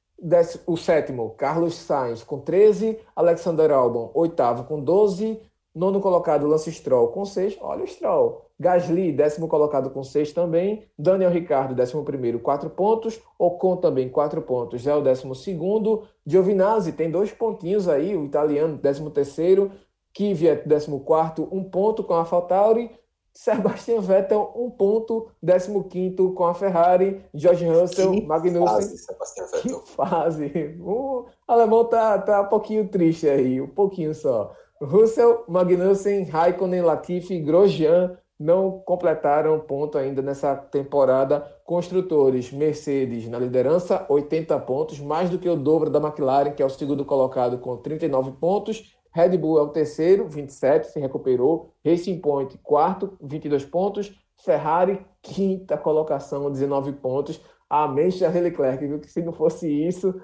O 0.66 0.76
sétimo, 0.76 1.30
Carlos 1.36 1.74
Sainz, 1.76 2.24
com 2.24 2.40
13. 2.40 2.98
Alexander 3.14 3.70
Albon, 3.70 4.10
oitavo, 4.14 4.64
com 4.64 4.80
12. 4.80 5.40
Nono 5.74 6.00
colocado, 6.00 6.46
Lance 6.46 6.72
Stroll, 6.72 7.08
com 7.08 7.24
6. 7.24 7.56
Olha 7.60 7.84
o 7.84 7.86
Stroll. 7.86 8.46
Gasly, 8.58 9.12
décimo 9.12 9.46
colocado, 9.46 9.90
com 9.90 10.02
6 10.02 10.32
também. 10.32 10.82
Daniel 10.98 11.30
Ricardo, 11.30 11.72
décimo 11.72 12.02
primeiro, 12.02 12.40
4 12.40 12.68
pontos. 12.70 13.20
Ocon 13.38 13.76
também, 13.76 14.08
4 14.08 14.42
pontos, 14.42 14.84
é 14.84 14.94
o 14.94 15.00
décimo 15.00 15.36
segundo. 15.36 16.08
Giovinazzi 16.26 16.90
tem 16.90 17.08
dois 17.08 17.30
pontinhos 17.30 17.88
aí, 17.88 18.16
o 18.16 18.24
italiano, 18.24 18.76
décimo 18.76 19.10
terceiro. 19.10 19.70
Kvyat, 20.12 20.66
décimo 20.66 20.98
quarto, 21.00 21.46
um 21.52 21.62
ponto 21.62 22.02
com 22.02 22.14
a 22.14 22.18
AlphaTauri. 22.18 22.90
Sebastian 23.38 24.00
Vettel, 24.00 24.52
um 24.56 24.68
ponto, 24.68 25.30
15 25.40 26.34
com 26.34 26.44
a 26.44 26.54
Ferrari, 26.54 27.24
George 27.32 27.64
Russell, 27.68 28.10
que 28.10 28.26
Magnussen. 28.26 28.66
Fase, 28.66 28.98
Sebastian 28.98 29.44
Vettel. 29.44 29.80
Que 29.80 29.90
fase! 29.92 30.76
O 30.80 31.26
alemão 31.46 31.84
tá, 31.84 32.18
tá 32.18 32.40
um 32.40 32.48
pouquinho 32.48 32.88
triste 32.88 33.28
aí, 33.28 33.60
um 33.60 33.68
pouquinho 33.68 34.12
só. 34.12 34.52
Russell, 34.82 35.44
Magnussen, 35.46 36.24
Raikkonen, 36.24 36.82
Latifi, 36.82 37.38
Grosjean 37.38 38.18
não 38.38 38.80
completaram 38.80 39.60
ponto 39.60 39.96
ainda 39.96 40.20
nessa 40.20 40.56
temporada. 40.56 41.40
Construtores, 41.64 42.52
Mercedes 42.52 43.28
na 43.28 43.38
liderança, 43.38 44.04
80 44.08 44.58
pontos, 44.60 44.98
mais 44.98 45.30
do 45.30 45.38
que 45.38 45.48
o 45.48 45.54
dobro 45.54 45.90
da 45.90 46.00
McLaren, 46.00 46.54
que 46.54 46.62
é 46.62 46.66
o 46.66 46.70
segundo 46.70 47.04
colocado 47.04 47.58
com 47.58 47.76
39 47.76 48.32
pontos. 48.32 48.97
Red 49.18 49.36
Bull 49.36 49.58
é 49.58 49.62
o 49.62 49.68
terceiro, 49.70 50.28
27, 50.28 50.92
se 50.92 51.00
recuperou. 51.00 51.74
Racing 51.84 52.20
Point, 52.20 52.56
quarto, 52.58 53.18
22 53.20 53.64
pontos. 53.64 54.16
Ferrari, 54.44 55.04
quinta 55.20 55.76
colocação, 55.76 56.48
19 56.48 56.92
pontos. 56.92 57.40
Amém, 57.68 58.12
Charles 58.12 58.40
Leclerc, 58.40 58.86
viu 58.86 59.00
que 59.00 59.10
se 59.10 59.20
não 59.20 59.32
fosse 59.32 59.68
isso. 59.68 60.14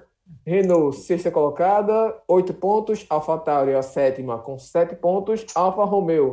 Renault, 0.45 0.95
sexta 0.95 1.29
colocada, 1.29 2.15
8 2.25 2.53
pontos. 2.53 3.05
AlphaTauri, 3.09 3.73
a 3.73 3.81
sétima, 3.81 4.37
com 4.37 4.57
7 4.57 4.95
pontos. 4.95 5.45
Alfa 5.53 5.83
Romeo, 5.83 6.31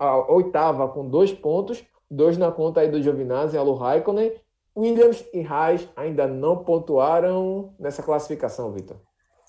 a 0.00 0.32
oitava, 0.32 0.88
com 0.88 1.06
2 1.06 1.34
pontos. 1.34 1.84
Dois 2.10 2.38
na 2.38 2.50
conta 2.50 2.80
aí 2.80 2.88
do 2.88 3.02
Giovinazzi 3.02 3.54
e 3.54 3.58
Alu 3.58 3.74
Raikkonen. 3.74 4.32
Williams 4.74 5.22
e 5.34 5.42
Haas 5.42 5.86
ainda 5.94 6.26
não 6.26 6.64
pontuaram 6.64 7.74
nessa 7.78 8.02
classificação, 8.02 8.72
Vitor. 8.72 8.96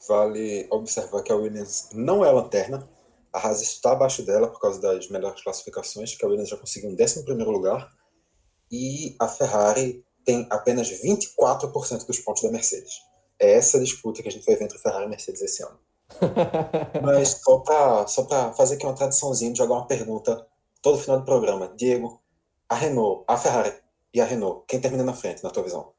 Vale 0.07 0.67
observar 0.71 1.23
que 1.23 1.31
a 1.31 1.35
Williams 1.35 1.89
não 1.93 2.23
é 2.23 2.29
a 2.29 2.31
lanterna. 2.31 2.87
A 3.33 3.39
Haas 3.39 3.61
está 3.61 3.91
abaixo 3.91 4.23
dela 4.23 4.47
por 4.47 4.59
causa 4.59 4.81
das 4.81 5.09
melhores 5.09 5.43
classificações, 5.43 6.15
que 6.15 6.25
a 6.25 6.27
Williams 6.27 6.49
já 6.49 6.57
conseguiu 6.57 6.89
um 6.89 6.93
11 6.93 7.25
lugar. 7.45 7.89
E 8.71 9.15
a 9.19 9.27
Ferrari 9.27 10.03
tem 10.25 10.47
apenas 10.49 10.89
24% 10.89 12.05
dos 12.05 12.19
pontos 12.19 12.43
da 12.43 12.51
Mercedes. 12.51 12.93
É 13.39 13.53
essa 13.53 13.79
disputa 13.79 14.21
que 14.21 14.27
a 14.27 14.31
gente 14.31 14.45
vai 14.45 14.55
ver 14.55 14.65
entre 14.65 14.77
Ferrari 14.77 15.05
e 15.05 15.09
Mercedes 15.09 15.41
esse 15.41 15.63
ano. 15.63 15.79
Mas 17.03 17.41
só 17.43 17.59
para 17.59 18.07
só 18.07 18.27
fazer 18.53 18.75
aqui 18.75 18.85
uma 18.85 18.95
tradiçãozinha 18.95 19.51
de 19.51 19.57
jogar 19.57 19.75
uma 19.75 19.87
pergunta 19.87 20.45
todo 20.81 20.97
final 20.97 21.19
do 21.19 21.25
programa. 21.25 21.73
Diego, 21.75 22.21
a 22.67 22.75
Renault, 22.75 23.23
a 23.27 23.37
Ferrari 23.37 23.73
e 24.13 24.19
a 24.19 24.25
Renault, 24.25 24.63
quem 24.67 24.81
termina 24.81 25.03
na 25.03 25.13
frente, 25.13 25.43
na 25.43 25.49
tua 25.49 25.63
visão? 25.63 25.93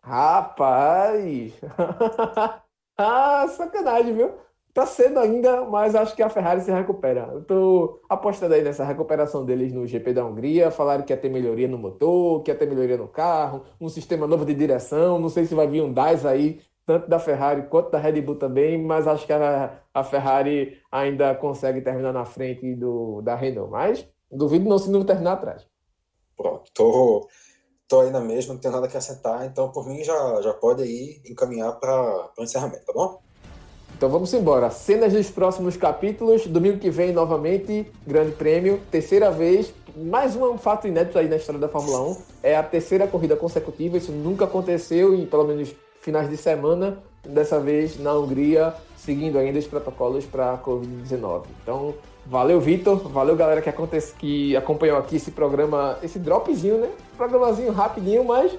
Rapaz! 0.00 1.52
ah, 2.98 3.46
sacanagem, 3.48 4.14
viu? 4.14 4.32
Tá 4.74 4.86
cedo 4.86 5.18
ainda, 5.18 5.64
mas 5.64 5.94
acho 5.94 6.14
que 6.14 6.22
a 6.22 6.28
Ferrari 6.28 6.60
se 6.60 6.70
recupera. 6.70 7.30
Eu 7.32 7.42
tô 7.42 8.00
apostando 8.08 8.54
aí 8.54 8.62
nessa 8.62 8.84
recuperação 8.84 9.44
deles 9.44 9.72
no 9.72 9.86
GP 9.86 10.12
da 10.12 10.24
Hungria. 10.24 10.70
Falaram 10.70 11.04
que 11.04 11.12
ia 11.12 11.16
ter 11.16 11.28
melhoria 11.28 11.66
no 11.66 11.78
motor, 11.78 12.42
que 12.42 12.50
ia 12.50 12.54
ter 12.54 12.68
melhoria 12.68 12.96
no 12.96 13.08
carro, 13.08 13.64
um 13.80 13.88
sistema 13.88 14.26
novo 14.26 14.44
de 14.44 14.54
direção. 14.54 15.18
Não 15.18 15.28
sei 15.28 15.46
se 15.46 15.54
vai 15.54 15.66
vir 15.66 15.82
um 15.82 15.92
DAS 15.92 16.24
aí, 16.26 16.60
tanto 16.86 17.08
da 17.08 17.18
Ferrari 17.18 17.62
quanto 17.62 17.90
da 17.90 17.98
Red 17.98 18.20
Bull 18.20 18.36
também, 18.36 18.80
mas 18.80 19.06
acho 19.06 19.26
que 19.26 19.32
a, 19.32 19.80
a 19.92 20.04
Ferrari 20.04 20.78
ainda 20.92 21.34
consegue 21.34 21.80
terminar 21.80 22.12
na 22.12 22.24
frente 22.24 22.74
do, 22.74 23.20
da 23.22 23.34
Renault. 23.34 23.70
Mas 23.70 24.08
duvido 24.30 24.68
não 24.68 24.78
se 24.78 24.90
não 24.90 25.04
terminar 25.04 25.32
atrás. 25.32 25.66
Pronto, 26.36 26.70
tô, 26.72 27.28
tô 27.88 28.00
aí 28.00 28.10
na 28.10 28.20
mesma, 28.20 28.52
não 28.52 28.60
tenho 28.60 28.74
nada 28.74 28.86
que 28.86 28.96
acrescentar, 28.96 29.46
então 29.46 29.70
por 29.70 29.88
mim 29.88 30.04
já, 30.04 30.42
já 30.42 30.52
pode 30.52 30.82
aí 30.82 31.20
encaminhar 31.24 31.72
para 31.80 32.30
o 32.36 32.42
encerramento, 32.42 32.84
tá 32.84 32.92
bom? 32.92 33.18
Então 33.96 34.08
vamos 34.08 34.32
embora. 34.32 34.70
Cenas 34.70 35.12
dos 35.12 35.28
próximos 35.28 35.76
capítulos. 35.76 36.46
Domingo 36.46 36.78
que 36.78 36.88
vem, 36.88 37.12
novamente, 37.12 37.90
Grande 38.06 38.30
Prêmio. 38.30 38.80
Terceira 38.92 39.28
vez. 39.28 39.74
Mais 39.96 40.36
um 40.36 40.56
fato 40.56 40.86
inédito 40.86 41.18
aí 41.18 41.28
na 41.28 41.34
história 41.34 41.60
da 41.60 41.68
Fórmula 41.68 42.10
1. 42.10 42.16
É 42.44 42.56
a 42.56 42.62
terceira 42.62 43.08
corrida 43.08 43.34
consecutiva. 43.34 43.96
Isso 43.96 44.12
nunca 44.12 44.44
aconteceu 44.44 45.16
em 45.16 45.26
pelo 45.26 45.42
menos 45.42 45.74
finais 46.00 46.30
de 46.30 46.36
semana. 46.36 47.02
Dessa 47.24 47.58
vez 47.58 47.98
na 47.98 48.14
Hungria, 48.14 48.72
seguindo 48.96 49.36
ainda 49.36 49.58
os 49.58 49.66
protocolos 49.66 50.24
para 50.24 50.52
a 50.52 50.58
Covid-19. 50.58 51.46
Então, 51.60 51.92
valeu, 52.28 52.60
Vitor. 52.60 52.96
Valeu, 53.08 53.34
galera 53.34 53.60
que, 53.60 53.68
acontece, 53.68 54.14
que 54.14 54.56
acompanhou 54.56 54.98
aqui 54.98 55.16
esse 55.16 55.30
programa, 55.30 55.98
esse 56.02 56.18
dropzinho, 56.18 56.78
né? 56.78 56.90
Programazinho 57.16 57.72
rapidinho, 57.72 58.24
mas 58.24 58.56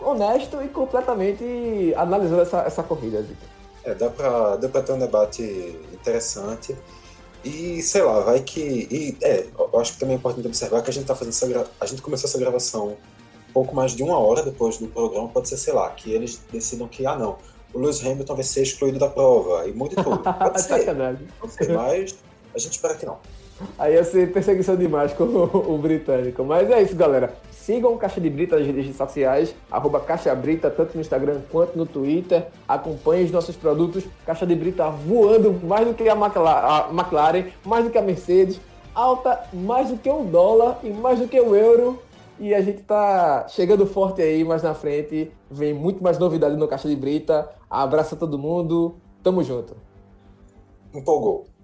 honesto 0.00 0.62
e 0.62 0.68
completamente 0.68 1.92
analisando 1.96 2.42
essa, 2.42 2.60
essa 2.62 2.82
corrida, 2.82 3.20
Vitor. 3.22 3.48
É, 3.84 3.94
dá 3.94 4.10
pra, 4.10 4.56
dá 4.56 4.68
pra 4.68 4.82
ter 4.82 4.92
um 4.92 4.98
debate 4.98 5.42
interessante. 5.92 6.76
E 7.44 7.80
sei 7.82 8.02
lá, 8.02 8.20
vai 8.20 8.40
que. 8.40 8.60
E, 8.60 9.16
é, 9.22 9.46
eu 9.56 9.80
acho 9.80 9.92
que 9.92 10.00
também 10.00 10.16
é 10.16 10.18
importante 10.18 10.46
observar 10.46 10.82
que 10.82 10.90
a 10.90 10.92
gente 10.92 11.06
tá 11.06 11.14
fazendo 11.14 11.32
essa 11.32 11.46
gra... 11.46 11.66
A 11.80 11.86
gente 11.86 12.02
começou 12.02 12.28
essa 12.28 12.38
gravação 12.38 12.96
um 13.48 13.52
pouco 13.52 13.74
mais 13.74 13.92
de 13.92 14.02
uma 14.02 14.18
hora 14.18 14.42
depois 14.42 14.76
do 14.78 14.88
programa, 14.88 15.28
pode 15.28 15.48
ser, 15.48 15.56
sei 15.56 15.72
lá, 15.72 15.88
que 15.90 16.12
eles 16.12 16.40
decidam 16.52 16.86
que, 16.86 17.06
ah 17.06 17.16
não, 17.16 17.38
o 17.72 17.78
Lewis 17.78 18.04
Hamilton 18.04 18.34
vai 18.34 18.44
ser 18.44 18.62
excluído 18.62 18.98
da 18.98 19.08
prova 19.08 19.66
e 19.66 19.72
mude 19.72 19.96
tudo. 19.96 20.18
Pode 20.20 20.62
ser. 20.62 20.94
Pode 21.40 21.52
ser, 21.52 21.72
mas 21.72 22.16
a 22.58 22.60
gente 22.60 22.72
espera 22.72 22.94
que 22.94 23.06
não. 23.06 23.18
Aí 23.78 23.94
ia 23.94 24.04
ser 24.04 24.32
perseguição 24.32 24.76
demais 24.76 25.12
com 25.12 25.24
o, 25.24 25.74
o 25.74 25.78
britânico. 25.78 26.44
Mas 26.44 26.70
é 26.70 26.82
isso, 26.82 26.94
galera. 26.94 27.34
Sigam 27.50 27.92
o 27.92 27.98
Caixa 27.98 28.20
de 28.20 28.30
Brita 28.30 28.56
nas 28.56 28.66
redes 28.66 28.96
sociais, 28.96 29.54
arroba 29.70 30.00
Caixa 30.00 30.34
Brita, 30.34 30.70
tanto 30.70 30.94
no 30.94 31.00
Instagram 31.00 31.40
quanto 31.50 31.76
no 31.76 31.84
Twitter. 31.84 32.46
Acompanhe 32.66 33.24
os 33.24 33.30
nossos 33.30 33.56
produtos. 33.56 34.04
Caixa 34.24 34.46
de 34.46 34.54
Brita 34.54 34.88
voando 34.88 35.52
mais 35.66 35.86
do 35.86 35.94
que 35.94 36.08
a 36.08 36.14
McLaren, 36.14 37.46
mais 37.64 37.84
do 37.84 37.90
que 37.90 37.98
a 37.98 38.02
Mercedes, 38.02 38.60
alta 38.94 39.44
mais 39.52 39.90
do 39.90 39.98
que 39.98 40.08
o 40.08 40.24
dólar 40.24 40.78
e 40.82 40.90
mais 40.90 41.18
do 41.18 41.28
que 41.28 41.38
o 41.38 41.54
euro. 41.54 42.00
E 42.40 42.54
a 42.54 42.60
gente 42.60 42.82
tá 42.82 43.46
chegando 43.48 43.84
forte 43.84 44.22
aí 44.22 44.44
mais 44.44 44.62
na 44.62 44.72
frente. 44.72 45.30
Vem 45.50 45.74
muito 45.74 46.02
mais 46.02 46.18
novidade 46.18 46.56
no 46.56 46.68
Caixa 46.68 46.88
de 46.88 46.96
Brita. 46.96 47.50
Abraço 47.68 48.14
a 48.14 48.18
todo 48.18 48.38
mundo. 48.38 48.94
Tamo 49.22 49.42
junto. 49.42 49.76
Empolgou. 50.94 51.57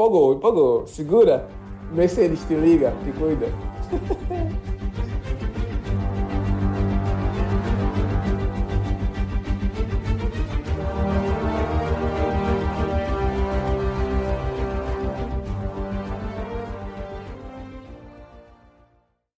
Empolgou, 0.00 0.32
empolgou. 0.32 0.86
Segura. 0.86 1.46
Mercedes, 1.92 2.40
te 2.48 2.54
liga, 2.54 2.90
te 3.04 3.12
cuida. 3.12 3.48